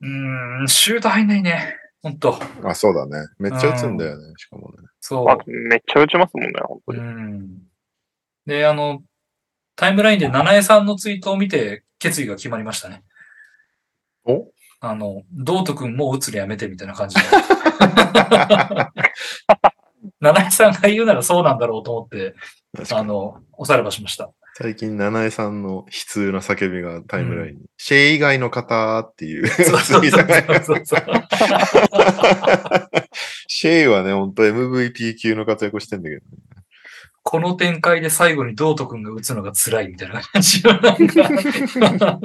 [0.00, 1.76] うーん、シュート入んないね。
[2.06, 2.38] ほんと。
[2.62, 3.26] あ、そうだね。
[3.36, 4.76] めっちゃ打つんだよね、しかもね。
[5.00, 5.28] そう。
[5.28, 7.02] あめっちゃ打ちますもんね、本当うに。
[7.02, 7.58] ん。
[8.46, 9.02] で、あの、
[9.74, 13.02] タイムラインで七重さんのツイートを見て決意が決まりましたね。
[14.24, 14.46] お？
[14.78, 17.22] あの、道徳くんもう打つのやめてみたいな感じで。
[20.20, 22.36] 七重さんが言うならそうなんだろうと思って、
[22.92, 24.30] あの、おさらばしました。
[24.58, 31.00] 最近、七重さんの悲痛な叫びがタイムラインに、シェイ以外の方っていうそうそうそうートがそうそう。
[33.48, 36.26] シェイはね、ほんと MVP 級の活躍してんだけど、ね、
[37.22, 42.18] この展開で最後に道徳くんが打つのが辛いみたいな感じのなんか、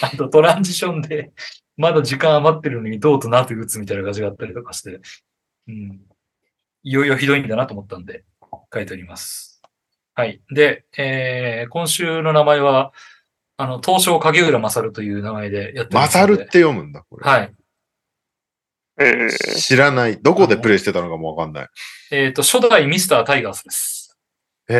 [0.00, 1.32] あとトランジションで、
[1.76, 5.00] まだ時間余ってるのに道となって打つみたいな感じがあったりとかして、
[5.68, 6.00] うん。
[6.82, 8.24] いよいよひどいんだなと思ったんで、
[8.72, 9.47] 書いております。
[10.18, 10.40] はい。
[10.50, 12.92] で、えー、今週の名前は、
[13.56, 16.34] あの、東証影浦勝という名前でやってマますので。
[16.34, 17.30] サルって読むんだ、これ。
[17.30, 17.54] はい。
[18.98, 19.30] えー、
[19.60, 20.20] 知らない。
[20.20, 21.68] どこでプレイしてたのかもわかんない。
[22.10, 24.18] えっ、と、初代ミスタータイガースです。
[24.68, 24.74] へ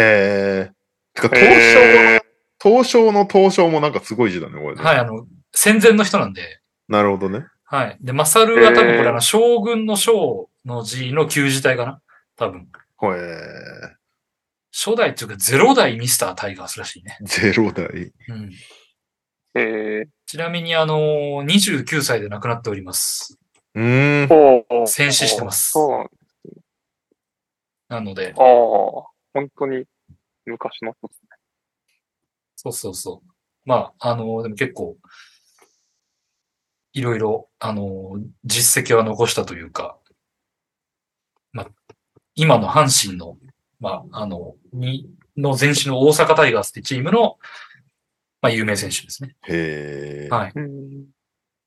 [0.66, 0.72] え。
[1.14, 2.20] てか、え
[2.58, 4.82] 東証のー、東証の東証もなんかすごい字だね、これね。
[4.82, 5.24] はい、あの、
[5.54, 6.58] 戦前の人なんで、
[6.88, 7.46] なるほどね。
[7.62, 7.96] はい。
[8.00, 12.00] で、マサルは多分これ、えーあの、将軍の将の字の旧字体かな
[12.34, 12.66] 多分。
[12.96, 13.97] ほえ
[14.78, 17.18] 初代っていうか、ゼロ代ミスタータイガースらしいね。
[17.20, 18.12] ー、ゼロ台。
[18.28, 18.52] うん。
[19.54, 23.40] えー、ちなみに、あのー、29歳で亡くなっております。
[23.74, 24.86] うーん。
[24.86, 25.90] 戦死してますそう
[27.88, 28.44] なんなので、ああ、
[29.34, 29.84] 本当に
[30.46, 31.28] 昔の人ですね。
[32.54, 33.28] そうそうそう。
[33.64, 34.96] まあ、あのーでも結構、
[36.92, 39.98] いろいろ、あのー実績は残したというか、
[41.52, 41.68] まあ、
[42.36, 43.38] 今の阪神の、
[43.80, 47.38] まあ、あの、に、の前身の大阪タイガースってチームの、
[48.40, 49.36] まあ、有名選手ですね。
[49.48, 50.34] へえ。
[50.34, 50.52] はい。
[50.54, 51.06] うん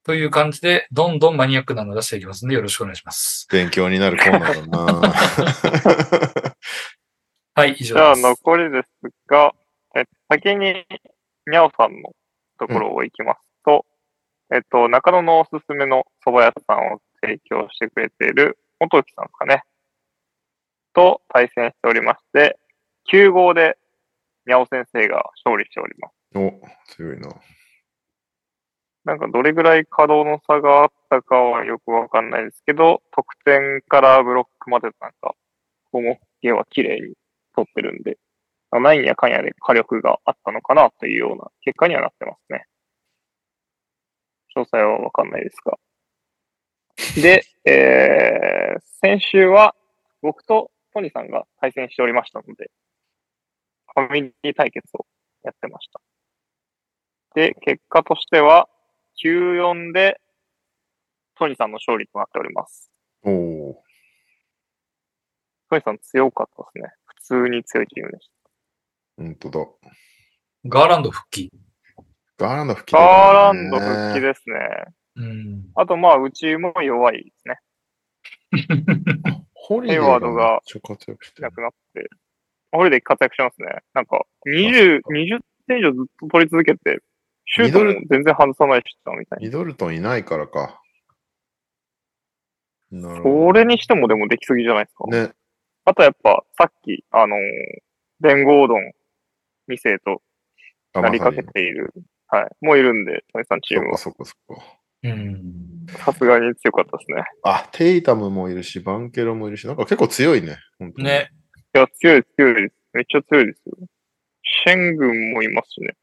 [0.04, 3.48] という感じで、どんどんマニアックなのを出していきますので、よろしくお願いします。
[3.52, 5.14] 勉強になるコーナーだな
[7.54, 8.24] はい、以上じゃあです。
[8.24, 8.88] 残りです
[9.28, 9.54] が、
[9.96, 10.88] え先に、
[11.46, 12.16] にゃおさんの
[12.58, 13.86] ところを行きますと、
[14.52, 19.64] えっと、中野のおすすめの蕎麦屋さんを提供してくれている元木さんですかね。
[20.94, 22.58] と対戦しておりまして、
[23.12, 23.78] 9号で
[24.46, 26.14] にゃお先生が勝利しております。
[26.36, 27.30] お、強いな。
[29.04, 35.36] なんかどれぐらい稼働の差があったかはよくわかんないですけど、得点からブロックまでなんか、
[35.92, 37.16] 項目系は綺麗に
[37.56, 38.18] 取ってるんで、
[38.70, 42.66] まあなんやかんやで火力があったのかなというような結果にはなってますね。
[44.56, 45.78] 詳細はわかんないですが。
[47.22, 49.76] で、えー、先週は
[50.22, 52.70] 僕とトニーさんが対戦しておりましたので、
[53.94, 55.06] ファミリー対決を
[55.44, 56.02] やってました。
[57.36, 58.68] で、結果としては、
[59.24, 60.20] 9-4で、
[61.36, 62.92] トニーさんの勝利となっております。
[63.24, 63.84] おお。
[65.70, 66.94] トニーさん強かったですね。
[67.06, 68.30] 普通に強いチームでし
[69.18, 69.66] ほんとだ。
[70.66, 71.52] ガーランド復帰。
[72.38, 72.98] ガーランド復帰た。
[73.00, 74.56] だガーラねンド復帰ですね。
[75.16, 75.72] うん。
[75.76, 77.60] あと、まあ、うちも弱いですね。
[79.72, 81.44] ホリデーヘイワードがめっちゃ活躍してる。
[81.44, 82.10] なくなって。
[82.74, 83.68] ホリデー活躍しますね。
[83.94, 87.00] なんか、20、20点以上ずっと取り続けて、
[87.46, 88.84] シュートも全然外さないし
[89.18, 89.46] みたいな。
[89.46, 90.82] ミドルトンいないからか。
[92.92, 95.06] なるほそれにしてもでもできすぎじゃないですか。
[95.10, 95.18] ど。
[95.18, 95.32] ね。
[95.86, 97.40] あとやっぱ、さっき、あのー
[98.20, 98.92] ベン・ゴードン
[99.70, 100.22] 2世と
[100.94, 101.92] あなりかけている、
[102.28, 104.81] はい、もういるんで、トニーさんチームはにそっかそっかそっか。
[105.04, 105.86] うん。
[105.88, 107.24] さすがに強かったですね。
[107.44, 110.58] あ、テイタムもいるし、バンケロもいるし、なんか結構強いね。
[110.78, 111.32] 本当にね。
[111.74, 112.76] いや、強い強いです。
[112.94, 113.78] めっちゃ強いですよ。
[114.66, 115.96] シェングンもいますしね。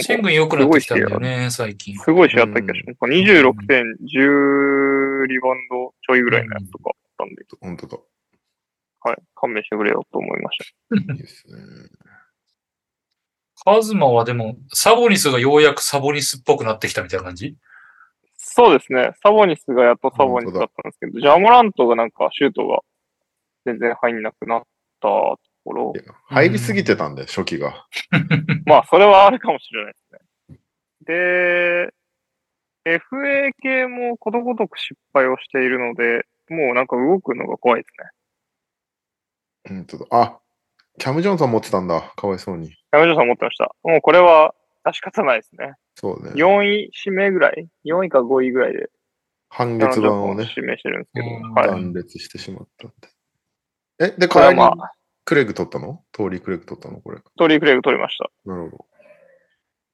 [0.00, 1.96] シェン軍良くなってきたんだよね、最近。
[1.98, 3.12] すごい試合あった気がします。
[3.12, 7.98] 26点、10リバウンドちょいぐらいのやつとかあったんで、本当だ。
[9.00, 10.58] はい、勘弁してくれよと思いまし
[10.90, 10.96] た。
[10.96, 11.54] いいですね。
[13.64, 17.56] カズマはでも、サボニスがようやくサボニスっぽくなってきたみたいな感じ？
[18.56, 19.10] そうですね。
[19.20, 22.82] サボニスがやっとサボニスだったんですけど、ジャモラントがなんかシュートが
[23.66, 24.60] 全然入んなくなっ
[25.00, 25.92] たところ
[26.26, 27.84] 入りすぎてたんで、初期が。
[28.64, 30.58] まあ、それはあるかもしれないですね。
[31.00, 31.94] で、
[32.86, 37.88] FA 系もことごとく失敗をしているので、もうなんか動くのが怖いで
[39.64, 39.76] すね。
[39.76, 40.06] 本当だ。
[40.12, 40.38] あ、
[41.00, 42.12] キャム・ジョンソン持ってたんだ。
[42.14, 42.72] かわいそうに。
[42.92, 43.74] 山城さん持ってました。
[43.82, 44.54] もうこれは
[44.84, 45.74] 出し方ないですね。
[45.94, 46.32] そうね。
[46.32, 48.90] 4位指名ぐらい ?4 位か5位ぐらいで、
[49.48, 51.68] 半月板をね、指名してるんですけど、うんはい。
[51.68, 53.08] 断裂してしまったんで。
[54.14, 54.92] え、で、これはまあ、
[55.24, 56.02] クレイグ取ったの？
[56.12, 57.00] トーリー・クレイグ取ったの？
[57.00, 57.18] これ。
[57.38, 58.30] トーリー・クレイグ取りました。
[58.44, 58.86] なるほど。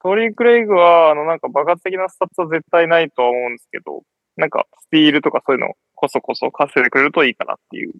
[0.03, 4.02] トーリー・クレイグは、あの、なんか爆発的なスタッツは絶対ないとは思うんですけど、
[4.36, 7.93] なんか、スティールとかそういうのをこそこそ稼いでくれるといいかなっていう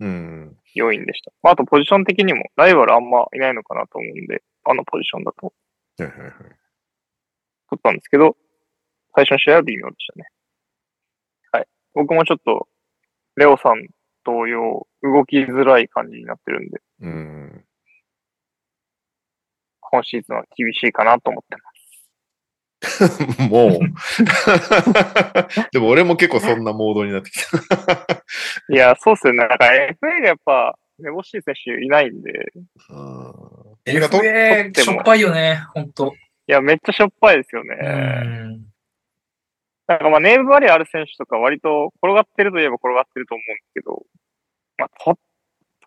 [0.00, 0.56] うん。
[0.74, 1.32] 要因でした。
[1.42, 5.52] まあ、あとポジション的にも、ライバルあんまいないのかなと思うんで、あのポジションだと
[5.98, 6.32] はいはいはい。
[7.68, 8.36] 取ったんですけど、
[9.14, 10.28] 最初の試合は微妙でしたね。
[11.52, 11.66] はい。
[11.94, 12.68] 僕もちょっと、
[13.36, 13.88] レオさん
[14.24, 17.64] 同様、動きづらい感じになってるんで、うん。
[19.80, 21.78] 今シーズンは厳しいかなと思ってます。
[23.48, 23.70] もう。
[25.72, 27.58] でも俺も結構そんなモードになってきた。
[28.70, 29.38] いや、そうっすよね。
[29.38, 32.52] なんか FA がやっぱ、めぼしい選手いないんで、
[32.90, 33.30] うん。
[33.86, 36.14] FA、しょっぱいよね、ほんと。
[36.48, 37.76] いや、めっちゃしょっぱいですよね。
[37.82, 38.68] うん。
[39.86, 44.02] なんかまあネームバリューある選手とか割と転がってるといえば転がってると思うんですけど、
[44.78, 45.18] まあ、と、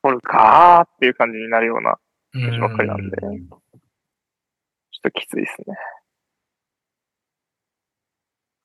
[0.03, 1.97] 取るかーっていう感じになるような、
[2.33, 3.31] うんばっかりなんでちょっ
[5.01, 5.75] ときついですね。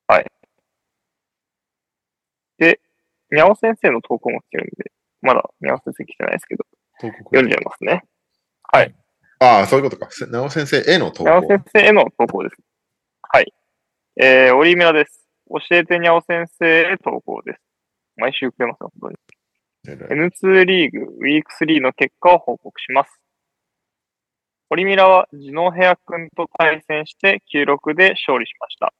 [0.07, 0.25] はい。
[2.59, 2.79] で、
[3.31, 4.91] にゃお先生の投稿も来てるんで、
[5.21, 6.65] まだにゃお先生来てないですけど、
[7.01, 8.03] 読んじゃいますね。
[9.39, 10.07] ああ、そういうことか。
[10.09, 11.47] せなお先生への投にゃお稿。
[11.47, 12.55] 先生への投稿です。
[13.21, 13.53] はい。
[14.19, 15.27] えー、オリミラです。
[15.49, 17.59] 教えてにゃお先生へ投稿です。
[18.15, 19.17] 毎週くれますよ、本当に。
[19.87, 23.19] N2 リーグウィーク3の結果を報告します。
[24.69, 28.93] オリミラはジノヘア君と対戦して96で勝利しました。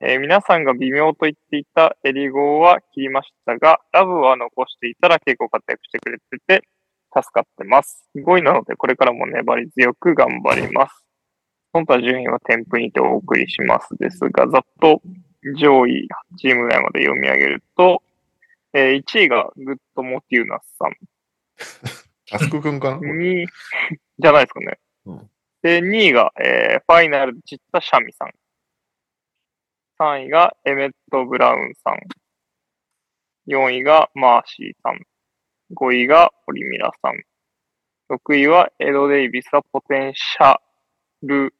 [0.00, 6.62] えー皆さんが微妙と言っていたエリゴーは切りましたが、ラブは残していたら結構活躍してくれてて
[7.14, 8.08] 助かってます。
[8.16, 11.04] 5位なのでこれからも粘り強く頑張ります。
[11.72, 15.02] その他順位は添付にてお送りしますですが、ざっと
[15.56, 16.08] 上位
[16.38, 18.02] チームぐらいまで読み上げると、
[18.72, 20.96] えー1位がグッドモティウナスさん。
[22.30, 23.46] タスクくんかな？2位、
[24.18, 24.78] じゃないですかね。
[25.06, 25.30] うん
[25.60, 28.32] で、2位が、えーファイナルで散ったシャミさん。
[29.98, 31.98] 3位がエメット・ブラウンさん。
[33.50, 35.00] 4位がマーシーさん。
[35.74, 37.22] 5位がオリミラさん。
[38.10, 40.56] 6位はエド・デイビスはポテンシャ
[41.22, 41.54] ル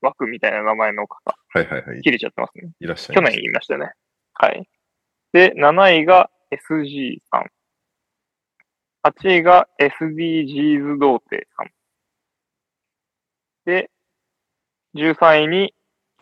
[0.00, 1.36] 枠みたいな名前の方。
[1.48, 2.00] はいはいはい。
[2.02, 2.72] 切れちゃってますね。
[2.80, 3.22] いらっしゃい去。
[3.22, 3.92] 年言いましたね。
[4.34, 4.68] はい。
[5.32, 7.46] で、7位が SG さん。
[9.02, 11.70] 8位が SDGs 童貞さん。
[13.64, 13.90] で、
[14.94, 15.74] 13位に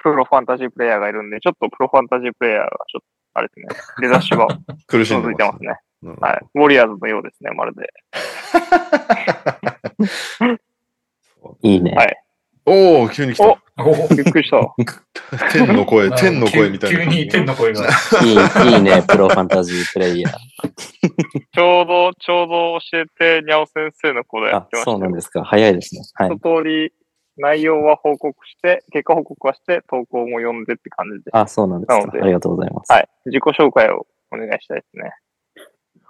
[0.03, 3.67] プロファンタジープレイヤーがいるんで、ちょっとプロファンタジープレイヤーがちょっと、あれですね、
[4.01, 4.47] 出だしは
[4.87, 5.75] 苦しん続でますね。
[6.03, 6.47] はい。
[6.55, 7.93] ウォリアーズのようですね、まるで。
[11.63, 11.93] いいね。
[11.93, 12.25] はい
[12.71, 13.59] おお、急に来た。
[13.79, 14.75] おびっくりした。
[15.51, 16.99] 天の声、天の声みたいな。
[16.99, 17.87] 急に天の声が。
[18.23, 20.33] いい、いいね、プロファンタジープレイヤー。
[21.51, 25.45] ちょうど、ちょうど教えて、にゃお先生の子でやっあてま、したよそうなんですか。
[25.45, 26.03] 早いですね。
[26.13, 26.37] はい。
[26.37, 26.93] 一通り
[27.39, 31.31] 内容は報告して、結果報告はして、投稿も読んでって感じで。
[31.33, 32.19] あ、そうなんですか。
[32.21, 32.93] ありがとうございます。
[32.93, 33.09] はい。
[33.25, 35.13] 自己紹介をお願いしたいですね。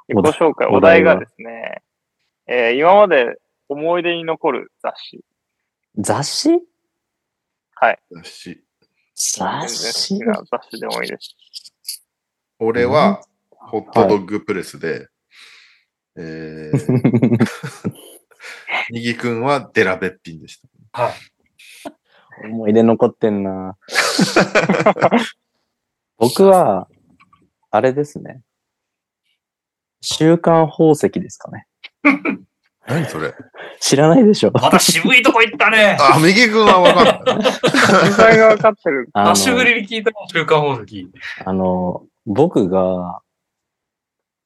[0.08, 1.82] 自お題己紹介、おお題がですね、
[2.46, 3.36] えー今まで
[3.68, 5.20] 思い出に残る雑誌。
[5.98, 6.50] 雑誌？
[7.74, 7.98] はい。
[8.10, 8.64] 雑誌
[9.14, 10.18] 雑誌？
[10.18, 10.18] 雑
[10.70, 11.36] 誌でもいいです。
[12.58, 13.20] 俺は、
[13.50, 15.08] ホットドッグプレスで、
[16.16, 17.92] えー、
[18.90, 20.58] にぎくんはデラべっぴんでし
[20.92, 21.02] た。
[21.02, 21.12] はい。
[22.50, 23.76] 思い出残ってんな。
[26.16, 26.88] 僕は、
[27.70, 28.40] あれですね。
[30.00, 31.66] 週刊宝石ですかね。
[32.86, 33.34] 何それ？
[33.80, 34.50] 知らないでしょ。
[34.52, 35.96] また渋いとこ行ったね。
[36.00, 37.16] あ、右くんはわかんない。
[37.20, 39.08] 存在が分かってる。
[39.12, 41.08] あの久しぶりに聞いた週刊宝石。
[41.44, 43.20] あの、僕が、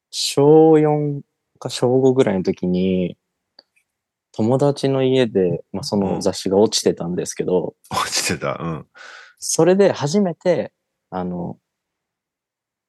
[0.09, 1.21] 小4
[1.59, 3.17] か小5ぐらいの時に、
[4.33, 8.57] 友達の家で、まあ、その雑誌が落ちてたんですけど、落ちてた。
[8.59, 8.87] うん。
[9.39, 10.73] それで初めて、
[11.09, 11.57] あの、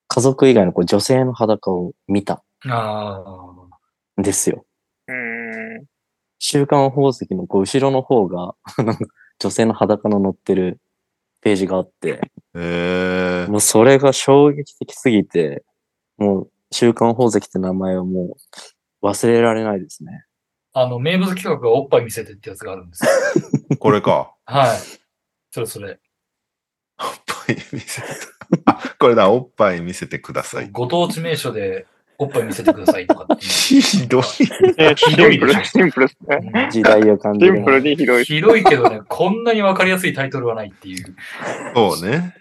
[0.09, 3.23] 家族以外のこう女性の裸を見たあ
[4.21, 4.65] んですよ。
[5.09, 5.85] うーん。
[6.39, 8.55] 週刊宝石のこう後ろの方が、
[9.39, 10.81] 女性の裸の載ってる
[11.41, 15.65] ページがあって、えー、もうそれが衝撃的すぎて、
[16.17, 18.37] もう週刊宝石って名前はも
[19.03, 20.25] う忘れられないですね。
[20.73, 20.83] あ。
[20.83, 23.11] あの、名物企画がおっぱい見せてってやつがあるんですよ。
[23.79, 24.35] これか。
[24.45, 24.79] はい。
[25.51, 25.99] それそれ。
[26.99, 28.09] おっぱい見せて。
[28.67, 30.71] あ、これだ、おっぱい見せてください。
[30.71, 31.87] ご当地名所で
[32.19, 33.37] おっぱい見せてくださいとか。
[33.37, 34.23] ひどい。
[34.79, 36.63] えーひどいでしょシンプル、シンプルですね。
[36.65, 38.25] うん時代を感じるシンプルにひどい。
[38.25, 41.17] ひどいけどね、こんなにわかりやすいタイトルはないっていう。
[41.75, 42.35] そうね。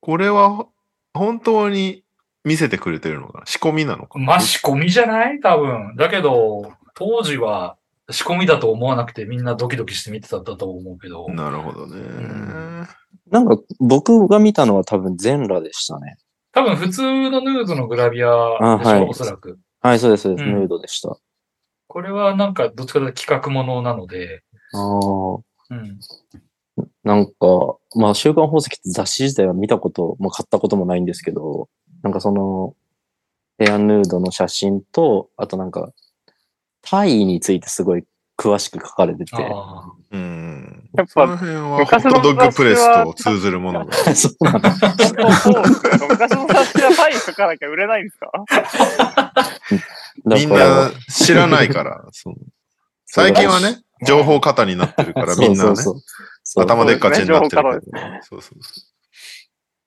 [0.00, 0.66] これは、
[1.14, 2.04] 本当に
[2.44, 3.46] 見せてくれてるのかな？
[3.46, 4.24] 仕込みなのかな？
[4.24, 5.40] まあ、仕込みじゃない？
[5.40, 5.96] 多分。
[5.96, 7.76] だけど、当時は
[8.10, 11.28] 仕込みだと思わなくてみんなドキドキして見てたんだと思うけど。
[11.30, 11.96] なるほどね。
[12.00, 12.86] ん
[13.30, 16.16] なんか僕が見たのは多分全裸でしたね。
[16.56, 19.58] 多分普通のヌードのグラビアでしょ、あはいおそらく。
[19.82, 20.46] はい、そうです、そうです。
[20.46, 21.14] うんヌードでした。
[21.86, 24.42] これはなんかどっちかというと企画ものなので、
[24.72, 25.38] ああ。
[25.70, 26.00] うん。
[27.04, 31.68] なんか、まあ、週刊宝石って雑誌自体は見たこと、も買ったこともないんですけど、
[32.02, 32.74] なんかその、
[33.58, 35.92] エアヌードの写真と、あとなんか、
[36.80, 38.04] タイについてすごい
[38.38, 40.90] 詳しく書かれてて、あうん。
[40.94, 43.94] やっぱその辺はホットドッグプレスと通ずるものが。
[44.14, 44.74] そうなんだ。
[44.74, 48.32] そうそう昔の雑誌はタイ書かなきゃ売れないんですか？
[50.24, 52.04] みんな知らないから。
[53.06, 55.94] 最近はね、情報過多になってるから、みんなね、そうそう
[56.44, 58.22] そう頭でっかちになってるそうですから。
[58.22, 58.80] そうそうそ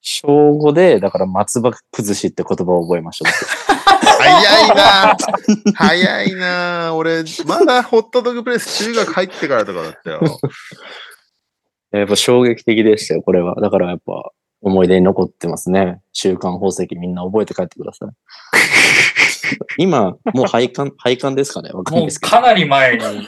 [0.01, 3.29] 小5で、だから松葉崩しって言葉を覚えました。
[4.21, 5.17] 早いな
[5.75, 10.21] 早いな俺、まだホットドッグプレス中学入ってからとかだったよ。
[11.91, 13.55] やっぱ衝撃的でしたよ、これは。
[13.55, 14.31] だからやっぱ
[14.61, 16.01] 思い出に残ってますね。
[16.13, 18.09] 週刊宝石みんな覚えて帰ってください。
[19.77, 21.71] 今、もう廃刊、廃刊ですかね？
[21.71, 22.37] わかんないもですけど。
[22.37, 23.27] うかなり前に、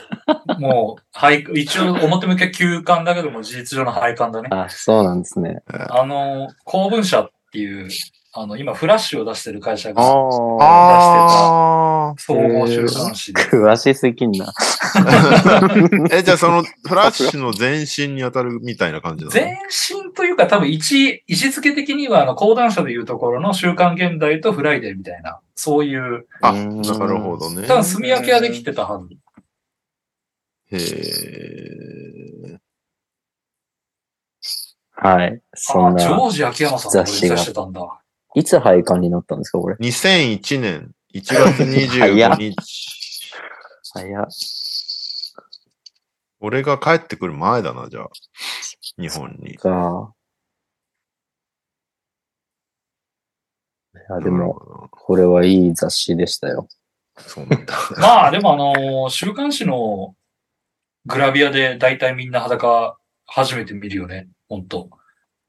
[0.60, 4.48] もう、廃一応表向きは休刊だけども、事実上の廃刊だね。
[4.52, 5.62] あ、そうなんですね。
[5.90, 7.88] あの、光文社っていう、
[8.34, 13.42] あの、今フラッシュを出してる会社が、ああ総合週刊誌で。
[13.42, 14.50] 詳しすぎんな。
[16.10, 19.34] え、じゃあその フラッシュの前身に当たるみたいな感じなの？
[19.34, 27.66] 前身というか多分一、位置づけ的には、あの、講談社でいうところの週刊現代とフライデーみたいな、そういう、あ、うんなるほどね。
[27.68, 29.08] 多分住み分けはできてたはず。
[30.74, 30.78] へ
[32.54, 32.58] え。
[34.94, 35.38] はい。
[35.54, 37.98] そんあ、ジョな、ージ秋山さんが雑誌が連載してたんだ。
[38.34, 42.56] いつ廃刊になったんですか、これ？2001年1月25日。
[43.94, 44.26] 早っ。
[46.40, 48.08] 俺が帰ってくる前だな、じゃあ。
[48.98, 49.56] 日本に。
[49.56, 50.12] か。
[53.94, 56.66] いや、でも、これはいい雑誌でしたよ。
[57.18, 57.74] そうなんだ。
[57.98, 60.16] まあ、でもあの、週刊誌の
[61.06, 64.28] グラビアで大体みんな裸初めて見るよね。
[64.48, 64.90] 本当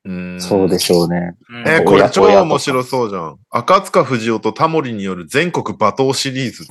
[0.06, 1.36] うんそうでしょうね。
[1.50, 3.38] うんえーこ親れ超面白そうじゃん。
[3.50, 6.66] 赤塚不二夫とタモリによる全国罵倒シリーズ。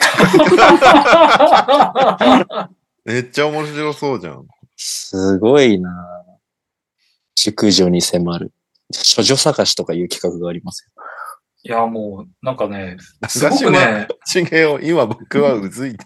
[3.04, 4.46] めっちゃ面白そうじゃん。
[4.76, 5.90] すごいな
[7.34, 8.52] 熟女に迫る。
[9.16, 10.90] 処女探しとかいう企画がありますよ。
[11.64, 12.96] いや、もう、なんかね、
[13.28, 14.08] すごくね、
[14.82, 16.04] 今僕はうずいて。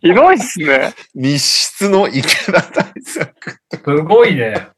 [0.00, 0.94] ひどいっすね。
[1.14, 2.22] 密室の池
[2.52, 3.60] 田対策。
[3.72, 4.68] すごいね。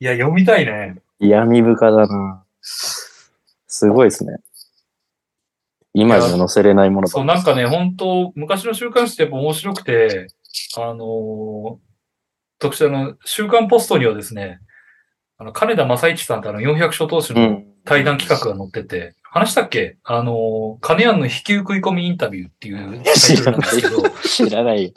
[0.00, 0.96] いや、読みたいね。
[1.18, 2.44] 闇深だな
[3.66, 4.36] すごいですね。
[5.94, 10.28] 今じゃ載せれないものそう、なんかね、本当昔の週刊誌ってやっぱ面白くて、
[10.76, 11.86] あのー
[12.58, 14.60] 特殊あの、週刊ポストにはですね、
[15.38, 17.66] あの、金田正一さんとあの、400書投手のうん。
[17.86, 19.96] 対談企画が載ってて、話したっけ？
[20.04, 24.84] あのー、金谷の引き食い込みインタビューっていうタイトルなんですけど、知らない。
[24.84, 24.92] よ。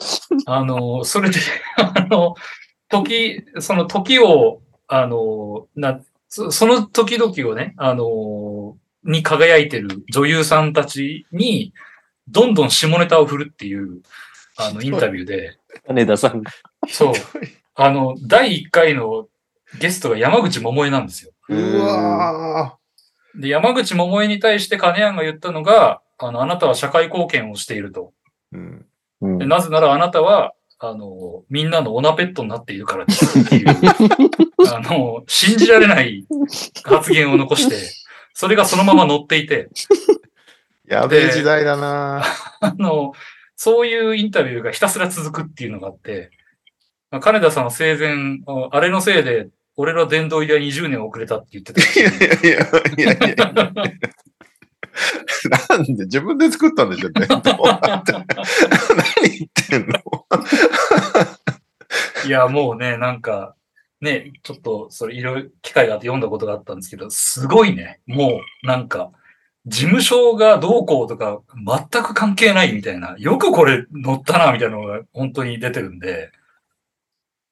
[0.46, 1.36] あの、それで、
[1.76, 2.34] あの、
[2.88, 11.72] 時、その時を、あの、な、そその時々をね、あの、に輝いてる女優さんたちに、
[12.28, 14.00] どんどん下ネタを振るっていう、
[14.56, 16.42] あの、インタビューで、金田さん。
[16.88, 17.14] そう、
[17.74, 19.28] あの、第1回の
[19.78, 21.32] ゲストが山口百恵なんですよ。
[21.48, 22.79] うわ
[23.34, 28.12] で、山口百恵に対して金谷が言ったのが、あの、あなたは社会貢献をしていると。
[28.52, 28.86] ーうん。
[29.22, 29.38] うん。
[29.38, 33.38] でなぜならあなたは、あの、みんなのオナペットになっているからです。
[33.38, 33.68] っていう、
[34.72, 36.26] あの、信じられない
[36.84, 37.76] 発言を残して、
[38.32, 39.68] それがそのまま載っていて、
[40.88, 42.24] やべえ時代だな。
[42.60, 43.12] あの、
[43.56, 46.30] そういうインタビューがひたすら続くっていうのがあって、
[47.10, 49.48] まあ金田さんは生前、ああれのせいで、
[49.80, 51.84] 俺の殿堂入りは20年遅れたって言ってたい。
[51.84, 53.52] いやいやいやいやいや。
[55.68, 59.98] なんで自分で作ったんでしょ弁当何言ってんの
[62.26, 63.54] いや、もうね、なんか、
[64.02, 68.00] ね、ちょっと、それいろいろ機会があって読んだことがあったんですけど、すごいね。
[68.06, 69.10] もう、なんか、
[69.64, 76.32] 事務所がどうこうとか、全く関係ないみたいな、よくこれ乗ったな、みたいなのが本当に出てるんで、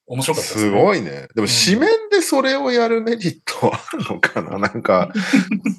[0.09, 0.71] 面白かったです、すい。
[0.71, 1.29] ごいね。
[1.35, 4.59] でも、紙面でそれをやるメリットはあるのかな？
[4.59, 5.13] なんか、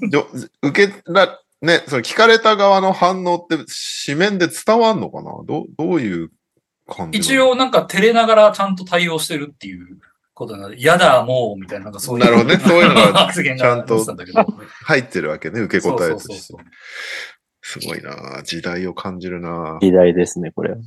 [0.09, 0.27] じょ
[0.61, 3.57] 受けら、ね、それ聞かれた側の反応って
[4.05, 5.31] 紙面で伝わんのかな？
[5.45, 6.29] どうどういう
[6.87, 7.33] 感じなの？
[7.33, 9.97] 一応、なんか照れながらちゃんと対応してるっていう
[10.33, 12.25] ことなので、やだ、もう、みたいな、なんかそういう。
[12.25, 14.63] なるほどねそういうのが 発言ちゃんとが出てたんだけど。
[14.85, 16.65] 入ってるわけね、受け答えとしてそうそうそう。
[17.61, 20.77] すごいな時代を感じるな時代ですね、これは。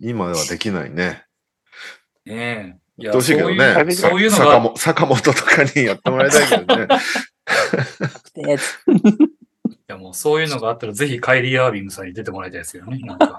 [0.00, 1.24] 今ではできないね。
[2.30, 3.02] ねえ。
[3.02, 6.86] いやどうしいけどそういねう、そういうのが、坂本坂本とかにやってもらいたいけどね。
[9.66, 12.98] いやもうそういうのがあったらぜひカイリー・アービングさんに出てもらいたいですよね。
[13.00, 13.38] なんか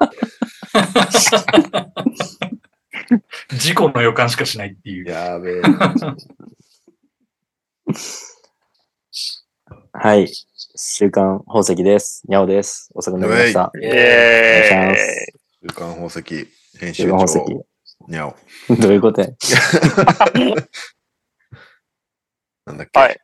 [3.53, 5.05] 事故の予感しかしないっていう。
[5.09, 5.61] やべえ。
[9.93, 10.27] はい。
[10.75, 12.23] 週刊宝石です。
[12.27, 12.89] にゃおです。
[12.93, 13.71] 遅くなりました。
[13.75, 15.31] イエお願いしーイ
[15.69, 16.23] 週刊宝石、
[16.79, 17.65] 編集週刊宝長、
[18.07, 18.35] にゃお。
[18.69, 18.81] 石。
[18.81, 19.27] どういうことや？
[22.65, 22.99] なんだっけ？
[22.99, 23.19] はい。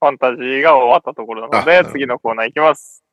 [0.00, 3.04] ファンタジーが終わったところなので次のコーナー行きます。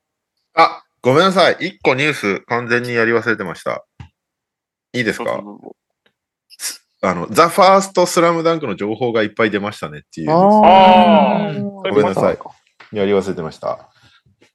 [0.56, 1.58] あ、ごめんなさい。
[1.60, 3.86] 一個ニュース完全にやり忘れてました。
[4.94, 5.44] いいですか？
[7.02, 12.96] あの、ザ・ファースト・スラムダンクの情報がいっぱい出ましたねっていうあーごめんなさいス。
[12.96, 13.90] やり忘れてました。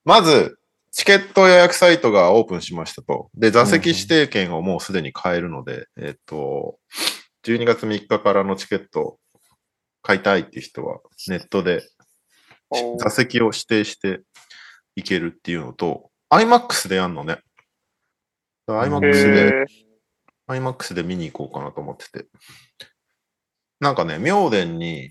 [0.04, 0.58] まず、
[0.94, 3.28] チケット予約サイトがオープンしましたと。
[3.34, 6.78] で、座席指定券をもうすでに買えるので、えっと、
[7.44, 9.18] 12月3日からのチケット
[10.02, 11.82] 買いたいって人は、ネットで
[12.98, 14.20] 座席を指定して
[14.94, 17.38] いけるっていうのと、IMAX でやんのね。
[18.68, 19.64] IMAX で、へ
[20.48, 22.26] IMAX で見に行こうかなと思ってて。
[23.80, 25.10] なんかね、妙典に、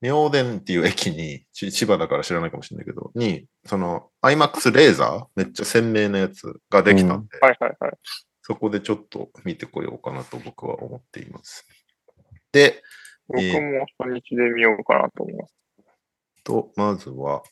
[0.00, 7.92] 妙典っていう駅に、ち千葉だから知らないかもしれないけど、に、その IMAX レーザー、めっちゃ鮮明なやつができたんで、ーはいはいはい。
[8.42, 11.66] そこでちょっと見てこようかなと僕は思っています。
[12.52, 12.82] で、
[13.28, 15.54] 僕も初日で見ようかなと思います。
[16.42, 17.42] と、まずは、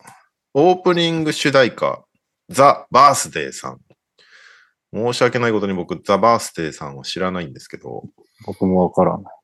[0.54, 2.04] オープニング主題歌、
[2.48, 3.80] ザ・バースデーさん。
[4.92, 8.04] 申し訳ないことに僕、ザ・バースデーさんを知らないんですけど、
[8.46, 9.37] 僕もわからない。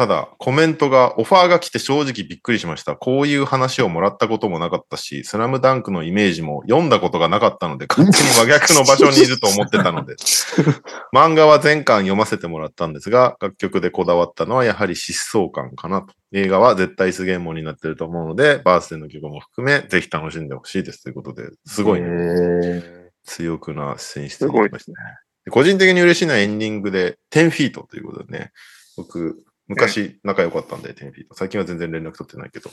[0.00, 2.96] ただ、コメントが、オファーが来て正直びっくりしました。
[2.96, 10.16] こういう話をもらったこともなかったし、スラムダンクのイメージも読んだことがなかったので、完全に真逆の場所にいると思ってたので、
[11.14, 16.14] 漫画は全巻読ませてもらったんですが、楽曲でこだわったのはやはり疾走感かなと。
[16.32, 24.96] 映画は絶対すげえもんになってると思うので、バースデーの曲も含め、ぜひ楽しんでほしいですということで、すごいへね、ー強くな選出すごいましたね。
[25.44, 28.52] で個人的に嬉しいのはエンディングで10フィートということでね、
[28.96, 31.34] 僕、昔仲良かったんで、10フィート。
[31.36, 32.70] 最近は全然連絡取ってないけど、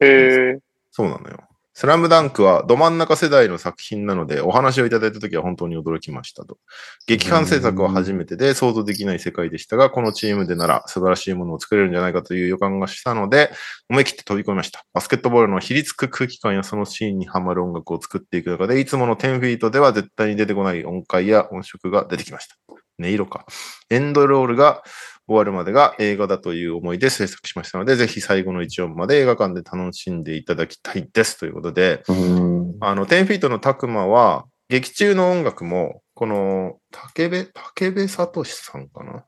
[0.00, 0.58] へー
[0.90, 1.38] そうなのよ。
[1.72, 6.58] スラムダンクはど真ん中世代の作品なので、お話をいただいたときは本当に驚きましたと。
[7.06, 13.52] 劇版制作は初めてで想像できない世界でしたが、このチームでなら素晴らしいものを作れるんじゃないかという予感がしたので、
[13.88, 14.84] 思い切って飛び込みました。
[14.92, 22.56] バスケットボールのひりつく空気感やそのシーンにはまる音楽を作っていく中で、いつもの10フィートでは絶対に出てこない音階や音色が出てきました。
[22.98, 23.46] 音色か。
[23.90, 24.82] エンドロールが
[25.30, 31.38] 終わるまでが映画だという思いで制作しましたので、ぜひ最後の1音まで映画館で楽しんでいただきたいです。
[31.38, 32.76] ということで、うん。
[32.80, 39.24] あの、10フィートのタクマは、劇中の音楽も、この、竹部、竹部聡さんかな？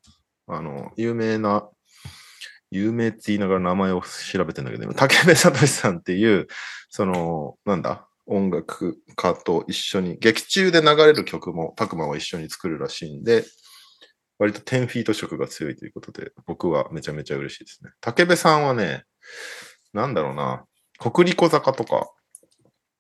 [0.48, 1.68] あの、有名な、
[2.72, 6.48] 有名って言いながら名前を調べてんだけど、竹部聡さんっていう、
[6.90, 13.44] その、なんだ、音楽家と一緒に、劇中で流れる曲も、タクマは一緒に作るらしいんで、
[14.42, 17.92] 割と10フィート色が強いということで、僕はめちゃめちゃ嬉しいですね。
[18.00, 19.04] 竹部さんはね、
[19.92, 20.64] なんだろうな、
[20.98, 22.10] 国立小坂とか、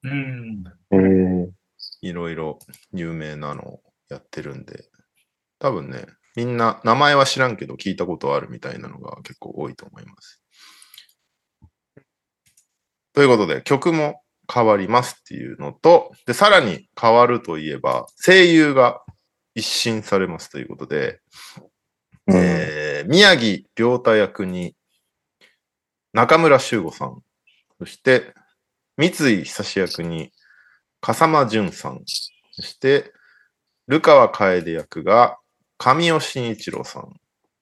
[0.04, 0.62] うん。
[0.92, 1.50] えー、
[2.02, 2.60] いろいろ
[2.92, 4.84] 有名なのをやってるんで、
[5.58, 6.06] 多分ね、
[6.36, 10.40] みんな名前は知らんけど聞いたことあるみたいなのが結構多いと思います。
[13.14, 19.02] ということで、曲も変わりますっていうのと、で、さらに変わるといえば、声優が
[19.54, 21.20] 一新されますということで、
[22.26, 22.36] うん。
[22.36, 24.76] えー宮城亮太役に
[26.12, 27.20] 中村修吾さん、
[27.80, 28.32] そして
[28.96, 29.10] 三井
[29.42, 30.30] 久志役に
[31.00, 32.02] 笠間淳さん、
[32.52, 33.12] そして
[33.88, 35.38] ルカワ楓役が
[35.78, 37.12] 神尾慎一郎さん、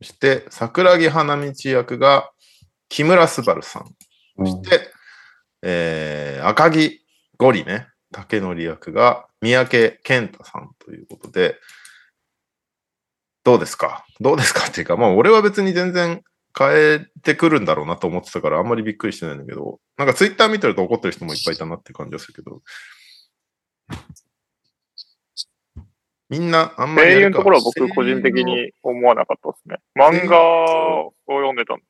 [0.03, 2.31] そして桜木花道役が
[2.91, 3.97] 木村昴さん、
[4.37, 4.91] そして、
[5.63, 7.01] えー赤木
[7.39, 11.57] ゴリね、竹則役が三宅健太さんということで、
[13.45, 14.05] どうですか？
[14.21, 16.23] どうですかっていうか、まあ俺は別に全然
[16.59, 22.61] 変えてくるんだろうなと思ってたからあんまりびっくりしてないんだけど、なんかツイッター見てると怒ってる人もいっぱいいたなって感じがするけど、
[26.29, 29.77] みんなあんまり声優のところは僕個人的に思わなかったですね。
[29.97, 31.85] 漫画を読んでたんで。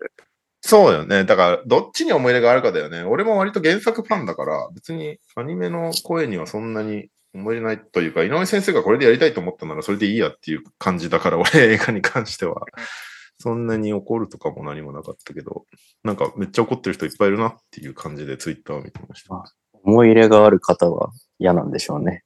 [0.62, 1.24] そうよね。
[1.24, 3.02] だから、どっちに思い入れがあるかだよね。
[3.02, 12.62] 俺も割と原作ファンだから、別にアニメの声にはそんなに思い入れないというか、井上先生がこれでやりたいと思ったならそれでいいやっていう感じだから、 俺映画に関しては。
[13.42, 15.64] そんなに怒るとかも何もなかったけど、
[16.04, 19.42] なんかめっちゃ怒ってる人いっぱいいるなっていう感じでツイッターを見てました。
[19.82, 22.22] 思い入れがある方は嫌なんでしょうね。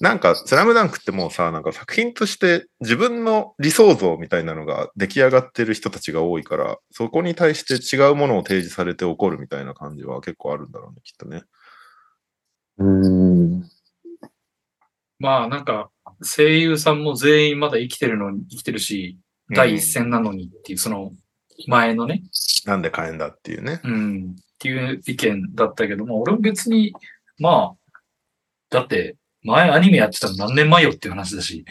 [0.00, 11.44] なんか、スラムダンクってもうさ、なんか作品として自分の理想像みたいなのが出来上がってる人たちが多いから、そこに対して違うものを提示されて怒るみたいな感じは結構あるんだろうね、きっとね。
[12.78, 13.73] うーん。
[15.18, 15.90] まあなんか、
[16.22, 19.18] 声優さんも全員まだ生きてるのに、生きてるし、
[19.50, 21.12] 第一線なのにっていう、その
[21.66, 22.22] 前のね、
[22.66, 23.80] なんで変えんだっていうね。
[23.84, 26.94] うん、っていう意見だったけども、俺も別に、
[27.38, 28.00] まあ、
[28.70, 31.66] だって、前アニメやってたの何年前よっていう話だし、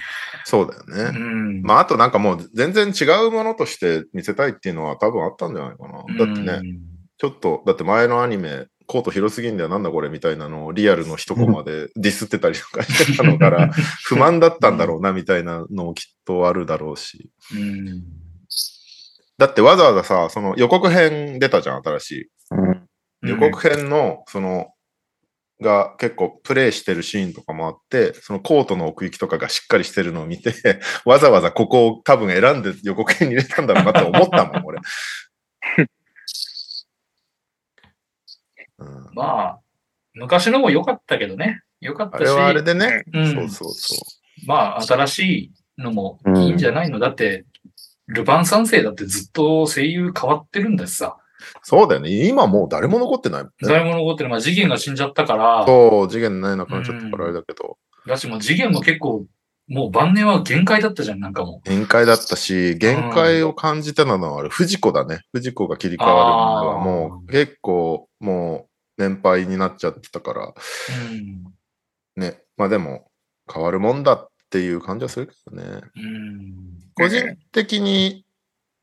[0.46, 1.20] そうだようね。
[1.20, 1.62] ん。
[1.64, 6.26] まあ、あとなんかもう全然違うものとして見せたいっていうのは多分あったんじゃないかな。
[6.26, 6.94] だってね、うん
[7.24, 13.72] ちょっと、だって前のアニメ、コート広すぎんだよ、なんだこれみたいなのをリアルの一コマで ディスってたりとかしてたのから、
[14.06, 17.30] 不満だったんだろうなみたいなのもきっとあるだろうし。
[17.56, 18.04] うん。
[19.38, 22.30] だってわざわざさ、その予告編出たじゃん、新しい。
[22.52, 22.84] うん
[23.24, 24.68] 予告編の、その、
[25.62, 30.54] が結構プレイしてるシーンとかもあって、そのコートの奥行きとかがしっかりしてるのを見て、
[31.06, 34.80] わざわざここを多分選んで予告編に入れたんだろうなって思ったもん、俺。
[38.84, 39.60] うん、まあ、
[40.14, 41.62] 昔のも良かったけどね。
[41.80, 43.96] 良かったし、あれはあれでね、うんそうそうそ
[44.46, 45.20] まあ、新し
[45.78, 47.46] いのもいいんじゃないの、だって、
[48.08, 51.18] ルパン三世だってずっと声優変わってるんだしさ。
[51.18, 51.44] う。
[51.62, 52.28] そうだよね。
[52.28, 53.54] 今もう誰も残ってないもんね。
[53.62, 54.30] 誰も残ってる。
[54.30, 57.78] まあ、次元が死んじゃったから、そう、次元ないなくなっちゃったからあれだけど、
[58.08, 59.26] だしもう次元も結構、
[59.68, 65.22] もう晩年は限界だったじゃん、なんかも限界だったし、限界を感じたのはあれ、藤子だね。
[65.32, 70.54] 藤子が切り替わるのはもう結構もう年配になっちゃってたから、う。
[71.12, 71.44] うん。
[72.16, 72.42] ね。
[72.58, 73.10] まあでも
[73.52, 75.82] 変わるもんだっていう感じはするけどね。
[75.96, 76.80] うん。
[76.96, 78.26] 個人的に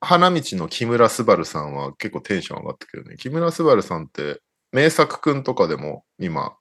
[0.00, 3.16] 花道の木村昴さんは結構テンション上がったけどね。
[3.16, 4.40] 木村昴さんって
[4.72, 6.56] 名作くんとかでも今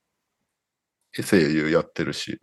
[1.12, 2.38] 声優やってるし、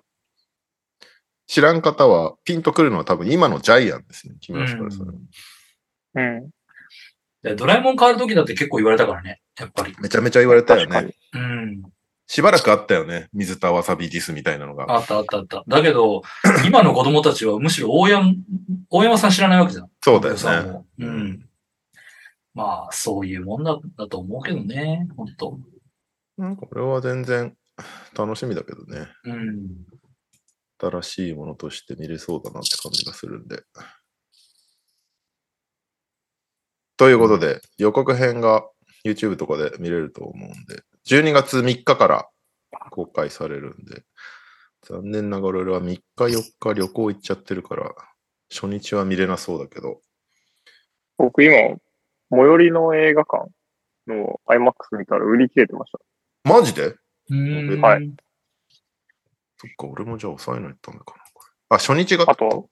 [1.47, 4.35] 知らん方はピンとくるのは多分今のジャイアンですね。
[4.41, 5.07] 木村昴さん。
[5.07, 5.17] うん
[6.15, 6.49] うん。
[7.43, 9.95] でドラえもん変わる時だって結構言われたからね、やっぱり。
[9.99, 11.15] めちゃめちゃ言われたよね。。
[11.33, 11.83] うん。
[12.27, 13.29] しばらくあったよね。
[13.33, 14.85] 水田わさびディスみたいなのが。
[14.89, 15.63] あったあったあった。
[15.67, 16.23] だけど、
[16.65, 18.35] 今の子供たちはむしろ大山、
[18.89, 19.89] 大山さん知らないわけじゃん。
[20.01, 20.81] そうだよね。
[20.99, 21.49] うん。
[22.53, 25.59] まあ、そういうもんだだと思うけどね、本当
[26.39, 27.55] うんこれは全然
[28.15, 29.07] 楽しみだけどね。
[29.23, 29.67] うん。
[30.79, 33.63] 新しいものとして見れそうだなって感じがするんで。
[36.97, 38.67] ということで、予告編が
[39.09, 42.27] YouTube とかで見れると思うんで、12月3日から
[42.91, 44.03] 公開されるんで、
[44.83, 47.93] 残念ながら俺は3日4日旅行行っちゃってるから、
[48.49, 50.01] 初日は見れなそうだけど、
[51.17, 51.55] 僕今、
[52.29, 53.49] 最寄りの映画館
[54.07, 55.99] の IMAX 見たら売り切れてました。
[56.43, 56.95] マジで？
[57.29, 57.81] うん。
[57.81, 58.13] はい。
[59.57, 61.23] そっか、俺もじゃあ抑えないとダメかな。
[61.69, 62.25] あ、初日が？
[62.29, 62.69] あと、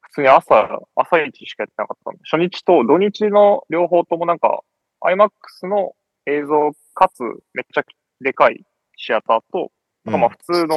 [0.00, 4.62] 普通に朝、朝一しかやってなかったんで、初日と土日の両方ともなんか、
[5.04, 5.92] IMAX の
[6.26, 7.22] 映像かつ
[7.54, 7.84] めっちゃ
[8.20, 8.64] でかい
[8.96, 9.70] シアターと、
[10.04, 10.76] まあ普通の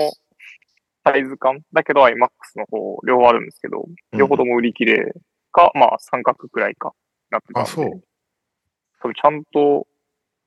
[1.03, 5.13] サイズ感だけど IMAX の方両方あるんですけど、うん両方とも売り切れ
[5.51, 6.93] か、まあ三角くらいか
[7.29, 8.03] なってたんで、あそう
[9.01, 9.87] 多分ちゃんと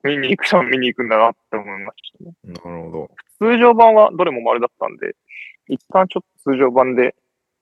[0.02, 2.32] 見に行く人は見に行くんだなって思いましたね。
[2.44, 3.10] なるほど。
[3.38, 5.14] 通常版はどれも丸だったんで、
[5.68, 7.14] 一旦ちょっと通常版で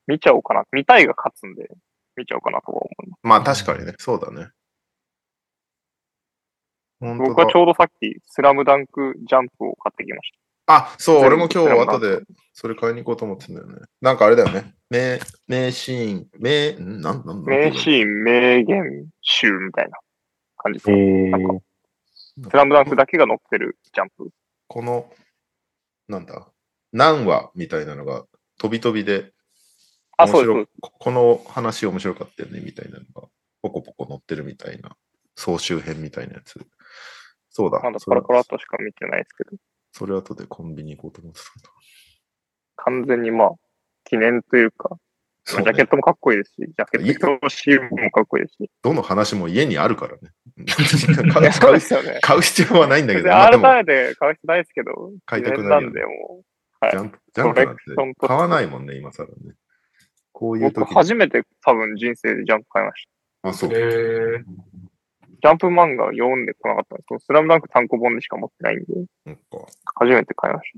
[0.07, 0.65] 見ちゃおうかな。
[0.73, 1.69] 見たいが勝つんで、
[2.17, 3.21] 見ちゃおうかなとは思います。
[3.23, 4.49] まあ確かにね、そうだね。
[7.01, 10.33] 僕はちょうどさっき、スラムダンクジャンプを買ってきまし
[10.67, 12.21] あ、そう、俺も今日後で
[12.53, 13.75] それ買いに行こうと思ってんだよね。
[14.01, 14.75] なんかあれだよね。
[14.91, 17.51] 名、名シーン、名、んなん、なん、た。
[17.51, 19.99] 名シーン、名言集みたいな
[20.57, 21.39] 感じですえか。
[21.39, 21.65] ーなんか、
[22.51, 24.31] スラムダンクだけが載ってるジャンプ。
[24.67, 25.11] この、
[26.09, 26.49] なんだ、
[26.93, 28.25] 何話みたいなのが
[28.59, 29.33] 飛び飛びで、
[30.17, 30.71] あ、面白そうです。
[30.81, 33.29] ここの話面白かったよね、みたいなのが、
[33.63, 34.97] ポコポコ載ってるみたいな、
[35.37, 36.59] 総集編みたいなやつ。
[37.57, 37.81] そうだ。
[37.83, 39.57] まだそれパラパラとしか見てないですけど、
[39.91, 41.71] それ後でコンビニ行こうと思ってたんだ。
[42.77, 43.51] 完全にまあ、
[44.05, 44.99] 記念というか、
[45.47, 48.71] ジャケットもかっこいいですし、ジャケット表紙もかっこいいですし。
[48.83, 50.33] どの話も家にあるからね。
[50.59, 50.67] い
[51.33, 52.19] 買うやそうですよね。
[52.21, 55.93] 買う必要はないんだけど、買う必要ないですけど、買いたくなる
[56.79, 57.73] はいジャンプ、ジャンプな
[58.05, 59.55] んて買わないもんね、今更ね。
[60.33, 63.07] こうう、いう時僕初めて多分人生でジャンプ買いまし
[63.43, 63.49] た。
[63.49, 63.71] あ、そう。
[65.47, 68.87] ジャンプ漫画読んでこなかったんですけど、スラムダンク単行本でしか持ってないんで、
[69.25, 69.43] なんか
[69.95, 70.73] 初めて買いまし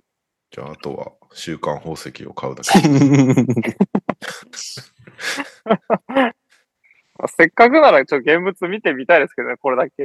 [0.50, 2.68] じゃあ、あとは週刊宝石を買うだけ。
[7.18, 7.28] た。
[7.28, 10.04] せっかくならちょっと現物見てみたいですけどね、これだけ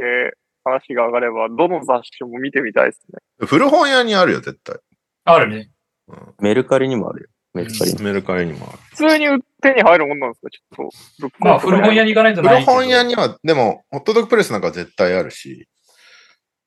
[0.63, 3.19] 話が上がれば、どの雑誌も見てみたいですね。
[3.45, 4.77] 古本屋にあるよ、絶対。
[5.25, 5.71] あるね。
[6.07, 7.27] うんメルカリにもあるよ。
[7.53, 8.01] メルカリに。
[8.03, 8.77] メルカリにもある。
[8.89, 10.49] 普通に売手に入るもんなんですか？
[10.49, 10.89] ちょっと。
[11.19, 12.71] ブックオフとかまあ、古本屋に行かないとないけど。
[12.71, 15.67] 古本屋には、でも、ホットドッグプレスなんか絶対あるし、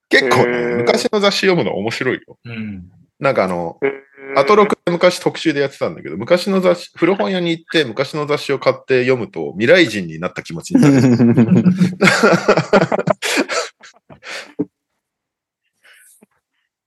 [0.08, 2.38] 結構ね、昔の雑誌読むの面白いよ。
[2.44, 2.88] うん。
[3.18, 3.80] なんかあの、
[4.36, 10.94] アトロクで昔特集でやってたんだけど、昔の雑誌、古本屋に行って昔の雑誌を買って読むと未来人になった気持ちになる。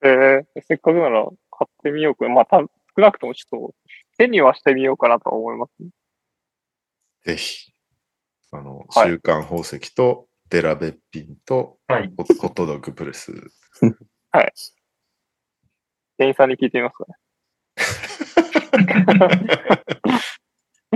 [0.01, 2.29] えーせっかくなら買ってみようか。
[2.29, 2.67] まあ、た少
[3.01, 3.75] なくともちょっと
[4.19, 5.89] 手にはしてみようかなとは思います、ね。
[7.25, 7.71] ぜひ。
[8.51, 12.11] あの、はい週刊宝石とデラベッピンとはい。
[12.17, 13.31] ホホットドッグプレス。
[16.17, 17.15] 店員さんに聞いてみますかね。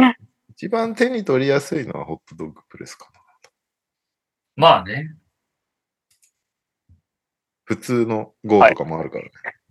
[0.50, 3.22] 一番手に取りやすいのはホットドッグプレスかな。
[4.58, 5.16] まあね。
[7.64, 9.32] 普通の GO とかもあるからね。
[9.44, 9.63] はい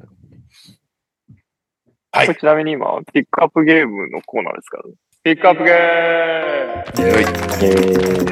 [2.26, 4.94] これちなみに今、ピックアップゲームのコーナーですからね。
[5.22, 8.30] ピックアップゲーム。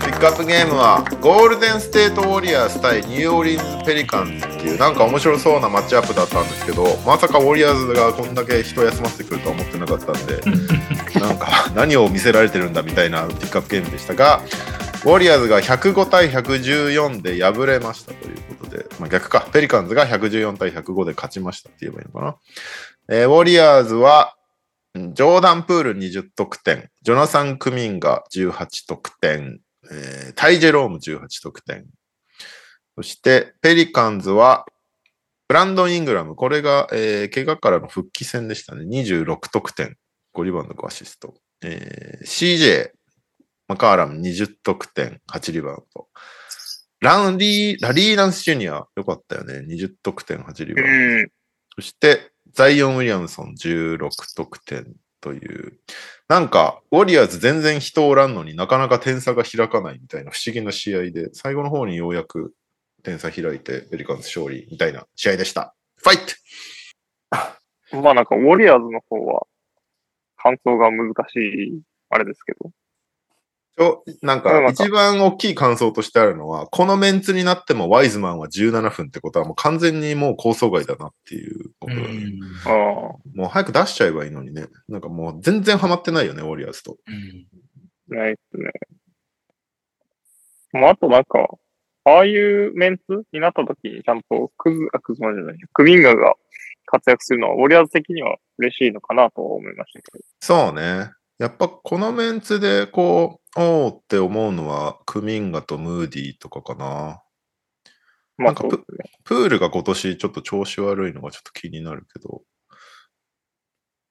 [0.00, 10.40] ピックアップゲームはゴールデンステートウォリアーズ対ニューオーリンズ・ペリカンズっていうなんか面白そうなマッチアップだったんですけどまさかウォリアーズがこんだけ人休ませてくるとは思ってなかったんで。
[11.18, 14.40] なんか何を見せられてるんだみたいなピックアップゲームでしたが
[15.02, 19.48] ウォリアーズが105対114で敗れましたということで、まあ、逆か。
[19.52, 22.36] ペリカンズが114対105で勝ちましたって言えばいいのかな、
[23.08, 24.36] えーウォリアーズは
[24.94, 29.60] ジョーダン・プール20得点、ジョナサン・クミンが18得点、
[29.90, 31.86] えータイ・ジェローム18得点。
[32.96, 34.66] そして、ペリカンズは、
[35.48, 38.84] ブランドン・イングラム、これが、えー怪我からの復帰戦でしたね。
[38.84, 39.96] 26得点、
[40.34, 41.34] 5リバウンド5アシスト。
[41.62, 42.90] えー CJ、
[43.70, 46.08] マカーラム20得点、8リバウンド。
[46.98, 49.60] ランリー、ラリー・ランス・ジュニア、よかったよね。
[49.60, 50.92] 20得点、8リバウンド。
[50.92, 51.28] うん。
[51.76, 55.78] そして、ザイオン・ウィリアムソン16得点という、
[56.26, 62.52] なんか、ウォリアーズ全然人おらんのになかなか点差が開かないみたいな不思議な試合で、最後の方にようやく
[63.04, 65.76] 点差開いて、ペリカンズ勝利みたいな試合でした。
[65.94, 66.16] ファイ
[67.92, 69.46] トまあなんか、ウォリアーズの方は、
[70.38, 72.72] 感想が難しい、あれですけど。
[74.20, 82.42] なんかか一番大きい感想としてあるのは、このメンツになってもワイズマンは17分ってことはもう完全にもう構想外だなっていうこうとだね、ん。
[82.66, 82.72] ああ。
[83.34, 84.66] もう早く出しちゃえばいいのにね。
[84.88, 86.96] なんかもう全然ハマってないよね、ウォリアーズと。
[87.06, 87.46] うん
[88.10, 88.70] ないっすね。
[90.72, 91.48] まあ、あとなんか、
[92.04, 93.02] ああいうメンツ
[93.32, 96.34] になった時にちゃんとクズ、あ、クズマンじゃない、クミンガが
[96.86, 100.24] 活躍するのは、ウォリアーズ的には嬉しいのかなとは思いましたけど。
[100.40, 101.10] そうね。
[101.38, 107.22] やっぱこのメンツでこう、おーって思うのは、クミンガとムーディーとかかな。
[108.36, 109.10] まあなんかそうですね。
[109.24, 112.42] プールが今年ちょっと調子悪いのがちょっと気になるけど、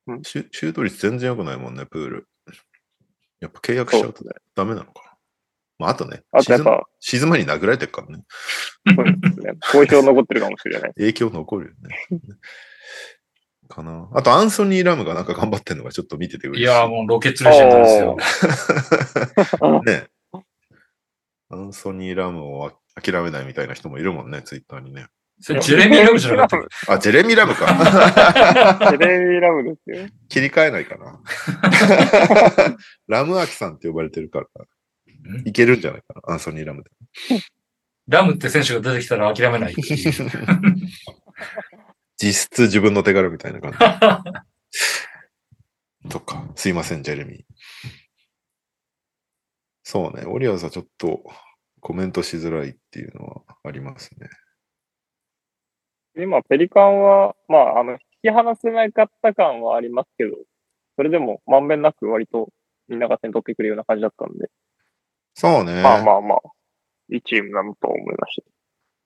[0.07, 2.27] うんシュシュート率全然良くないもんね、プール。
[3.39, 4.23] やっぱ契約しちゃうと。
[4.55, 5.09] ダメなのかな。
[5.79, 8.23] まあ、あとね、あとやっぱ、静まに殴られてるからね。
[8.95, 9.53] そうですね。
[9.73, 10.93] 後遺症残ってるかもしれない。
[10.97, 11.95] 影響残るよね。
[13.69, 14.09] かな。
[14.13, 16.63] あと、アンソニー・ラムがなんか頑張ってるのがちょっと見てて嬉しい。
[16.63, 18.17] いやー、もうロケッツレジェンドですよ。
[19.85, 20.07] ね。
[21.51, 22.71] アンソニー・ラムを
[23.01, 25.07] 諦めないみたいな人もいるもんね、ツイッターにね。
[25.41, 28.89] それジェレミー・ラブじゃなかったあ、ジェレミー・ラムか。
[28.91, 30.07] テレビラムですよ。
[30.27, 31.21] 切り替えないかな。
[33.07, 35.47] ラムアキさんって呼ばれてるから、ん？
[35.47, 36.89] いけるんじゃないかな、アンソニー・ラムで。
[38.09, 39.75] ラムって選手が出てきたら諦めない。
[42.21, 43.77] 実質自分の手柄みたいな感じ。
[46.09, 47.43] とか、すいません、ジェレミー。
[49.83, 51.23] そうね、オリアーズはちょっと
[51.79, 54.29] コメントしづらいっていうのはありますね。
[56.17, 60.35] 今、ペリカンは、まあ、あの、引き離せなかった感はありますけど、
[60.97, 62.49] それでも、まんべんなく割と
[62.89, 64.49] みんなが点取ってくるような感じだったんで、
[65.35, 65.81] そうね。
[65.81, 66.39] まあまあまあ、
[67.09, 68.58] いいチームなのと思いました。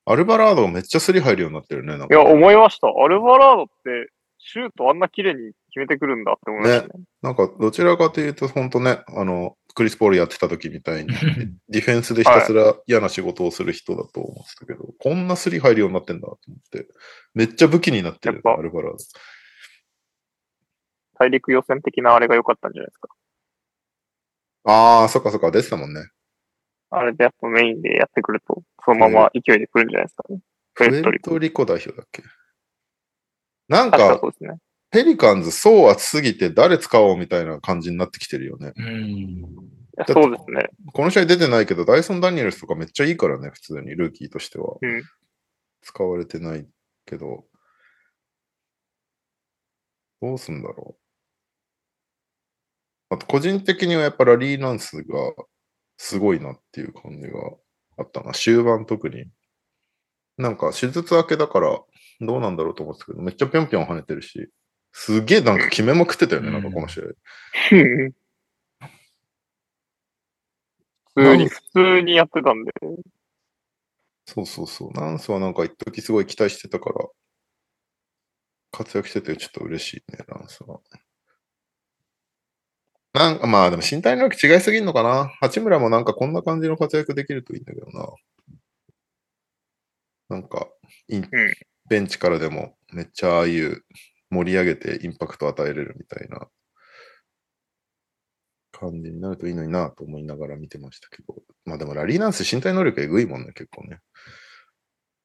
[0.06, 1.96] アルバラードがめっちゃスリ入るようになってるね。
[1.96, 2.88] いや、思いました。
[2.88, 7.04] アルバラードって、シュートあんな綺麗に決めてくるんだって思いましたね。
[7.22, 11.14] なんかどちらかというと、本当ね、あの、クリス・ポールやってた時みたいに、
[11.70, 16.88] ディフェンスでひたすら嫌な仕事をする人だと思ってたけど、こんなスリ入るようになってんだと思って、
[17.34, 18.98] めっちゃ武器になってる、アルバラード。
[21.18, 23.10] 大陸予選的なあれが良かったんじゃないですか。
[24.66, 26.02] ああ、そっかそっか、出てたもんね。
[26.96, 30.40] あれでやっぱメインでやってくると、そのまま勢いで来るんじゃないですかね。
[30.74, 31.66] ププエエルトリコ。
[31.66, 32.24] 代表だっけ？
[33.68, 34.58] なんか確かそ、うですね。
[34.92, 38.74] ペリカンズ層厚すぎて誰使おうみたいな感じになってきてるよね。
[40.08, 40.70] そうですね。
[40.94, 44.76] この試合出てないけど、ダイソン・ダニエルスとかめっちゃいいからね、普通に、ルーキーとしては。
[44.82, 45.04] うん
[45.86, 46.66] 使われてない
[47.06, 47.44] けど。
[50.22, 50.96] どうすんだろ
[53.12, 53.16] う。
[53.16, 55.34] あと、個人的にはやっぱラリー・ナンスが
[55.98, 57.40] すごいなっていう感じが
[57.98, 58.34] あったな。
[58.34, 59.26] 終盤特に。
[60.38, 61.80] なんか、手術明けだから
[62.22, 64.50] どうなんだろうと思ってたけど、めっちゃぴょんぴょん跳ねてるし、
[64.92, 67.04] すげえなんか決めまくってたよね、うんなんかこの試合。
[71.16, 72.72] 普通に、普通にやってたんで。
[74.26, 74.92] そうそうそう。
[74.94, 77.08] ナンスはなんか一時すごい期待してたから、
[78.72, 80.80] 活躍しててちょっと嬉しいね、ナンスは。
[83.14, 85.28] なんかまあでも身体能力違いすぎんのかな。
[85.40, 88.10] 八村もなんかこんな感じの活躍できるといいんだけどな。
[90.30, 90.68] なんか、
[91.10, 91.30] イン
[91.90, 93.84] ベンチからでもめっちゃああいう
[94.32, 96.48] 盛り上げてインパクト与えれるみたいな
[98.72, 101.36] 感じになるといいのになと思いながら見てましたけど。
[101.66, 104.00] まあでもラリーナンス身体能力えぐいもんね、結構ね。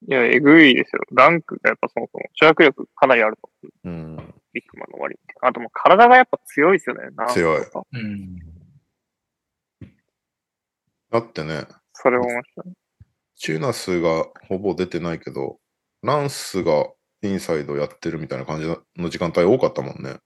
[0.06, 1.02] いや、えぐいですよ。
[1.14, 3.50] ダンクがやっぱそもそも、跳躍力かなりあると。
[3.84, 4.34] うん。
[4.52, 5.34] ビッグマンの割に。
[5.42, 7.02] あともう体がやっぱ強いですよね。
[7.28, 7.62] 強い。
[7.92, 8.38] うん。
[11.10, 12.72] だってね、それを思いましたね。
[13.36, 15.58] チューナスがほぼ出てないけど、
[16.02, 16.88] ランスが
[17.22, 18.66] インサイドやってるみたいな感じ
[18.96, 20.16] の時間帯多かったもんね。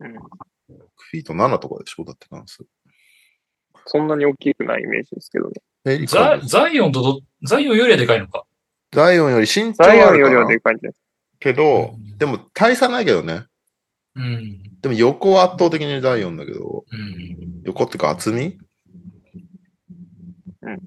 [0.00, 0.14] うん。
[0.14, 2.04] フィート7とかでしょ？
[2.04, 2.64] だってランス。
[3.86, 6.06] そんなに大きくないイメージですけどね。
[6.06, 8.44] ザザイオンとど、ザイオンよりはでかいのか。
[8.92, 10.90] ザイオンより身長ザイオンよりはでかいんじゃ
[11.40, 13.44] けど、でも大差ないけどね。
[14.14, 14.62] うん。
[14.80, 17.62] でも横は圧倒的にザイオンだけど、うん。
[17.64, 18.58] 横ってか厚み？
[20.62, 20.78] うん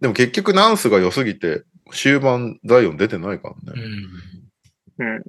[0.00, 3.82] でも結局ナンスが良すぎて、終盤ザイオン出てないからうね。
[3.82, 3.86] ん。
[4.98, 5.24] うん。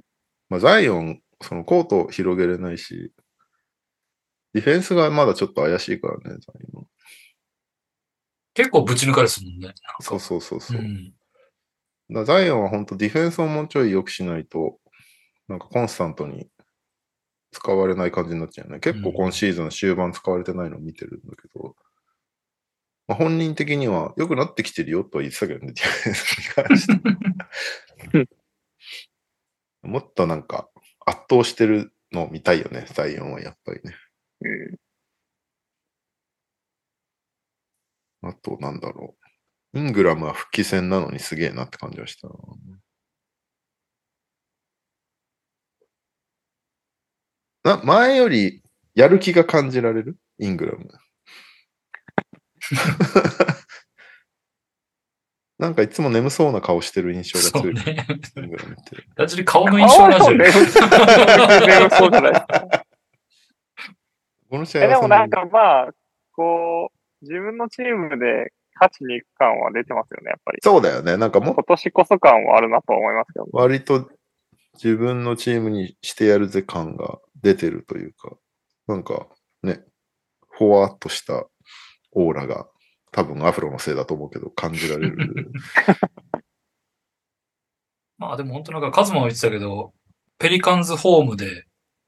[0.50, 3.10] まあ、ザイオン、そのコート広げれないし、
[4.52, 6.36] ディフェンスがまだちょっと怪しいからね、ザイ
[6.74, 6.86] オン。
[8.52, 9.72] 結構ぶち抜かれするもんね。
[10.00, 10.78] そうそうそうそう。
[10.78, 11.12] うん。
[12.10, 14.78] だザイオンは本当ディフェンスをもうちょい良くしないと、
[15.48, 16.48] なんかコンスタントに
[17.52, 18.80] 使われない感じになっちゃうよね。
[18.80, 21.74] 結構今シーズン終盤使われてないのを見てるんだけど、
[23.08, 26.86] まあ、本人的には良くなってきてるよとは言ってたけどね、ディフェンスに関し
[28.22, 28.26] て。
[29.82, 30.68] もっとなんか
[31.06, 33.94] 圧倒してるのを見たいよね、ザイオンはやっぱりね。
[34.40, 34.48] う
[38.26, 38.28] ん。
[38.28, 39.25] あと、なんだろう。
[39.76, 42.34] イングラムは復帰戦なのにすげえなって感じはしたな。
[47.76, 48.62] な前より
[48.94, 50.16] やる気が感じられる？
[50.38, 50.88] イングラム。
[55.58, 57.76] なんかいつも眠そうな顔してる印象が強い。
[57.76, 58.06] そうね。
[58.36, 59.02] イングラムって。
[59.14, 60.52] 単純に顔の印象なんじゃない眠
[61.90, 62.68] そうじゃないですか。
[64.48, 65.92] この試合でもなかまあ、
[66.32, 70.58] こう、自分のチームで勝ちに行く感は出てますよね、やっぱり。
[70.64, 71.16] そうだよね。
[71.16, 74.10] なんかも今年こそ感はあるなと思いますけど、割と
[74.74, 78.36] 自分のチームにしてやるぜ感が出てるというか、
[78.86, 79.26] なんか
[79.62, 79.80] ね、
[80.48, 81.46] ほわっとした
[82.12, 82.68] オーラが
[83.12, 85.16] 多分アフロのせいだと思うけど感じられる。
[88.18, 89.92] まあでも本当なんかカズマも言ってたけど、
[90.38, 91.64] ペリカンズホームで、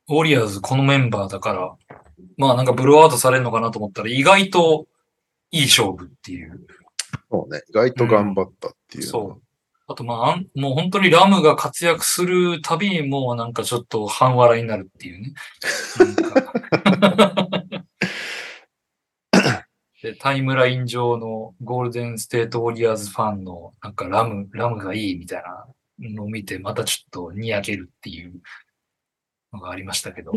[0.09, 1.77] ウォリアーズこのメンバーだから、
[2.37, 4.87] まあなんかブローアウトされるのかなと思ったら意外と
[5.51, 6.67] いい勝負っていう。
[7.31, 9.43] そうね、意外と頑張ったっていうのは、そう。
[9.91, 15.33] あとまああん、もう本当にラムが活躍するたびにもうなんかちょっと半笑いになるっていうね。
[20.03, 25.67] で、タイムライン上のゴールデンステートウォリアーズファンのなんかラム、ラムがいいみたいな
[25.99, 28.35] のを見てまたちょっとにやけるっていう
[29.53, 30.33] のがありましたけど。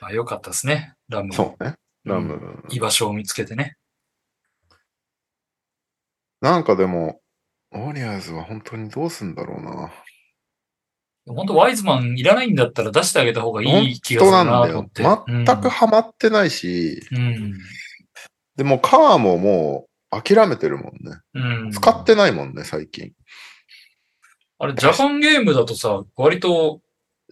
[0.00, 0.94] まあ良かったですね。
[1.08, 1.32] ラム。
[1.32, 2.64] そうね、ラム。
[2.70, 3.76] 居場所を見つけてね。
[6.40, 7.20] なんかでも、
[7.72, 9.92] ウォリアーズは本当にどうすんだろうな。
[11.26, 15.24] 本当ワイズマンいらないんだったら出してあげた方がい本い気がす当るなんだよなと思っ。
[15.24, 15.32] て。
[15.32, 17.54] 全くハマってないし、うん。
[18.56, 21.18] でもカーももう諦めてるもんね。
[21.34, 21.70] うん。
[21.70, 23.12] 使ってないもんね、最近。
[24.58, 26.80] あれ、ジャパンゲームだとさ、割と、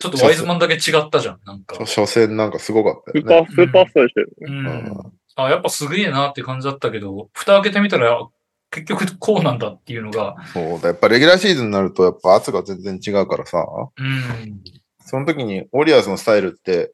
[0.02, 1.40] ちょっとワイズマンだけ違ったじゃん。
[1.44, 1.76] なんか。
[1.78, 3.48] 初戦なんかすごかったよね。
[3.54, 4.32] スーパー、スーパースターでしたよね。
[4.40, 4.66] ううん
[4.96, 5.12] ん。
[5.36, 8.28] あ、やっぱすげえなって感じだったけど、蓋開けてみたら、
[8.70, 13.64] 結局こうなんだっていうのが、そうだ、やっぱレギュラーシーズンになると、やっぱ圧が全然違うからさ、
[13.96, 14.60] うん。
[15.04, 16.92] その時にウォリアーズのスタイルって、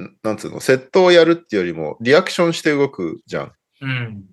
[0.00, 3.52] んなんつうの、セットをやるっていうよりも、リアクションして動くじゃん。
[3.82, 4.24] うん。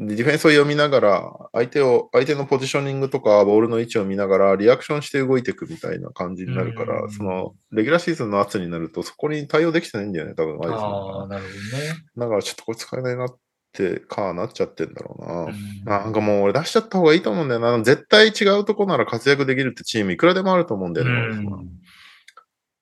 [0.00, 11.94] でディフェンスを読みながら、相手を、相手のポジショニングとか、ボールの位置を見ながら、リアクションして動いていくみたいな感じになるから、うんその、レギュラーシーズンの圧になると、そこに対応できてないんだよね、多分、ああ、がなるほどね。
[12.16, 13.36] だからちょっとこれ使えないなっ
[13.72, 15.42] てかなっちゃってんだろうな。
[15.44, 17.78] うんなんかもう俺出しちゃった方がいいと思うんだよな。
[17.82, 21.12] 絶対違うとこなら活躍できるってチームいくらでもあると思うんだよね。
[21.12, 21.68] うん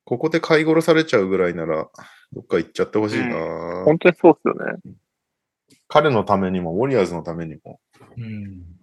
[0.05, 1.87] ここで買い殺されちゃうぐらいなら、
[2.33, 4.79] どっか行っちゃってほしいな、本当にそうっすよね。
[5.89, 7.81] 彼のためにも、ウォリアーズのためにも。
[8.17, 8.79] うん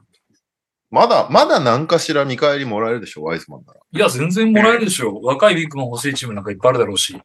[0.91, 3.81] まだ、まだ何かしら見返りもらえるでしょ、ワイズマンなら。
[3.91, 5.21] いや、全然もらえるでしょ。
[5.21, 7.21] 若いビッグマン欲しいチームなんかいっぱいあるだろうし。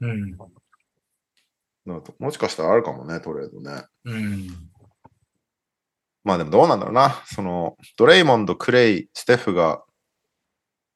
[0.00, 0.30] うんうん。
[1.86, 3.84] なんかもしかしたらあるかもね、トレードね。
[4.04, 4.48] うん。
[6.22, 7.22] まあでもどうなんだろうな。
[7.24, 9.82] その、ドレイモンド、クレイ、ステフが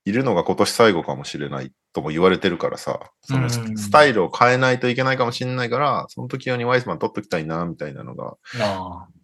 [0.05, 8.37] いるのが今年最後かもしれないとも言われてるからさ、そのスタイルを変えないといけないかもしれないから、その時用にワイズマン取っときたいな、みたいなのが。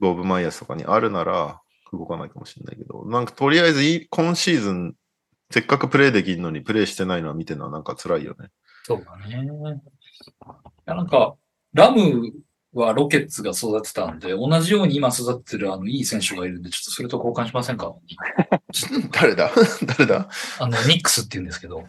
[0.00, 1.60] ボブ・マイヤースとかにあるなら、
[1.92, 4.94] 動かないかもしれないけど、なんかとりあえず今シーズン、
[5.50, 8.48] せっかくプレイできるのにプレイしてないのは見てるのはなんか辛いよね。
[8.82, 9.44] そうだね。
[9.44, 9.46] い
[10.86, 11.36] や、なんか、
[11.72, 12.32] ラム
[12.80, 17.94] はロケッツが育てたんで、同じように今育ててるあの、いい選手がいるんで、ちょっとそれと交換しませんか？
[19.12, 19.50] 誰だ？
[19.98, 20.28] 誰だ？
[20.60, 21.84] あの、ニックスって言うんですけど、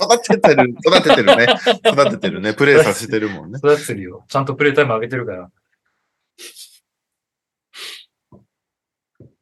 [0.00, 1.46] 育ててる、育ててるね。
[1.86, 2.54] 育ててるね。
[2.54, 3.58] プレイさせてるもんね。
[3.58, 4.24] 育ててるよ。
[4.28, 5.50] ちゃんとプレイタイム上げてるから。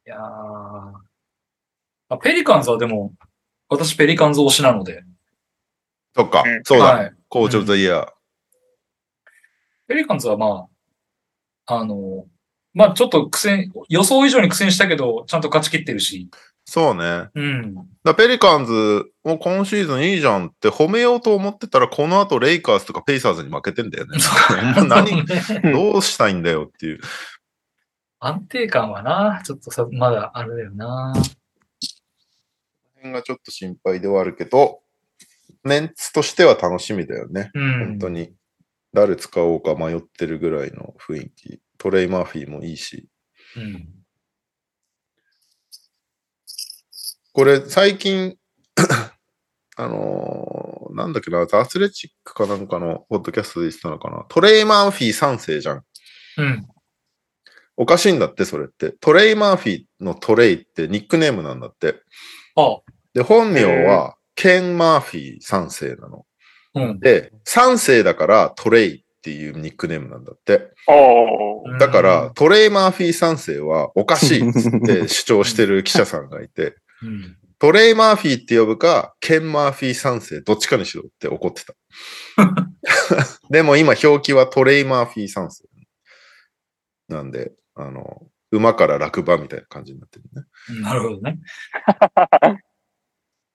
[0.06, 0.20] いやー
[2.10, 3.12] あペリカンズはでも、
[3.68, 5.04] 私ペリカンズ推しなので、
[6.16, 6.84] そっかうん、そうだ。
[6.84, 7.12] はい。
[7.28, 8.08] コーチオブザイヤー。
[9.86, 10.77] ペリカンズはまあ、
[11.68, 12.26] あの、
[12.74, 16.28] まあちょっと苦戦、予想以上に苦戦したけど、ちゃんと勝ち切ってるし、
[16.64, 17.28] そうね。
[17.34, 17.74] うん。
[18.04, 24.18] らペリカンズも今シーズンいいじゃんって褒めようと思ってたら、この後レイカーズとかペイサーズに負けてんだよね。
[24.86, 25.24] 何、ね
[25.72, 27.00] どうしたいんだよっていう。
[28.20, 31.14] 安定感はな、ちょっとさ、まだあれだよな。
[32.96, 34.80] 辺がちょっと心配ではあるけど、
[35.64, 37.50] メンツとしては楽しみだよね。
[37.54, 37.78] うん。
[37.78, 38.34] 本当に。
[38.92, 41.60] 誰使おうか迷ってるぐらいの雰囲気。
[41.78, 43.08] トレイ・マーフィーもいいし。
[43.56, 43.88] うん。
[47.32, 48.36] これ最近、
[49.76, 50.58] あのー
[50.98, 54.24] なんだっけな、ザ・アスレチックかなんかのポッドキャストで言ってたのかな。
[54.28, 55.84] トレイ・マーフィー3世じゃん。
[56.38, 56.66] うん。
[57.76, 58.90] おかしいんだって、それって。
[58.90, 62.02] トレイ・マーフィーのトレイってニックネームなんだって。
[62.56, 62.80] あ、
[63.14, 66.26] で、本名はケン・マーフィー3世なの。
[66.74, 67.00] うん。
[67.00, 70.70] で、3世だからトレイっていうニックネームなんだって。
[71.78, 77.36] だから、トレイ・マーフィー3世はおかしいっつって 主張してる記者さんがいて、うん。
[77.58, 81.74] トレイ・マーフィーって呼ぶか、ケン・マーフィー3世、どっちかにしろって怒ってた。
[83.50, 85.68] でも今表記はトレイ・マーフィー3世。
[87.08, 90.82] なんで、あの、馬から落馬みたいな感じになってるね。
[90.82, 91.38] なるほどね。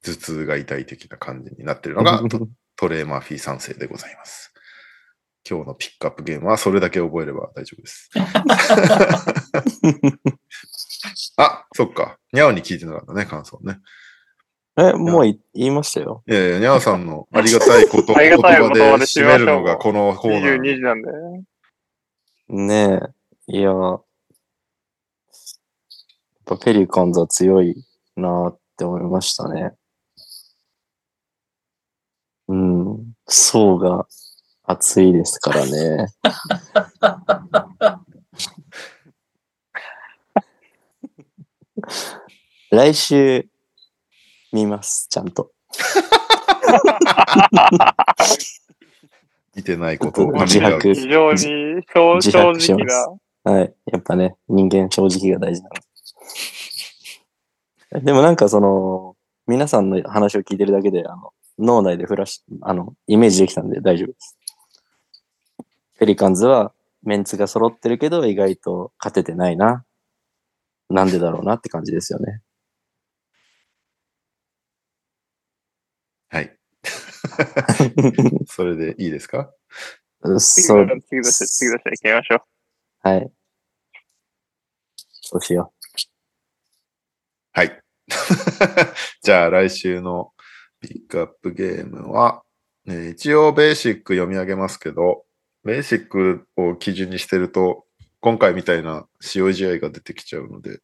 [0.03, 2.21] 頭痛が痛い的な感じになってるのが
[2.75, 4.53] トトレイ・マーフィー3世でございます。
[5.49, 8.09] 今日のピックアップゲームはそれだけ覚えれば大丈夫です。
[11.37, 12.17] あ、そっか。
[12.31, 13.79] ニャオに聞いてなかったね、感想ね。
[14.77, 16.23] え、もうい言いましたよ。
[16.27, 18.67] いやいや、ニャオさんの ありがたいこと言葉
[18.97, 20.61] で締めるのがこのコーナー。
[20.61, 21.43] 22時なんでね。
[22.47, 22.99] ね
[23.49, 23.53] え。
[23.57, 24.03] いや、やっ
[26.45, 27.75] ぱペリカンズは強い
[28.15, 29.73] なって思いましたね。
[32.47, 33.12] うん。
[33.27, 34.07] 層が
[34.63, 36.07] 熱いですからね。
[42.71, 43.47] 来週
[44.51, 45.51] 見ます、ちゃんと。
[49.55, 51.81] 見てないことを 自白非常に正
[52.19, 52.53] 直
[52.85, 53.07] な。
[53.43, 53.73] はい。
[53.91, 55.69] やっぱね、人間正直が大事な
[57.91, 58.01] の。
[58.01, 64.37] でもなんかその、皆さんの話を聞いてるだけで、あの、脳内でフラッシュ、あの、イメージできたんで大丈夫です。
[65.99, 66.73] ペリカンズは
[67.03, 69.85] メンツが揃ってるけど、意外と勝ててないな。
[70.89, 72.41] なんでだろうなって感じですよね。
[76.29, 76.57] はい。
[78.47, 79.51] それでいいですか？
[80.39, 82.35] 次そうの、次の人、次の人行きましょ
[83.03, 83.09] う。
[83.09, 83.31] はい。
[85.21, 85.73] そうしよ
[87.51, 87.81] はい。
[89.21, 90.33] じゃあ来週の
[90.83, 92.43] ピックアップゲームは、
[92.85, 95.23] えー一応ベーシック読み上げますけど、
[95.63, 97.85] ベーシックを基準にしてると、
[98.19, 100.81] 今回みたいな使用試合が出てきちゃうので、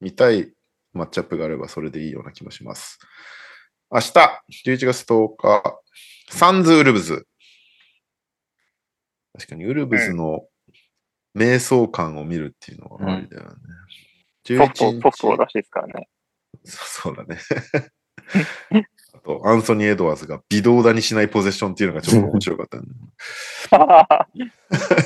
[0.00, 0.50] 見たい
[0.94, 2.98] マッチアップがあればそれでいいような気もします。
[3.90, 4.12] 明日、
[4.66, 5.80] 11月10日、
[6.30, 7.26] サンズ・ウルブズ。
[9.34, 10.46] 確かにウルブズの
[11.36, 13.50] 瞑想感を見るっていうのはありだよね。
[14.44, 16.08] ソフト、11ソフトらしいですからね。
[16.64, 17.38] そそうだね。
[19.28, 22.86] あと、アンソニー・エドワーズが微動だにしないポゼッションっていうのがちょっと面白かった、ね、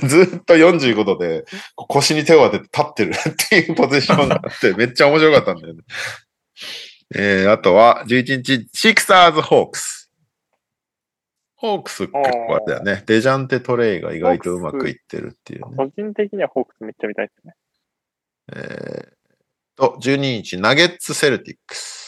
[0.08, 1.44] ずっと45度で
[1.74, 5.82] 腰に手を当てて立ってるっていうポゼッションがあって、 めっちゃ面白かったんだよね。
[7.14, 10.10] えー、あとは、11日、シクサーズ・ホークス。
[11.56, 13.04] ホークス結構あれだよね。
[13.06, 15.76] デジャンテ・トレイが意外とうまくいってるっていうね。
[15.76, 17.54] 個人的にはホークスめっちゃ見たいですね。
[18.52, 19.22] えー、
[19.76, 22.01] と、12日、ナゲッツ・セルティックス。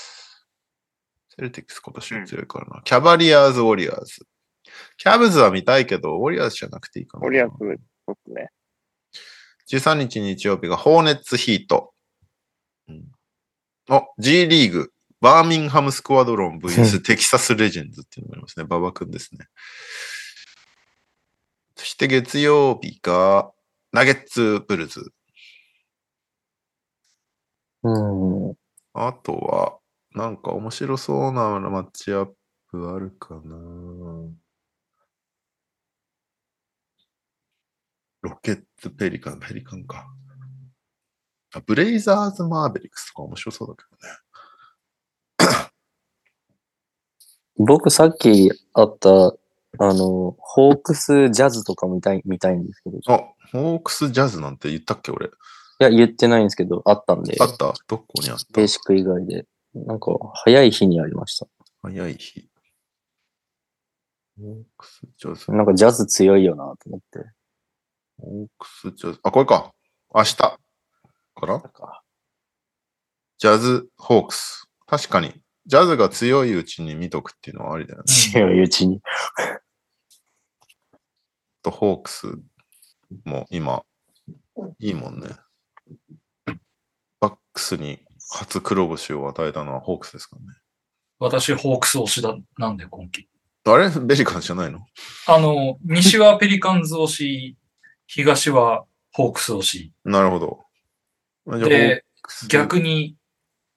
[1.37, 2.83] セルティックス今年も強いからな。
[2.85, 4.27] キャバリアーズ・ウォリアーズ。
[4.97, 7.27] キャブズは見たいけど、ウォリアーズじゃなくていいかな。
[7.27, 8.51] ウォリアーズ、そうですね。
[9.69, 11.93] 13日日曜日がホーネッツ・ヒート。
[12.89, 13.05] うん、
[13.89, 14.91] お、G リーグ。
[15.21, 18.67] バーミンハムスクワドロン VS テキサスレジェンズっていうのがありますね。
[18.69, 19.47] 馬場くんですね。
[21.77, 23.51] そして月曜日が
[23.93, 25.13] ナゲッツ・ブルズ。
[27.83, 28.55] うん。
[28.93, 29.79] あとは、
[30.15, 32.29] なんか面白そうなマッチアッ
[32.71, 33.57] プあるかな
[38.23, 40.07] ロケッツ・ペリカン、ペリカンか。
[41.55, 43.83] あブレイザーズ・マーベリックスとか面白そうだけ
[45.49, 45.69] どね。
[47.57, 49.35] 僕さっきあった、あ
[49.79, 52.99] の、ホークスジャズとか見たい、見たいんですけど。
[52.99, 53.21] いあ、
[53.53, 55.31] ホークス・ジャズなんて言ったっけ俺。
[55.81, 57.75] や、言ってないんですけど、あったんであ、った？
[57.89, 58.47] どこにあった？
[58.55, 59.47] ベーシック以外で。
[59.75, 61.47] なんか、早い日にありました。
[61.83, 62.49] 早い日。
[64.41, 65.53] ホークス・ジャズ。
[65.53, 67.31] なんかジャズ強いよなと思って。
[68.19, 69.21] ホークス・ジャズ。
[69.23, 69.73] あ、これか。
[70.15, 70.37] 明日。
[70.37, 70.59] か
[71.47, 71.61] な？
[71.61, 72.03] か
[73.39, 74.69] ジャズ・ホークス。
[74.87, 75.35] 確かに。
[75.67, 78.05] ジャズが強いうちに見とくっていうのはありだよね。
[78.07, 79.01] 強いうちに。
[81.63, 82.27] と、ホークス
[83.25, 83.83] も今、
[84.79, 85.29] いいもんね。
[87.19, 90.59] バックスに初黒星を与えたのはホークスですからね。
[91.19, 93.29] 私、ホークス推しだ、なんで今季。
[93.67, 94.81] あれベリカンじゃないの？
[95.27, 97.57] あの、西はペリカンズ推し、
[98.07, 99.93] 東はホークス推し。
[100.05, 100.61] なるほど。
[101.67, 102.05] で、
[102.49, 103.17] 逆に、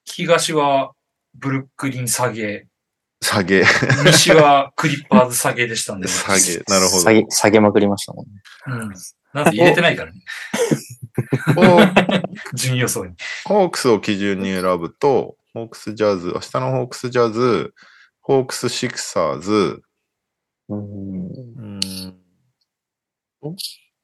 [0.03, 0.93] 東は
[1.35, 2.67] ブルックリン下げ、
[3.21, 3.63] 下げ。
[4.05, 6.07] 西はクリッパーズ下げでしたんで。
[6.07, 6.57] 下げ。
[6.67, 7.03] なるほど。
[7.03, 8.41] 下げ、下げまくりましたもんね。
[8.67, 8.93] うん。
[9.33, 10.21] なんで入れてないからね。
[11.55, 12.21] ホー
[12.55, 13.15] 順位予想に。
[13.45, 17.73] ホークスを基準に選ぶと、ホークスジャズ、明日のホークスジャズ、
[18.21, 19.81] ホークスシクサーズ、
[20.69, 21.27] うん。
[21.27, 22.17] うーん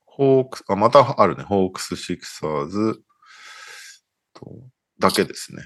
[0.06, 1.44] ホークス、あ、またあるね。
[1.44, 3.02] ホークスシクサーズ
[4.34, 4.52] と、
[5.00, 5.64] だけですね。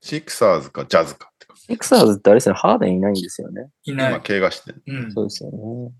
[0.00, 1.62] シクサーズかジャズかって感じ。
[1.64, 3.70] シクサーズってあれですね、ハーデンいないんですよね。
[3.84, 4.22] 今、いない。
[4.22, 4.82] 怪我してる。
[4.86, 5.12] うん。
[5.12, 5.92] そうですよね。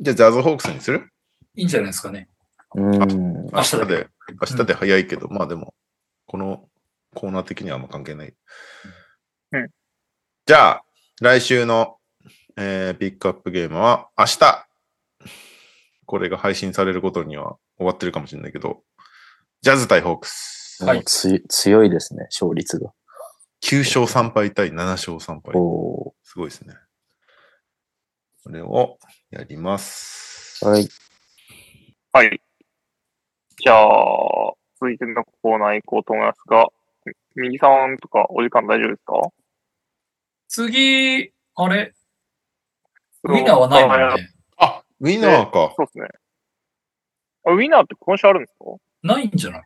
[0.00, 1.12] じゃあ、ジャズホークスにする？
[1.54, 2.28] いいんじゃないですかね。
[2.74, 2.90] うん。
[2.98, 4.08] 明明日で、
[4.40, 5.74] 明日で早いけど、まあでも、
[6.26, 6.68] この
[7.14, 8.34] コーナー的にはあんま関係ない。
[9.52, 9.70] うん
[10.44, 10.84] じゃあ、
[11.20, 11.98] 来週の、
[12.56, 14.66] えーピックアップゲームは明日。
[16.04, 18.82] これが配信されることには終わってるかもしれないけど、
[19.60, 20.84] ジャズ対ホークス。
[20.84, 22.92] はい強いですね、勝率が。
[23.62, 25.54] 9勝3敗対7勝3敗。
[25.54, 26.74] おすごいですね。
[28.42, 28.98] これを
[29.30, 30.58] やります。
[30.64, 30.88] ーはい。
[32.14, 32.42] はい。
[33.56, 36.66] じゃあ、続いてのコーナー行こうと思いますが、
[37.36, 39.14] 右さんとかお時間大丈夫ですか？
[40.48, 41.94] 次、あれ？
[43.22, 44.28] ウィナーはないもんね。
[44.58, 45.72] あ、ウィナーか。
[45.74, 46.08] そうですね。
[47.44, 48.64] あウィナーって今週あるんですか？
[49.02, 49.62] ないんじゃない？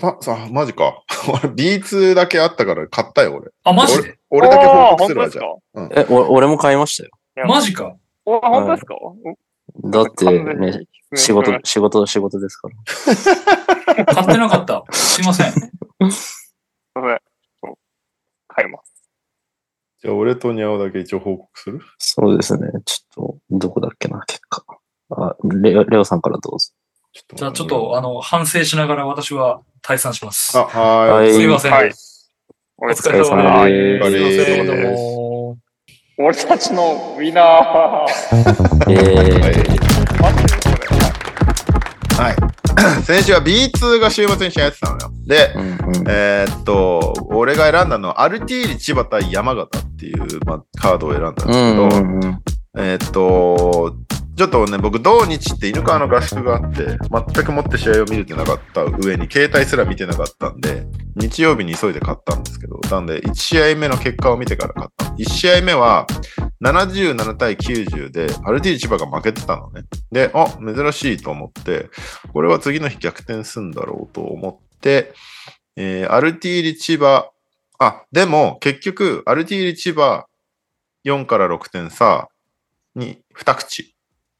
[0.00, 1.02] あ、さ、マジか。
[1.28, 3.50] 俺 B2 だけあったから買ったよ、俺。
[3.64, 4.20] あ、マジで？
[4.30, 5.88] 俺俺だけ報告するわ、じゃあ。
[5.88, 6.14] ですか？
[6.14, 7.48] え、お俺も買いましたよ。
[7.48, 7.96] マジか。
[8.24, 8.94] お本当ですか、
[9.84, 10.24] だって
[10.54, 10.78] ね、
[11.12, 14.04] に仕事、仕事、仕事ですから。
[14.14, 14.84] 買ってなかった。
[14.92, 15.52] すいません。
[15.52, 17.20] すいません。
[18.48, 18.94] 買います。
[20.02, 21.80] じゃあ、俺とニャオだけ一応報告する？
[21.98, 22.68] そうですね。
[22.84, 24.64] ちょっと、どこだっけな、結果。
[25.10, 26.72] あ、レオ、レオさんからどうぞ。
[27.34, 30.56] じゃあちょっと、あの、反省しながら私は退散します。
[30.58, 31.32] あ、ははい。
[31.32, 31.72] すいません。
[31.72, 31.92] はい
[32.80, 34.06] おお疲疲れ様様です。
[34.06, 35.58] お疲れ様も。
[36.20, 38.90] 俺たちのウィナー。
[38.90, 39.54] えー、はい
[40.20, 40.94] マジでこ
[42.16, 42.24] れ。
[42.24, 43.04] はい。
[43.04, 45.12] 先週は B2 が週末に試合やってたのよ。
[45.24, 46.04] で、うんうん。
[46.08, 52.42] えーっと、俺が選んだのは、アルティーリ千葉対山形っていう、まあ、カードを選んだんですけど、うんうんうん。
[52.78, 53.94] えーっと、
[54.38, 56.96] ちょっとね、僕、土日って犬川の合宿があって、
[57.34, 60.86] 全くもって試合を見れてなかった上に、携帯すら見てなかったんで、
[61.16, 65.06] 日曜日に急いで買ったんですけど、なんで、1試合目の結果を見てから買った。
[65.06, 66.06] 1試合目は、
[66.62, 69.82] 77対90で、アルティーリ千葉が負けてたのね。
[70.12, 71.90] で、あ、珍しいと思って、
[72.32, 75.14] これは次の日逆転すんだろうと思って、
[75.74, 77.32] えーアルティーリ千葉
[77.80, 80.26] あ、でも結局、アルティーリ千葉
[81.04, 82.28] 4から6点差
[82.94, 83.97] に2口。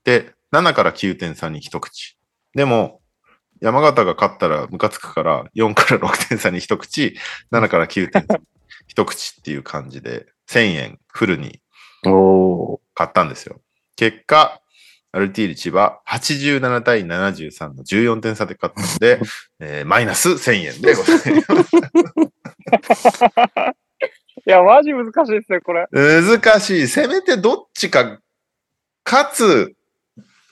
[0.08, 2.16] で、7から9点差に1口。
[2.54, 3.02] でも、
[3.60, 7.14] 山形が勝ったらムカつくから、4から6点差に1口、
[7.52, 8.44] 7から9点差に
[8.94, 11.60] 1口っていう感じで、1000円フルに。
[12.94, 13.60] 買ったんですよ。
[13.96, 14.62] 結果、
[15.12, 19.20] アルティーリ千葉87対73の14点差で勝ったので、
[19.60, 21.24] えーマイナス1000円でございま
[21.64, 21.76] す。
[24.46, 25.86] いや、マジ難しいですね、これ。
[25.92, 26.88] 難しい。
[26.88, 28.20] せめてどっちか、
[29.04, 29.74] 勝つ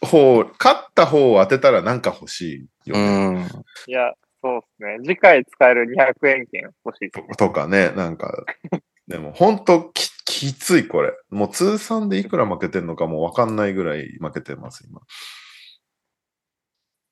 [0.06, 3.28] 方、勝った方を当てたらなんか欲しいようね。
[3.42, 3.46] ん。
[3.86, 4.12] いや、
[4.42, 4.98] そうですね。
[5.04, 7.10] 次回使える200円券欲しいね。
[7.36, 8.44] とかね、なんか。
[9.08, 11.12] でも本当ききついこれ。
[11.30, 15.00] もう通算でいくら負けてんのかもわかんないぐらい負けてます、今。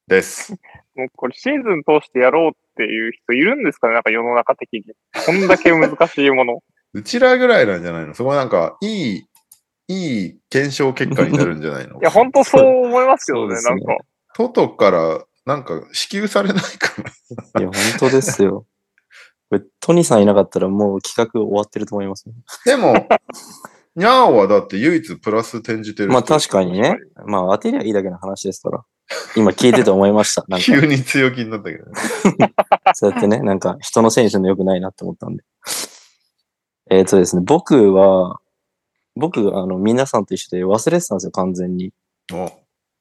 [0.06, 0.52] です。
[0.96, 3.94] もうこれシーズン通してやろうっていう人いるんですかね？
[3.94, 4.82] なんか世の中的に。
[5.24, 6.62] こんだけ難しいもの。
[6.92, 8.14] うちらぐらいなんじゃないの？
[8.14, 9.26] そこなんか、いい、
[9.88, 12.00] いい検証結果になるんじゃないの？
[12.00, 13.96] いや、ほんとそう思いますけどね、ねなんか。
[14.34, 17.60] トトから、なんか支給されないかな。
[17.60, 18.66] いや、本当ですよ。
[19.50, 22.34] これ、トニさんいなかったらもう企画終わってると思います、ね。
[22.64, 22.94] でも、
[23.96, 26.08] ニャーはだって唯一プラス転じてる。
[26.08, 26.96] まあ確かにね。
[27.26, 28.84] まあ当てりゃいいだけの話ですから。
[29.36, 30.44] 今聞いてて思いました。
[30.48, 31.92] なんか、 急に強気になったけどね。
[32.94, 35.44] そうやってね、なんか人のせいにするの良くないなって思ったんで。
[36.90, 38.40] えっ、とですね、僕は、
[39.16, 41.92] 僕、あの、皆さんと一緒で忘れてたんですよ、完全に。
[42.32, 42.50] お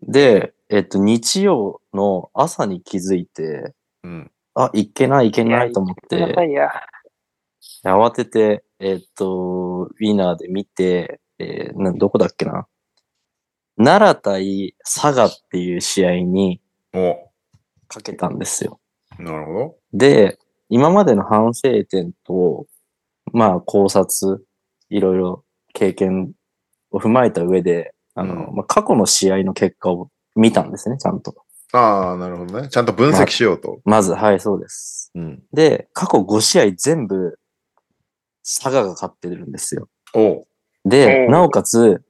[0.02, 3.74] で、えっ、と、日曜の朝に気づいて、
[4.04, 4.32] うん。
[4.56, 6.70] あ、いけないいけないと思って、いや、
[7.84, 12.68] 慌てて、えっ、と、ウィナーで見て、えーなどこだっけな。
[13.78, 16.62] 奈良対佐賀っていう試合に
[16.94, 17.16] お
[17.88, 18.80] かけたんですよ。
[19.18, 19.76] なるほど。
[19.94, 20.38] で、
[20.70, 22.68] 今までの反省点と、
[23.32, 24.46] まあ考察、
[24.90, 25.44] いろいろ
[25.74, 26.32] 経験
[26.92, 31.36] を踏まえた上で、あの、うんまあ、過去の試合の結果を見たんですね、ちゃんと。
[31.74, 32.70] ああ、なるほどね。
[32.70, 33.82] ちゃんと分析しようと。
[33.84, 35.12] まず、はい、そうです。
[35.16, 35.44] うん。
[35.52, 37.40] で、過去5試合全部、
[38.44, 39.90] 佐賀が勝ってるんですよ。
[40.14, 40.46] お
[40.86, 42.04] で、なおかつ、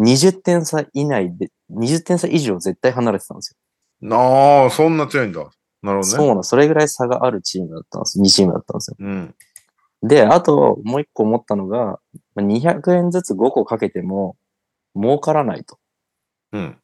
[0.00, 3.56] 20点差以内で、20点差以上絶対離れてたんです
[4.00, 5.40] なあ、そんな強いんだ。
[5.40, 5.50] なるよ。
[5.82, 6.04] ほどね。
[6.04, 8.20] そうなの、それぐらい差があるチームだったんです。
[8.20, 8.96] 2チームだったんですよ。
[8.98, 9.34] うん。
[10.02, 12.00] で、あと、もう一個思ったのが、まあ
[12.42, 14.36] 200円ずつ5個かけても、
[14.96, 15.78] 儲からないと
[16.52, 16.78] うん。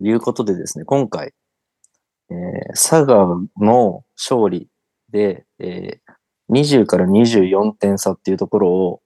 [0.00, 1.32] いうことでですね、今回、
[2.30, 3.26] えー、佐賀
[3.58, 4.68] の勝利
[5.10, 6.18] で、えー
[6.50, 9.02] 20から24点差っていうところを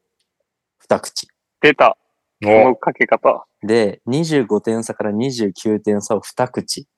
[0.88, 1.28] 2口。
[1.60, 1.96] 出た。
[2.42, 3.46] このおかけ方。
[3.62, 6.88] で、25点差から29点差を2口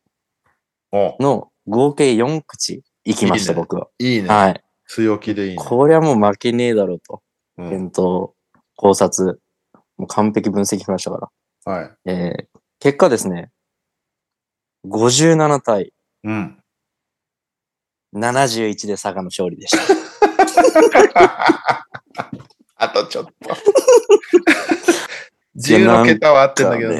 [0.93, 3.89] おの合計4口行きました、いいね僕は。
[3.99, 4.29] いいね。
[4.29, 4.65] はい。
[4.87, 5.57] 強気でいいね。
[5.63, 7.23] こりゃもう負けねえだろうと。
[7.59, 8.33] うん検討、
[8.77, 9.41] 考察、
[9.97, 11.31] もう完璧分析しましたか
[11.67, 11.73] ら。
[11.73, 12.11] はい。
[12.11, 13.51] えー、結果ですね、
[14.87, 15.93] 57対
[16.25, 16.59] うん。
[18.15, 19.83] 71で佐賀の勝利でした。
[22.77, 23.33] あとちょっと。
[25.57, 26.97] 10の桁は合ってんだけどね。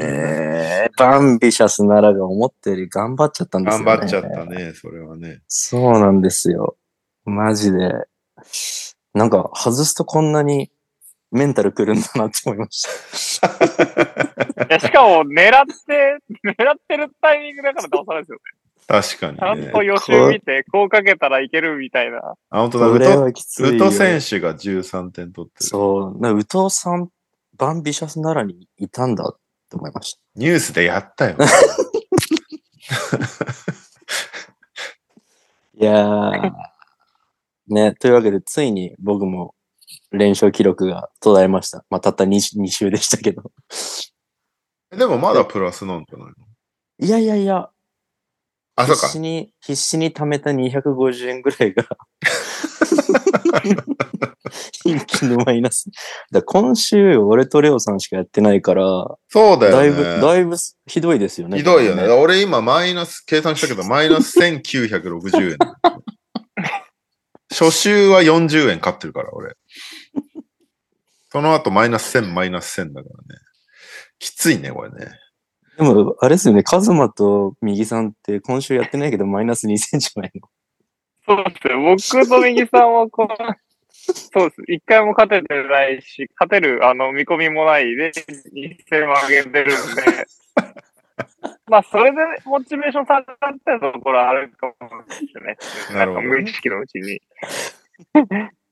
[0.85, 0.91] ね。
[0.97, 3.85] バンビシャスならが思ったより頑張っちゃったんですよね。
[3.85, 5.41] 頑張っちゃったね、それはね。
[5.47, 6.77] そうなんですよ。
[7.25, 7.93] マジで。
[9.13, 10.71] なんか、外すとこんなに
[11.35, 13.47] メンタルくるんだなって思いました。
[13.47, 13.51] い
[14.69, 16.17] や、しかも、狙って、
[16.57, 18.41] 狙ってるタイミングだから倒さないですよね。
[18.87, 19.83] 確かにねちゃんと。
[19.83, 22.19] 予習見て、こうかけたらいけるみたいな。
[22.19, 22.87] あ、本当だ。
[22.87, 23.25] ウト。
[23.25, 23.33] ウ
[23.77, 25.65] ト選手が13点取ってる。
[25.65, 26.21] そう。
[26.21, 27.09] な宇藤さん、
[27.57, 29.37] バンビシャスならにいたんだっ
[29.69, 30.21] て思いました。
[30.35, 31.35] ニュースでやったよ。
[35.77, 36.53] いやー。
[37.67, 39.53] ね、というわけで、ついに僕も
[40.11, 41.85] 連勝記録が途絶えました。
[41.89, 43.51] まあ、たった 2, 2週でしたけど。
[44.95, 46.33] でもまだプラスなんじゃないの？
[46.99, 47.69] いやいやいや、
[48.77, 49.01] あ、そうか。
[49.07, 51.85] 必死に、必死に貯めた250円ぐらいが、
[54.85, 55.89] 一気にマイナス。
[56.31, 58.83] だ今週、俺とレオさんしかやってないから、
[59.29, 59.71] そうだよね。
[59.71, 60.55] だいぶ、だいぶ
[60.87, 61.57] ひどいですよね。
[61.57, 62.03] ひどいよね。
[62.03, 65.57] これ俺今マイナス、計算したけど、マイナス1960円。
[67.51, 69.55] 初週は40円買ってるから、俺。
[71.35, 73.41] その後マイナス1000、マイナス1000だからね。
[74.19, 75.19] きついね、これね。
[75.77, 80.47] でも、あれですよね、カズマと右さんって今週やってないけど、マイナス2000じゃないの？
[81.27, 81.81] そうですよ。
[81.81, 83.35] 僕と右さんはこの、
[83.91, 84.61] そうです。
[84.69, 90.03] 一回も勝ててないし、勝てる、あの、見込みもないで、2000万上げてるんで、
[91.67, 93.25] まあ、それでモチベーション下がっ
[93.65, 94.73] たところはあるかも
[95.11, 95.99] しれないですね。
[95.99, 97.19] なるほどんか無意識のうちに。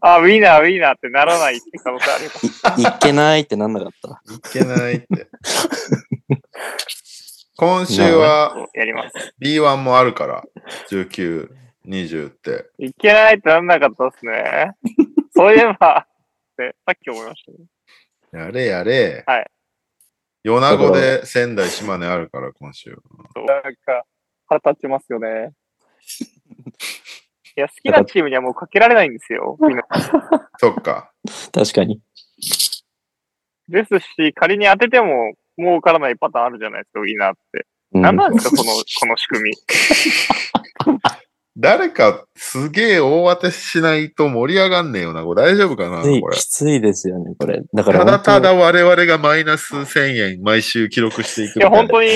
[0.06, 2.46] あ、ウィナー、ウィナーってならないって可能性あります。
[2.82, 4.22] いいけないってなんなかった？
[4.36, 5.08] いけないって。
[7.56, 9.34] 今週はやります。
[9.42, 10.44] B1 もあるから、
[10.90, 11.50] 19、
[11.86, 12.70] 20って。
[12.80, 14.72] いけないってなんなかったですね。
[15.36, 16.08] そういえば、っ
[16.58, 17.52] てさっき思いました
[18.38, 18.44] ね。
[18.46, 19.24] やれやれ。
[19.26, 19.50] はい。
[20.44, 22.92] 米子で仙台、島根あるから、今週。
[23.34, 24.04] そうなんか、
[24.48, 25.54] 腹立ちますよね。
[27.56, 29.58] いや、好きなチームにはもうかけられないんですよ。
[29.62, 29.84] みんな
[30.58, 31.12] そっか。
[31.52, 32.02] 確かに。
[33.70, 37.66] ですし、仮に当てても儲からないパターンあるじゃないですか、ウィナーって。
[37.94, 39.56] うん何なんですか、この、この仕組み。
[41.56, 45.24] 誰かすげえ大当てしないと盛り上がんねえよな。
[45.24, 46.46] これ大丈夫かなきついこれき。
[46.46, 47.62] ついですよね、これ。
[47.72, 52.10] だからただただ本我々がマイナス1000円毎週記録していくみたいや本当に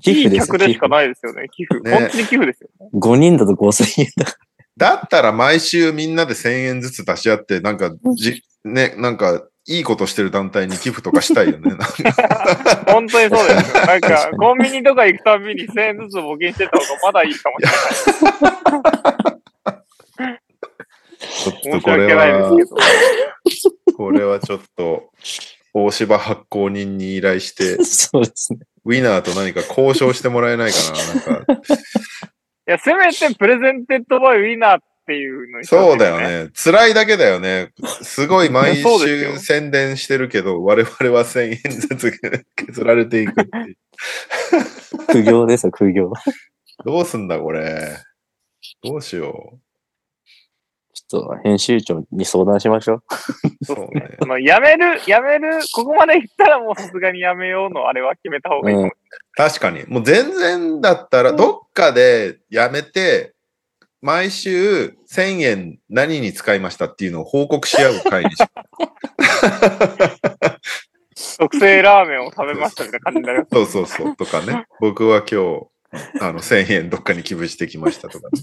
[0.00, 1.80] 寄付でしかないですよね、寄付。
[1.82, 2.88] ね本当に寄付ですよね。
[2.94, 4.38] 当5人だと5000円だか
[4.76, 11.70] だったら毎週みんなで1000円ずつ出し合って、なんか、じ、ね、なんか、いいことしてる団体に寄付とかしたいよね。
[11.70, 11.86] なんか
[12.88, 13.86] 本当にそうですよ。
[13.86, 17.68] なんかコンビニとか行くたびに1000円ずつ募金してた方がまだいいかもしれ
[19.70, 19.82] ない。
[21.22, 22.50] ちょっとこれは。
[23.96, 25.10] これはちょっと、
[25.74, 27.84] 大芝発行人に依頼してら。
[27.86, 28.58] そうですね。
[28.84, 30.78] ウィナーと何か交渉してもらえないか
[31.24, 31.32] な。
[31.32, 31.56] なんか、い
[32.66, 36.44] や、せめてプレゼンテッドバイウィナーっていうのにしてほしそいうだよ。
[36.44, 36.50] ね。
[36.54, 37.72] 辛いだけだよね。
[38.02, 42.12] すごい毎週宣伝してるけど、我々は1000円ずつ
[42.56, 43.76] 削られていくっていう。
[45.08, 46.12] 苦行ですよ、苦行。
[46.84, 47.98] どうすんだ、これ。
[48.82, 49.61] どうしよちょっ
[51.12, 53.02] と編集長に相談しましょう。
[53.60, 53.64] う。
[53.64, 54.16] そうね。
[54.20, 58.92] あの、やめる、やめる、ここまで行ったらもうさすがにやめようのあれは決めた方がいいかもし
[59.34, 59.84] 確かに。
[59.86, 63.34] もう全然だったら、どっかでやめて、
[64.00, 68.42] 毎週1000円何に使いましたっていうのを報告し合う会にし。
[71.38, 73.48] 特製ラーメンを食べましたみたいな感じになります。
[73.52, 73.66] う。
[73.66, 74.16] そうそうそう。
[74.16, 74.66] とかね。
[74.80, 75.66] 僕は今日、
[76.20, 78.42] あの、1000円どっかに寄付してきましたとか、ね。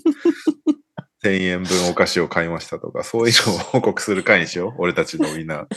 [1.23, 4.73] 1000円分お菓子を買いましたとか、そういうのを報告する会にしよう。
[4.81, 5.67] 俺たちのウィナー。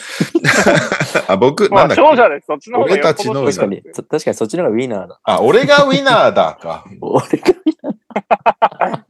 [1.32, 2.02] あ、僕、まあ、なんだっけ？
[2.02, 2.46] 勝者です。
[2.46, 5.20] そっちの方が俺たちのよっぽど確かに、そ確かにそっちの方がウィナーだ。
[5.24, 6.84] あ、俺がウィナーだか。
[7.00, 9.02] 俺がウィナー。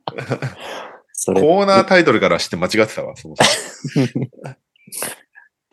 [1.13, 4.27] それ、コーナータイトルからして間違ってたわ、そもそも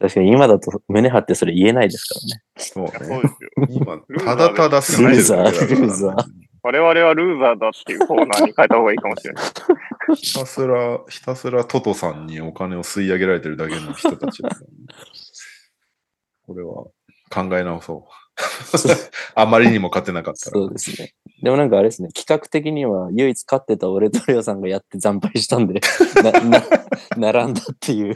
[0.02, 2.44] 確かに今だと胸張ってそれ言えないですからね。
[2.58, 2.92] そうね。
[2.94, 3.50] そうですよ。
[3.70, 6.16] 今ただただ過ぎてるだけだからルーザールーザ
[6.64, 9.46] 我々はルーザーだっていうコーナーに変えた方がいいかもしれない。
[10.16, 14.68] ひたすら、ひたすらトトさんにお金を吸い上げられてるだけの人たちだからね
[16.46, 16.86] これは
[17.30, 18.20] 考え直そう。
[19.36, 20.54] あまりにも勝てなかったら。
[20.54, 21.14] そうですね。
[21.44, 25.80] でもなんかあれですね、企画的には唯一勝ってた俺とレオさんがやって惨敗したんで、
[26.24, 26.64] な、な、
[27.18, 28.16] 並んだっていう、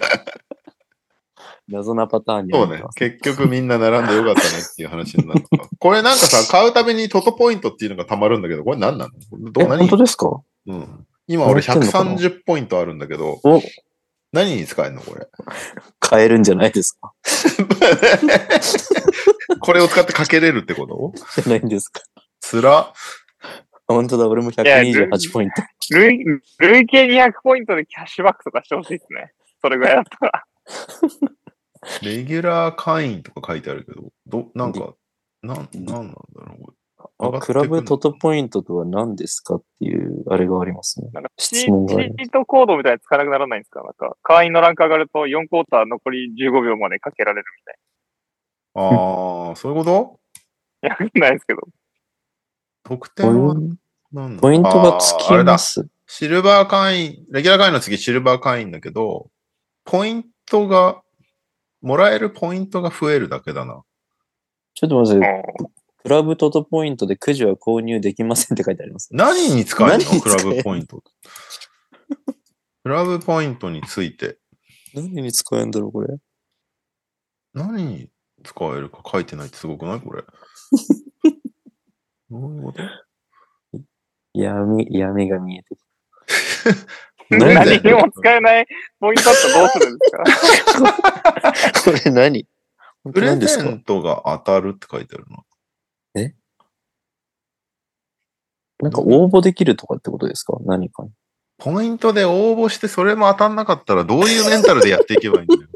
[1.69, 2.83] 謎なパターンにそうね。
[2.95, 5.43] 結局みんな並んでよかったねっていう話になる。
[5.79, 9.11] これなんかさ、買うたびにトトポイントっていうのが溜まるんだけど、これ何なの？
[9.51, 10.41] どえ、う何本当ですか？
[10.67, 13.61] うん、今俺やってんのかな？130ポイントあるんだけど、お、
[14.33, 15.27] 何に使えるのこれ？
[15.99, 17.13] 買えるんじゃないですか？
[19.61, 21.13] これを使ってかけれるってこと？
[21.41, 22.01] じゃないんですか
[22.41, 22.93] つら？
[23.87, 25.61] 本当だ、俺もいや128ポイント。
[25.91, 26.23] 累
[26.59, 29.33] 累計200ポイントでキャッシュバックとかしてほしいですね。
[29.61, 30.43] それぐらいだったら。
[32.01, 34.93] レギュラー会員とか書いてあるけど、ど、なんか、
[35.41, 36.15] なん、なんなんだ
[36.45, 36.73] ろう？
[37.19, 41.09] あ、クラブトトポイントとは何ですかっていう、あれがありますね。
[41.13, 43.83] なんかチートコードみたいなの使わなくならないんですか？
[43.83, 47.75] なんか、会員のランク上がると4クォーター残り15秒までかけられるみたい
[48.75, 50.19] ああ、そういうこと？
[50.81, 51.61] や、わかんないですけど。
[52.83, 53.77] 特ポイ典はン
[54.11, 55.87] なんだポイントがつきます。
[56.07, 59.29] シルバー会員、レギュラー会員の次シルバー会員だけど、
[59.85, 61.02] ポイントが、
[61.83, 63.83] もらえるポイントが増えるだけだな。
[64.73, 65.67] ちょっと待って、うん
[66.03, 69.07] クラブトトポイントでくじは購入できませんって書いてあります。
[69.13, 71.01] 何に使える何に使えるのクラブポイント。
[72.83, 74.37] クラブポイントについて、
[74.93, 76.17] 何に使えるんだろう、これ？
[77.53, 78.09] 何に
[78.43, 80.01] 使えるか書いてないってすごくない？
[80.01, 80.23] これ。
[82.29, 82.81] どういうこと？
[84.33, 85.79] 闇、闇が見えてき
[86.65, 86.81] なんで
[87.37, 88.67] 何にも使えない
[88.99, 90.23] ポイントだったらどうするんですか？
[91.71, 91.81] た。
[91.81, 92.47] これ何？
[93.13, 95.43] プレゼントが当たるって書いてあるな。
[98.81, 100.57] なんか応募できるとかってことですか？
[100.65, 101.11] 何かに。
[101.57, 105.61] ポイントで応募してそれも当たんなかったらどういうメンタルでやっていけばいいんだよ。
[105.61, 105.67] で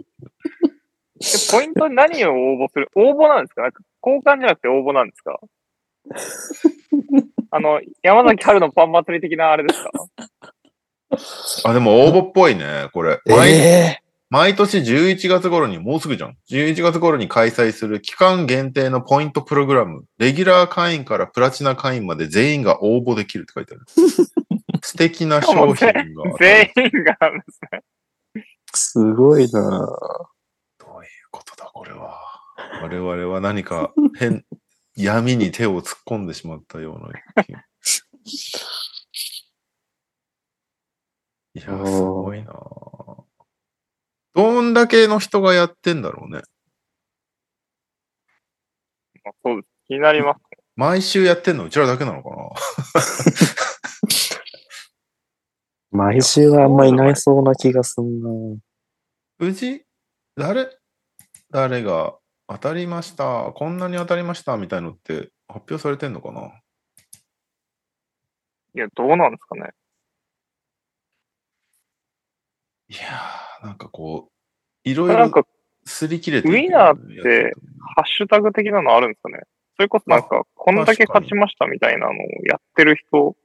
[1.52, 2.90] ポイントに何を応募する？
[2.96, 3.62] 応募なんですか？
[3.62, 5.40] なんか交換じゃなくて応募なんですか？
[7.52, 9.90] あの、山崎春のパン祭り的なあれですか？
[11.64, 13.22] あ、でも応募っぽいね、これ。
[13.26, 16.38] 毎え毎年11月頃に、もうすぐじゃん。
[16.50, 20.04] 11月頃に開催する期間限定のポイントプログラム。
[20.18, 23.86] レギュラー会員からプラチナ会員まで全員が応募できるって書いてある。
[24.84, 25.94] 素敵な商品が。
[26.40, 27.84] 全員があるんですね。
[28.74, 29.86] すごいなぁ
[30.78, 32.20] どういうことだ、これは。
[32.82, 34.44] 我々は何か変、
[34.98, 37.10] 闇に手を突っ込んでしまったような。
[41.58, 42.54] いや、すごいな
[44.36, 46.44] どんだけの人がやってんだろうね。
[49.24, 49.68] まあそうです。
[49.88, 50.40] 気になります。
[50.76, 52.36] 毎週やってんのうちらだけなのかな
[55.90, 58.58] 毎週はあんまいないそうな気がすんなぁ
[59.40, 59.84] うち、
[60.36, 60.78] 誰、
[61.50, 62.20] 誰が？
[62.48, 66.62] 当たりました、こんなに当たりましたみたいのって発表されてんのかな？
[68.76, 69.72] いや、どうなんですかね。
[72.90, 75.44] いやー、なんかこう、いろいろなんか、
[75.86, 77.54] 擦り切れてウィナーって
[77.96, 79.40] ハッシュタグ的なのあるんですかね。
[79.76, 82.16] それこそなんか、こんだけ勝ちましたみたいなのを
[82.46, 83.36] やってる人、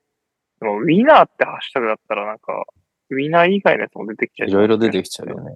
[0.61, 2.65] でもウィナーってハッシュタグだったらなんか、
[3.11, 5.55] ウィナー以外のやつも出てきちゃう、いろいろ出てきちゃうよね。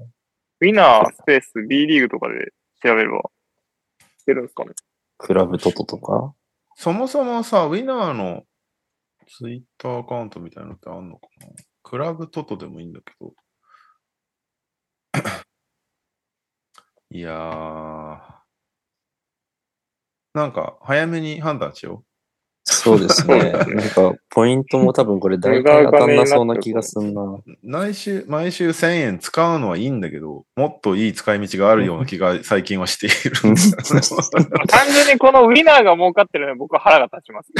[0.60, 2.52] ウィナースペース B リーグとかで
[2.82, 3.22] 調べれば
[4.26, 4.72] 出るんですかね。
[5.18, 6.34] クラブトトとか？
[6.76, 8.44] そもそもさ、ウィナーの
[9.28, 11.46] ツイッターアカウントみたいなのってあんのかな？
[11.82, 13.32] クラブトトでもいいんだけど。
[17.11, 18.19] いやー。
[20.35, 22.03] なんか、早めに判断しよ
[22.69, 23.53] そうですね。
[23.55, 27.23] なんか、ポイントも多分これ大体当たんなそうな気がすんな。
[27.23, 27.43] う。
[27.62, 37.53] 毎週、毎週1000円使うのはいいんだけど、もっといい使い道があるような気が最近はしているんだよね単純にこのウィナーが儲かってるので僕は腹が立ちます。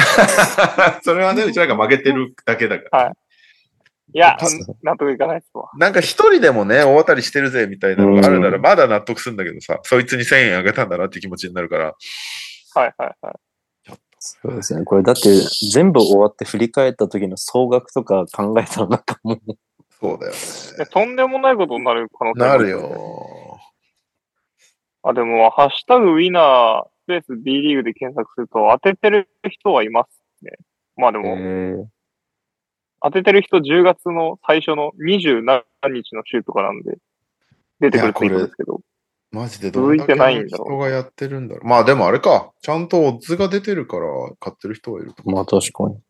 [1.02, 3.09] それはね、うちらが負けてるだけだから。
[3.10, 3.12] い
[4.18, 4.47] やた、
[4.82, 5.70] 納得いかないですわ。
[5.76, 11.84] なんか一人でもね、大当たりしてるぜみたいなのがあるなら、うんまだ納得するんだけどさ、そいつに1000円あげたんだなって気持ちになるから。
[12.74, 13.34] はいはいはい。
[14.18, 14.84] そうですね。
[14.84, 15.28] これだって
[15.72, 19.38] 全部終わって振り返った時の総額とか考えたらなんかもう、
[20.00, 22.47] そうだよいやとんでもないことになる可能性ね。
[22.47, 22.70] あるなる。
[22.70, 23.58] よ。
[25.02, 30.52] あ、でも、ハッシュタグウィナースペース B リーグで検索すると当ててる人はいますね。
[30.97, 31.86] まあでえも、ー、
[33.07, 35.62] 当ててる人10月の最初の27
[35.93, 36.99] 日の週とかなんで、
[37.78, 38.81] 出てくるツイートですけど。
[39.31, 41.68] マジでどんだけの人がやってるんだろう。
[41.68, 42.52] まあでもあれか。
[42.62, 44.07] ちゃんとオッズが出てるから
[44.41, 45.23] 買ってる人はいると。
[45.31, 46.01] まあ確かに。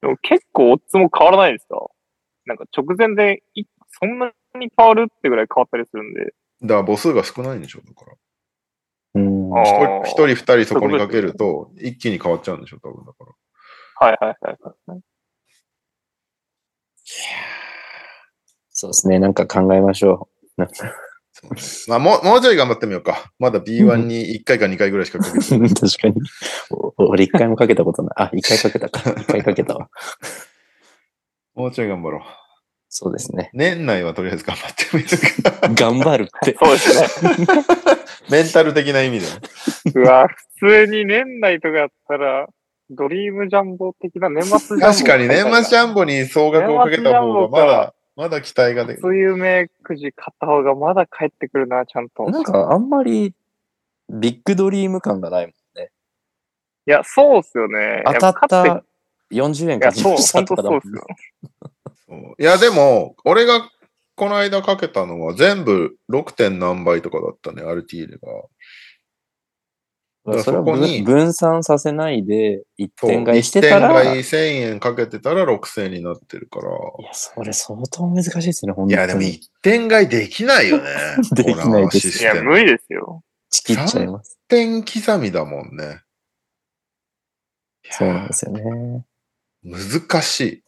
[0.00, 1.86] でも結構オッズも変わらないですか？
[2.46, 3.64] なんか直前でい
[4.00, 6.32] そんなに変わるってぐらい変わったりするんで。
[6.62, 8.14] だから母数が少ないんでしょ、だから。
[9.16, 9.50] うん。
[10.04, 13.32] 一人二人そこにかけると、一気に変わっちゃうんでしょ、多分だから。
[14.00, 15.00] はいはいはいはい。
[18.70, 19.18] そうですね。
[19.18, 20.62] なんか考えましょう。
[21.88, 23.32] まあもう、もうちょい頑張ってみようか。
[23.38, 25.70] まだ B1 に1回か2回ぐらいしかかけてない。
[25.74, 26.14] 確かに。
[26.70, 28.14] お俺一回もかけたことない。
[28.16, 29.10] あ、一回かけたか。
[29.20, 29.88] 一回かけたわ。
[31.54, 32.22] もうちょい頑張ろう。
[32.88, 33.50] そうですね。
[33.52, 35.68] 年内はとりあえず頑張ってみるか。
[35.74, 36.56] 頑張るって。
[36.58, 37.46] そうですね。
[38.30, 39.32] メンタル的な意味でね。
[39.94, 40.28] うわ、
[40.60, 42.46] 普通に年内とかやったら、
[42.90, 44.86] ドリームジャンボ的な年末ジャンボ。
[44.86, 49.02] 確かに年末ジャンボに総額をかけた方がまだ、まだ期待ができる。
[49.02, 52.28] そういう名くじ買った方がまだ帰ってくるな、ちゃんと。
[52.30, 53.34] なんかあんまり
[54.10, 55.90] ビッグドリーム感がないもんね。
[56.86, 58.02] いや、そうっすよね。
[58.06, 58.84] 当たった
[59.30, 60.80] 40円いや、そう、かけました本と
[62.38, 63.68] いや、でも、俺が
[64.16, 66.32] この間かけたのは全部 6.
[66.32, 68.28] 点何倍とかだったね、RT でが。
[70.42, 76.70] それはそこに分分散させないで一点買いしてたら、一点買いい1000円かけてたら6000円になってるから。
[76.70, 78.92] や、それ相当難しいですね、本当に。
[78.92, 80.84] いや、でも一点買いできないよね。
[81.34, 83.22] できないですいや、無理ですよ。
[83.50, 84.38] ちきっちゃいます。
[84.46, 86.02] 一点刻みだもんね。
[87.90, 89.04] そうなんですよね。
[89.62, 90.62] 難しい。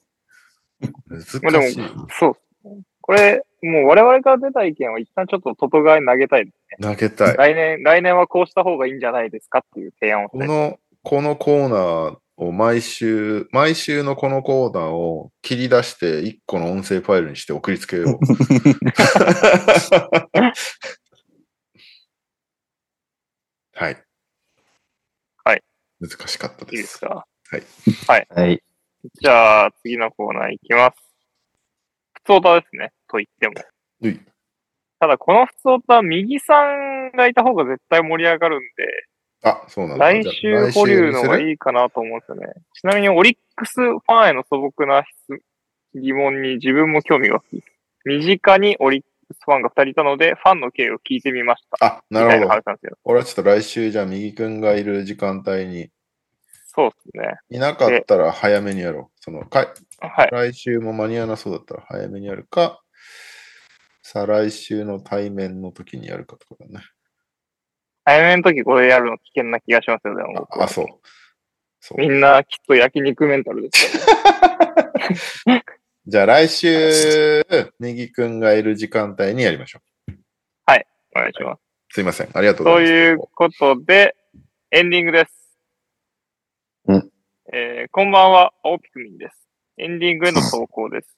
[1.06, 1.40] 難しい。
[1.42, 2.36] まあでもそう。
[3.00, 6.50] これ、もう我々から出た意見は一旦ちょっと外側に投げたい。
[6.80, 7.36] 投げたい。
[7.36, 10.28] 来年、来年はこうした方がいいんじゃないですかっていう提案を。
[10.30, 18.18] この、このコーナーを毎週、毎週のこのコーナーを切り出して一個の音声ファイルにして送りつけよう。
[23.74, 23.96] はい。
[25.44, 25.62] はい。
[26.00, 26.76] 難しかったいいで。
[26.78, 27.26] ですすか？
[27.50, 28.62] はい。
[29.20, 30.96] じゃあ、次のコーナーいきます。
[32.24, 32.92] 普通歌ですね。
[33.10, 33.54] と言っても。
[35.00, 38.66] ただ、この普通歌は右さんがいた方が絶対盛り上がるんで、
[39.42, 40.04] あ、そうなんだ。
[40.12, 41.48] 来週保留の方がい。
[41.48, 42.52] いいかなと思うんですよね。
[42.74, 45.42] ちなみにオリックスファンへの素朴な質
[45.94, 47.64] 疑問に自分も興味が湧き、
[48.04, 51.86] 身近にオリックスファンが2人いたので、ファンの経緯を聞いてみました。
[51.86, 52.62] あ、なるほど。
[53.04, 55.88] 俺はちょっと来週、じゃあ、右くんがいる時間帯に、
[56.66, 57.38] そうですね。
[57.48, 59.20] いなかったら早めにやろう。
[59.20, 59.68] その、かい
[60.00, 60.28] はい。
[60.30, 62.82] 来週も間に合わなそうだったら早めにやるか、
[64.12, 66.84] 再来週の対面の時にやるかとかだね。
[68.04, 70.86] 早めの時これやるの危険な気がしますよ、でも僕はあ、そう。
[71.78, 74.02] そうみんなきっと焼肉メンタルですよ。
[76.08, 77.44] じゃあ来週、
[77.78, 79.82] 右くんがいる時間帯にやりましょう。
[81.14, 81.60] お願いします。
[81.94, 82.30] すいません。
[82.36, 82.90] ありがとうございます。
[82.90, 84.16] ということで、
[84.72, 85.60] エンディングです。
[86.86, 87.10] うん
[87.52, 89.48] えーこんばんは、青ピクミンです。
[89.76, 91.16] エンディングへの投稿です。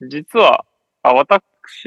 [0.00, 0.64] 実は、
[1.02, 1.42] あ私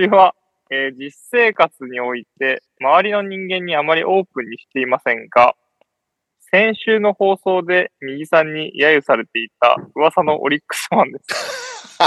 [0.09, 0.35] は、
[0.69, 5.55] えー実生活において、周りの人間にあまりオープンにしていませんが、
[6.51, 11.97] 先週の放送で右さんに揶揄されていた噂のオリックスファンです。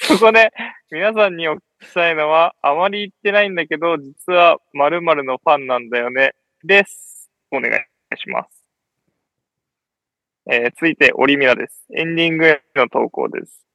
[0.18, 0.52] そこで、
[0.90, 6.34] 皆さんにお聞きしたいのは、あまり言ってないんだけど、実は〇〇のファンなんだよね。
[6.64, 7.30] です。
[7.50, 8.64] お願いします。
[10.50, 11.86] えー続いて、オリミラです。
[11.94, 13.69] エンディングへの投稿です。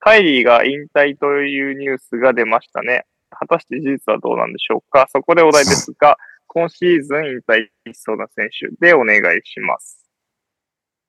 [0.00, 3.04] カイリーが引退というニュースが出ましたね。
[3.30, 10.08] 果たして事実はどうなんでしょうかそこでお題ですが、 今シーズン引退しそうな選手でお願いします。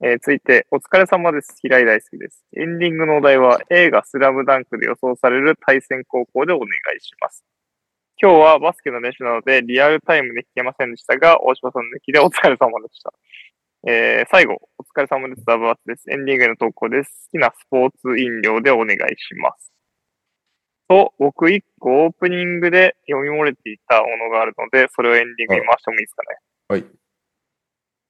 [0.02, 1.58] えー続いて、お疲れ様です。
[1.62, 2.46] 平井大輔です。
[2.56, 7.44] エンディングのお題は映画スラムダンクで予想される対戦高校でお願いします。
[8.22, 13.14] 今日はバスケの練習なのでリアルタイムで聞けませんでしたが、大島さんの歴でお疲れ様でした。
[13.88, 15.46] えー最後、お疲れ様です。
[15.46, 16.04] ダブアツです。
[16.12, 17.30] エンディングへの投稿です。
[17.32, 19.72] 好きなスポーツ飲料でお願いします。
[20.90, 26.38] と、僕一個オープニングで読み漏れていたものがあるので、それをエンディングに回してもいいですかね。
[26.68, 26.86] はい。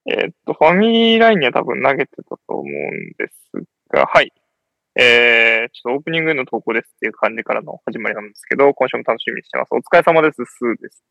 [0.08, 2.66] えーっと、ファミリーラインには多分投げてたと思うん
[3.20, 4.34] ですが、はい。
[4.96, 9.70] えー、ちょっとオープニングへの投稿ですっていう感じからの始まりなんですけど、今週も楽しみにしてます。
[9.74, 10.38] お疲れ様です。
[10.46, 11.04] スーです。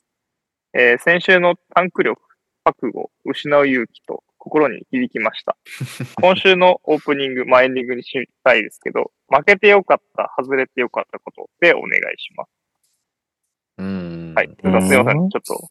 [0.75, 2.21] えー、先週のタンク力、
[2.65, 5.57] 覚悟、失う勇気と心に響きました。
[6.21, 8.13] 今週のオープニング、まあ、エンディングにし
[8.43, 12.51] たいですけど、負けてよかった、外れてよかったことでお願いします。
[13.79, 14.35] うーん。
[14.35, 14.49] はい。
[14.61, 15.29] すいません。
[15.29, 15.71] ちょっと、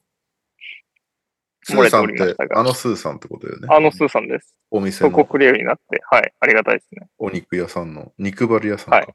[1.63, 3.67] スーさんってあのスーさんってことだよね。
[3.69, 4.57] あのスーさんです。
[4.71, 6.33] お店のそこクリアになって、はい。
[6.39, 7.09] ありがたいですね。
[7.17, 8.95] お肉屋さんの、肉張り屋さんか。
[8.97, 9.07] はい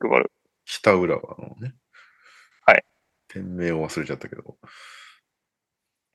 [0.00, 0.32] 配る。
[0.64, 1.74] 北浦和のね。
[2.64, 2.84] はい。
[3.28, 4.56] 店名を忘れちゃったけど。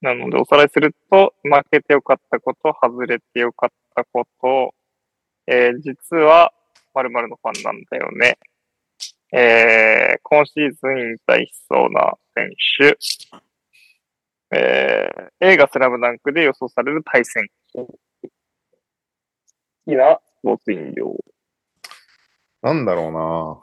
[0.01, 4.73] なので、おさらいすると、負けてよかったこと、外れてよかったこと、
[5.47, 6.53] えー実は、
[6.93, 8.37] 〇〇のファンなんだよね。
[9.33, 12.49] えー今シーズン引退しそうな選
[12.79, 12.97] 手。
[14.53, 17.47] えー映画スラムダンクで予想される対戦。
[17.73, 17.87] 好
[19.85, 21.15] きなスポーツ飲料。
[22.61, 23.61] なんだろうな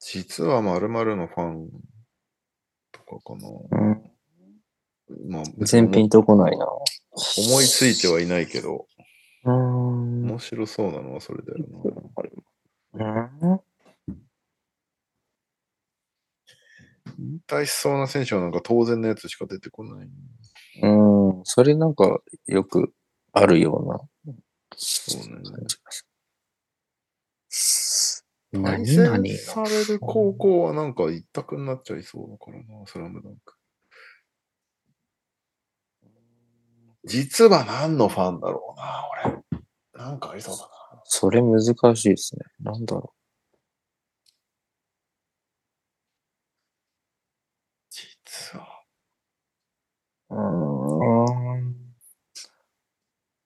[0.00, 1.70] 実は〇〇のファン
[2.92, 3.48] とかかな。
[3.80, 4.17] うん
[5.26, 6.66] まあ、全品とこないな。
[6.66, 8.86] 思いついてはいないけど、
[9.44, 10.26] うーん。
[10.26, 11.58] 面白そうなのはそれだよ
[12.94, 13.30] な。
[13.54, 13.60] うん
[17.18, 20.08] 引退しそうな選手はなんか当然のやつしか出てこない。
[20.82, 22.92] うん、それなんかよく
[23.32, 24.00] あるような
[24.76, 25.42] そうね。
[25.42, 26.08] 感じがする。
[28.52, 33.57] 対何される高校はなんか一択になっちゃいそうだからな、スラムダンク。
[37.08, 40.04] 実は何のファンだろうな、俺。
[40.04, 41.02] なんかありそうだな。
[41.04, 41.62] それ難
[41.96, 42.42] しいですね。
[42.60, 43.14] なんだろ
[47.90, 48.84] 実は。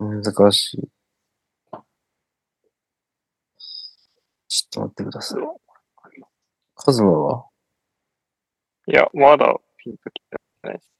[0.00, 0.04] う。
[0.04, 0.22] ん。
[0.22, 0.88] 難しい。
[4.48, 5.40] ちょっと待ってください。
[6.74, 7.46] カズマは？
[8.88, 10.90] いや、まだピンときてないです。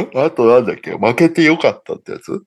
[0.00, 0.92] んあとなんだっけ？
[0.96, 2.42] 負けてよかったってやつ？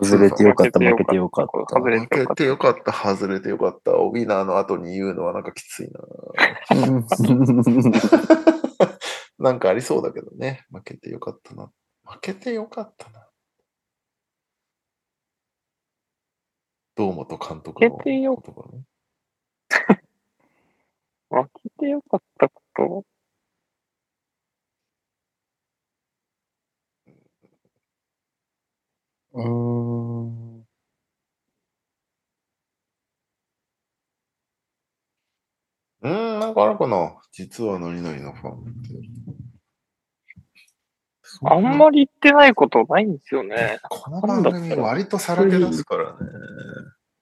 [0.00, 1.76] 外れてよかった、負負けてよかった。
[1.76, 3.96] 外れ負けてよかった、外れてよかった。
[3.98, 6.00] オビナーの後に言うのはなんかきついな。
[9.38, 10.64] なんかありそうだけどね。
[10.70, 11.70] 負けてよかったな。
[12.04, 13.26] 負けてよかったな。
[16.96, 18.84] 堂本監督の負けてよ言葉ね。
[21.30, 23.04] 負けてよかったこと？
[29.38, 30.58] うーん。
[36.00, 37.16] うーん、なんかあるかな？
[37.32, 38.68] 実は何々のファンって。
[41.44, 43.78] あんまり言ってないことないんですよね。
[43.88, 46.18] この番組割とさらけ出すからね。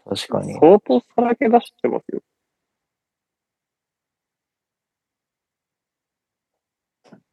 [0.05, 0.55] 確確かに。
[0.55, 2.23] 相当さらけ出してますよ。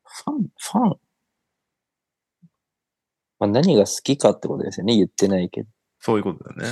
[0.04, 1.03] ファン、ファン。
[3.44, 4.96] まあ、何が好きかってことですよね。
[4.96, 5.70] 言ってないけど。
[6.00, 6.70] そういうことだよね。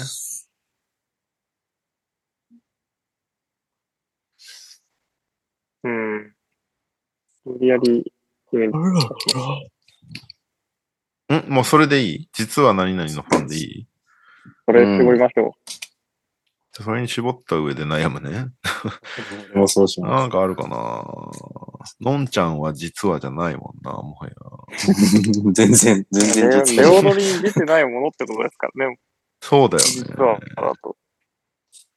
[5.83, 6.33] うん。
[7.43, 8.13] 無理やり
[8.49, 8.71] 決める。
[8.71, 8.73] ん
[11.49, 12.29] もうそれでいい？
[12.31, 13.85] 実は何々のファンでいい？
[14.65, 15.53] それ絞りましょ
[16.73, 18.47] それに絞った上で悩むね。
[19.53, 21.03] もうそうしまなんかあるかな
[21.99, 24.77] のんちゃんは実はじゃないもんな、もはや。
[24.77, 24.93] す。
[25.51, 26.05] 全然、全う。
[26.11, 26.91] 然レ実は。
[26.91, 28.97] レオノリに出てないものってことですからね。
[29.41, 30.45] そうだよ実は、ね。
[30.55, 30.95] だと。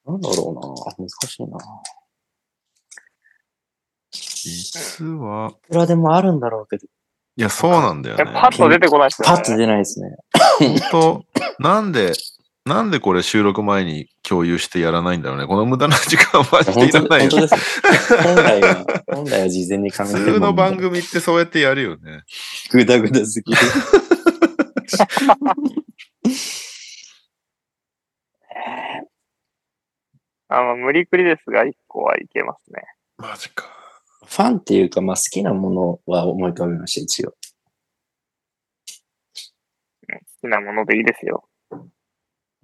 [0.07, 1.07] なんだろうな。
[1.07, 1.59] 難しいな。
[4.11, 6.87] 実は、いくらでもあるんだろうけど、
[7.37, 8.25] いや、そうなんだよね。
[8.29, 9.37] えパッと出てこないですよね。
[9.37, 10.17] パッと出ないですね。
[10.59, 11.25] 本当？
[11.59, 12.13] なんで、
[12.67, 15.47] なんでこれ収録前に共有してやらないんだろうね。
[15.47, 17.37] この無駄な時間はマジで本当いらないよね。
[17.37, 18.21] 本当ですよ。
[18.25, 22.23] 本来は、本来は事前に考えて普通の番組ってそうやってやるよね。
[22.71, 23.59] ぐだぐだすぎる。
[30.49, 32.83] あの、無理くりですが、一個はいけますね。
[33.19, 33.67] マジか。
[34.27, 37.33] ファンっていうか、まあ好きなものは思い浮かべました、一応。
[37.33, 37.37] 好
[40.41, 41.47] きなものでいいですよ。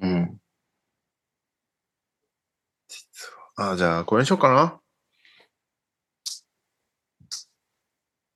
[0.00, 0.40] うん。
[2.88, 3.72] 実は。
[3.72, 4.80] あ、じゃあ、これにしようかな。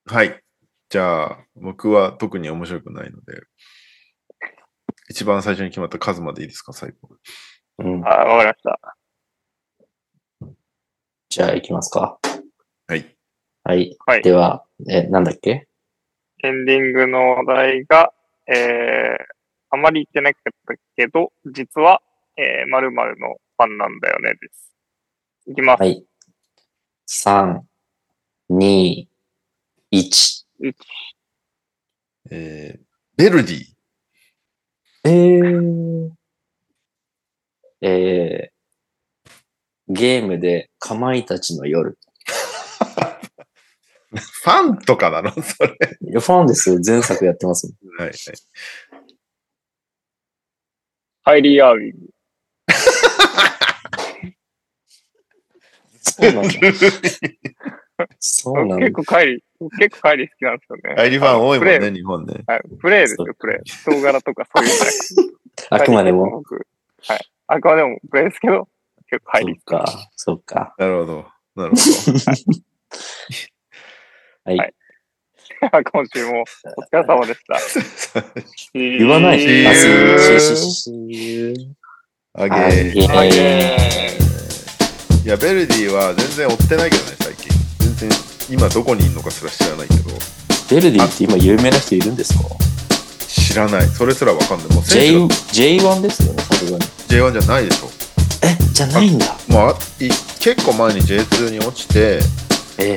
[0.07, 0.43] はい。
[0.91, 3.41] じゃあ、僕は特に面白くないので、
[5.09, 7.17] 一番最初に決まった数までいいですか、最後。
[7.79, 8.11] うんあ、。
[8.11, 8.97] わかりました。
[11.31, 12.19] じゃあ行きますか。
[12.87, 13.17] はい。
[13.65, 13.97] はい。
[14.07, 15.67] はいでは、え、なんだっけ？
[16.45, 18.13] エンディングのお題が、
[18.47, 19.34] えー、
[19.75, 22.01] あまり言ってなかったけど、実は、
[22.37, 24.73] えー、〇〇のファンなんだよね、です。
[25.47, 25.81] いきます。
[25.81, 26.07] はい。
[27.09, 27.61] 3、
[28.51, 29.07] 2、
[29.93, 30.45] 1。
[30.63, 30.75] 1
[32.31, 32.81] えー、
[33.17, 33.65] ベルディ。
[35.07, 36.11] えー、
[37.83, 41.99] えー、ゲームでかまいたちの夜。
[44.15, 45.31] ファンとかなの？
[45.43, 45.77] それ。
[46.01, 46.79] いやファンですよ。
[46.87, 47.67] 前作やってます。
[47.99, 48.15] はい、はい。
[51.25, 51.97] ハイリー・アーウィング。
[56.03, 56.51] そうなんだ。
[58.19, 58.93] そうなんだ結。
[58.93, 59.41] 構カイリー、
[59.79, 60.83] 結構カイリー好きなんですよね。
[60.99, 62.35] アイリファン多いもんね、日本ね。
[62.47, 62.51] イ。
[62.51, 63.69] はい、プレイですよ、プレイ。
[63.69, 64.73] 人柄とかそういう
[65.71, 66.29] あくまでも。
[66.31, 66.67] 僕
[67.09, 67.27] はい。
[67.47, 68.69] あくまでもプレイですけど、
[69.11, 70.75] 結構カイリーそうか、そうか。
[70.77, 71.27] なるほど。
[71.57, 71.81] なるほど。
[74.45, 74.57] はい。
[74.59, 74.75] はい
[75.93, 76.45] 今週も
[76.77, 78.21] お疲れ様でした。
[78.75, 79.45] 言わないし
[82.37, 82.93] あ、げあー。
[82.93, 84.17] げあげ
[85.25, 87.49] いや、ベルディは全然追ってないけどね、最近。
[87.97, 88.19] 全然、
[88.51, 90.11] 今どこにいるのかすら知らないけど、
[90.71, 92.45] ベルディって今有名な人いるんですか？
[93.29, 93.89] 知らない。
[93.89, 94.69] それすらわかんない。
[94.75, 96.85] もう選 ?J、手が J1 ですよね、さすがに。
[97.09, 97.91] J1 じゃないでしょ。
[98.43, 99.37] え、じゃないんだ。
[99.49, 100.09] もうあい
[100.41, 102.21] 結構前に J2 に落ちて、
[102.79, 102.97] え、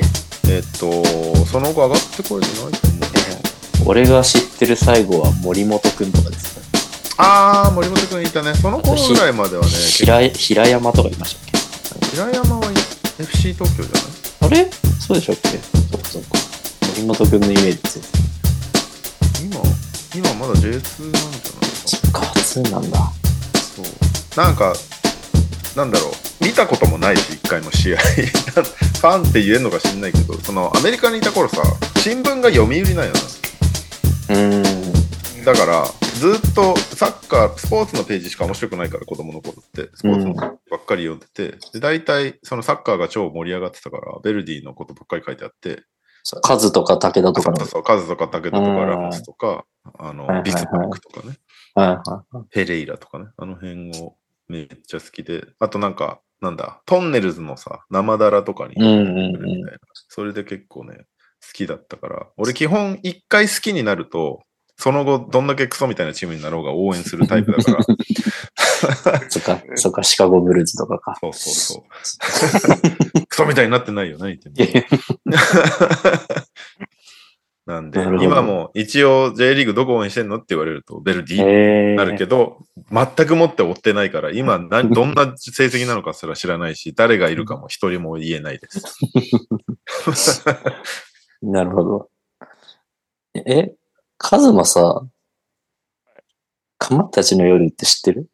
[0.58, 1.04] っと、
[1.46, 3.90] その後上がってこれてないと思う。
[3.90, 6.64] 俺が知ってる最後は森本くんとかですね。
[7.18, 8.54] あー、森本君いたね。
[8.54, 11.36] その頃ぐらいまではね、平、平山とかいまし
[11.90, 12.16] たっけ？
[12.16, 12.70] 平山は
[13.18, 14.02] FC 東京じゃない？
[14.40, 14.70] あれ？
[15.00, 15.58] そうでしたっけ？
[15.58, 16.28] そっかそっか。
[16.96, 18.04] 森本くんのイメージですよ。
[19.42, 22.98] 今、今まだ J2 なんじゃないかそっか、2なんだ。
[23.74, 23.84] そう。
[24.36, 24.74] なんか、
[25.76, 26.12] なんだろう、
[26.48, 27.98] 見たこともないし、一回も試合。
[28.00, 31.62] ファンって言えるのか知んないけど、そのアメリカにいた頃さ、
[31.98, 33.20] 新聞が読売なんよね。
[34.30, 35.44] うーん。
[35.44, 45.82] だから、ずっとサッカー、スポーツのページしか面白くないから、子供の頃って、スポーツのばっかり読んでて、で大体、そのサッカーが超盛り上がってたから、ベルディのことばっかり書いてあって、
[46.42, 47.58] カズとか武田とかの。
[47.58, 49.66] そうそう、カズとか武田とかうんラモスとか、
[49.98, 51.36] あのはいはいはい、ビスマルクとかね、
[51.74, 52.46] はいはい。
[52.48, 54.16] ペレイラとかね、あの辺を
[54.48, 58.74] めっちゃ好きで、あとなんか、なんだ、トンネルズのさ、生だらとかに。
[60.08, 61.06] それで結構ね、
[61.44, 64.42] 好きだったから、俺基本一回好きになると、
[64.76, 67.78] その後どんだけクソみたいなチームになろうが応援するタイプだから、
[69.28, 71.16] そっか、そっか、シカゴブルーズとかか。
[71.20, 71.84] そうそうそ
[73.16, 73.26] う。
[73.26, 74.76] クソみたいになってないよね、言ってん
[75.26, 75.36] の
[77.68, 90.44] なんで今も一応 J リーグどこ応援してんのって言われると、ベルディなるけど、全くもって追ってないから、今何、 どんな成績なのかすら知らないし、誰がいるかも一人も言えないです。
[91.42, 92.10] なるほど。
[93.34, 93.74] え、
[94.16, 95.06] カズマさ、
[96.78, 98.30] かまったちの夜って知ってる？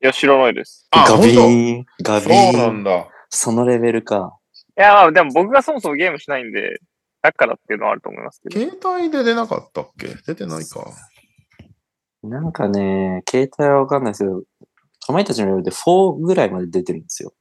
[0.00, 0.88] や、知らないです。
[0.90, 2.80] あ、ガビーン、ガビそうなーン。
[2.80, 3.08] んだ。
[3.28, 4.38] そのレベルか。
[4.78, 6.80] いや、まあ、でも僕がそもそもゲームしないんで、
[7.22, 8.60] だからっていうのはあると思いますけど。
[8.60, 10.08] 携帯で出なかったっけ？
[10.26, 10.84] 出てないか。
[12.22, 14.42] なんかね、携帯はわかんないですけど、
[15.06, 17.32] かまいたちの夜で4ぐらいまで出てるんですよ。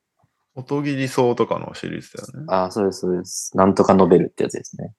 [0.56, 2.46] 音切り草とかのシリーズだよね。
[2.50, 3.56] ああ、そうです、そうです。
[3.56, 4.94] なんとかノベルってやつですね。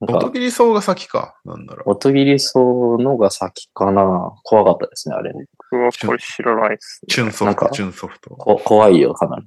[0.00, 1.40] 音切り草が先か。
[1.44, 1.92] なんだろう。
[1.92, 4.34] 音切りそうのが先かな。
[4.42, 5.46] 怖かったですね、あれね。
[5.70, 8.30] 僕はこれ知らないです、チュンソなんかフト、チュンソフト。
[8.30, 9.46] こ怖いよ、かなり。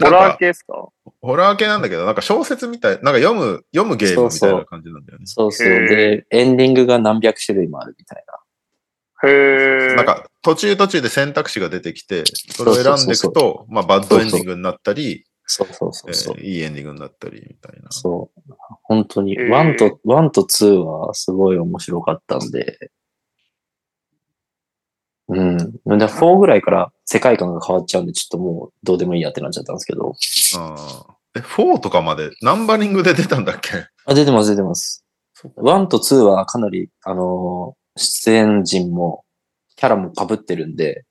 [0.00, 0.88] ホラー系ですか？
[1.20, 5.26] ホラー系なんだけど、なんか小説みたい、なんか読む、読むゲームみたいな感じなんだよね。
[5.26, 5.66] そうそう。
[5.68, 8.34] で、エンディングが何百種類もあるみたいな。
[9.28, 9.94] へえ。
[9.96, 16.36] なんか途中途中で選択肢が出てきて、それを選んでいくと、まあバッドエンディングになったり、そうそうそうそう。
[16.38, 17.90] えーいいエンディングになったりみたいな。
[17.90, 18.40] そう。
[18.84, 22.90] 本当に、へー1と、1と2はすごい面白かったんで、
[25.28, 25.56] うん。
[25.58, 30.14] で、4ぐらいから世界観が変わっちゃうんで、ちょっともうどうでもいいやってなっちゃったんですけど。
[30.56, 33.70] あーえ、4とかまでナンバリングで出たんだっけ？
[34.06, 35.04] あ、出てます、出てます。
[35.34, 39.24] そうか1と2はかなり、あのー出演陣も、
[39.74, 41.04] キャラも被ってるんで、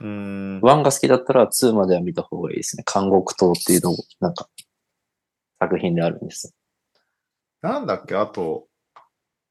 [0.00, 0.60] うーん。
[0.60, 2.84] 1が好きだったら2までは見た方がいいですね。
[2.92, 4.48] 監獄島っていうのも、なんか、
[5.60, 6.54] 作品であるんです。
[7.60, 8.16] なんだっけ？
[8.16, 8.66] あと、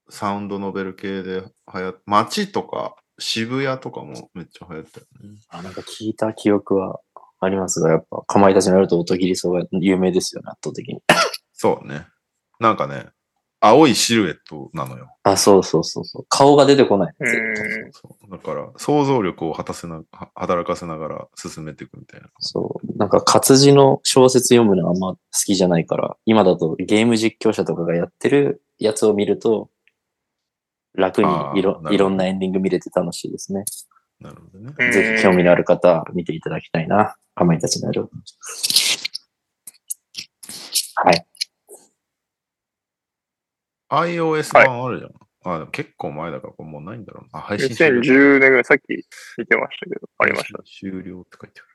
[0.10, 5.38] サウンドノベル系で流行っ街とか渋谷とかもめっちゃ流行ったよね。
[5.50, 7.00] あ、なんか聞いた記憶は
[7.40, 11.02] ありますが、やっぱ、かまいたちのやると音切りそうが有名ですよね、圧倒的に。
[11.54, 12.08] そうね。
[12.60, 13.08] なんかね、
[13.64, 15.16] 青いシルエットなのよ。
[15.22, 16.26] あ、そうそうそうそう。
[16.30, 17.14] 顔が出てこない。
[17.20, 17.28] う
[17.94, 18.14] そう。
[18.20, 22.28] そうだから、想像力を果たせな、は働かせながら進めていくみたいな。
[22.40, 22.98] そう。
[22.98, 29.70] なんか活字の小説読むのあんま好きじゃないから、今だとゲーム実況者とかがやってるやつを見ると、
[30.94, 31.30] 楽に
[31.60, 33.64] いろいろんなエンディング見れて楽しいですね。
[34.20, 34.74] なるほどね。
[34.78, 37.16] うんぜひ興味のある方は見ていただきたいな。
[37.36, 38.10] かまいたちの夜。
[40.96, 41.26] はい。
[43.90, 45.12] iOS 版あるじゃん。
[45.44, 47.40] あ、でも結構前だから、これもうないんだろうな。
[47.40, 48.02] あ、配信終了。
[48.02, 48.84] 2010年ぐらい、さっき
[49.38, 50.60] 見てましたけど、ありました。
[50.64, 51.68] 終了って書いてある。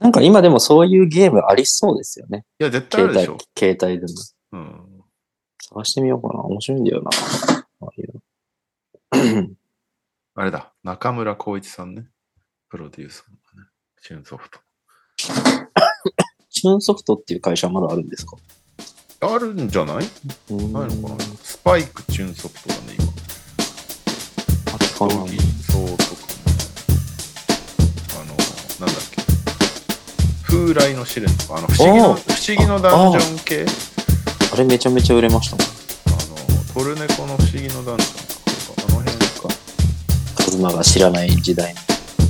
[0.00, 2.44] なんか今でもそういうゲームありそうですよね。
[2.58, 4.18] いや、絶対ある携でしょ。、帯携帯でも。
[4.52, 5.02] うん。
[5.60, 6.40] 探してみようかな。
[6.40, 7.10] 面白いんだよな。
[7.12, 8.20] ああいうの
[10.34, 10.72] あれだ。
[10.82, 12.06] 中村光一さんね。
[12.70, 13.68] プロデューサーのね。
[14.02, 14.58] チューンソフト。
[16.48, 18.36] チューンソフトっていう会社はまだあるんですか？
[19.20, 19.96] あるんじゃない？
[19.96, 20.08] ないの
[21.08, 21.24] かな？
[21.42, 23.04] スパイクチューンソフトだね、今。
[24.74, 25.28] あそうとかも。
[28.16, 29.22] あの、なんだっけ。
[30.44, 33.66] 風来の試練とか、あの、不思議の、あ不思議のダンジョン系？
[34.54, 35.66] あれめちゃめちゃ売れましたもん。
[35.66, 35.70] あ
[36.74, 38.21] の、トルネコの不思議のダンジョン。
[40.52, 41.80] カズマが知らない時代の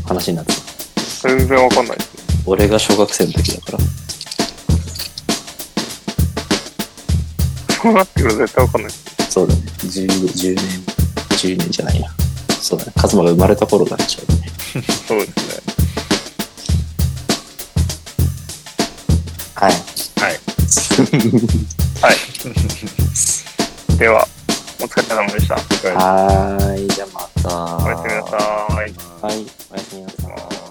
[0.07, 2.45] 話になってた全然わかんないですね。
[2.47, 3.79] 俺が小学生の時だから。
[7.75, 9.33] そうなってくると絶対わかんないです。
[9.33, 9.61] そうだね。
[9.61, 10.65] 10, 10年、
[11.31, 12.11] 10年じゃないな。
[12.61, 12.93] そうだね。
[12.97, 14.47] カズマが生まれた頃だね、ちょうどね。
[15.09, 15.75] そうですね。
[19.57, 19.73] はい。
[19.73, 20.39] はい。
[22.01, 23.99] はい。
[23.99, 24.29] では、
[24.83, 25.55] お疲れ様でした。
[25.55, 26.89] はーい。
[26.89, 27.85] じゃあまた。
[27.85, 28.37] おやすみなさ
[28.69, 28.75] い。
[28.75, 29.47] はい。
[29.71, 30.29] おやすみなさ
[30.59, 30.62] い。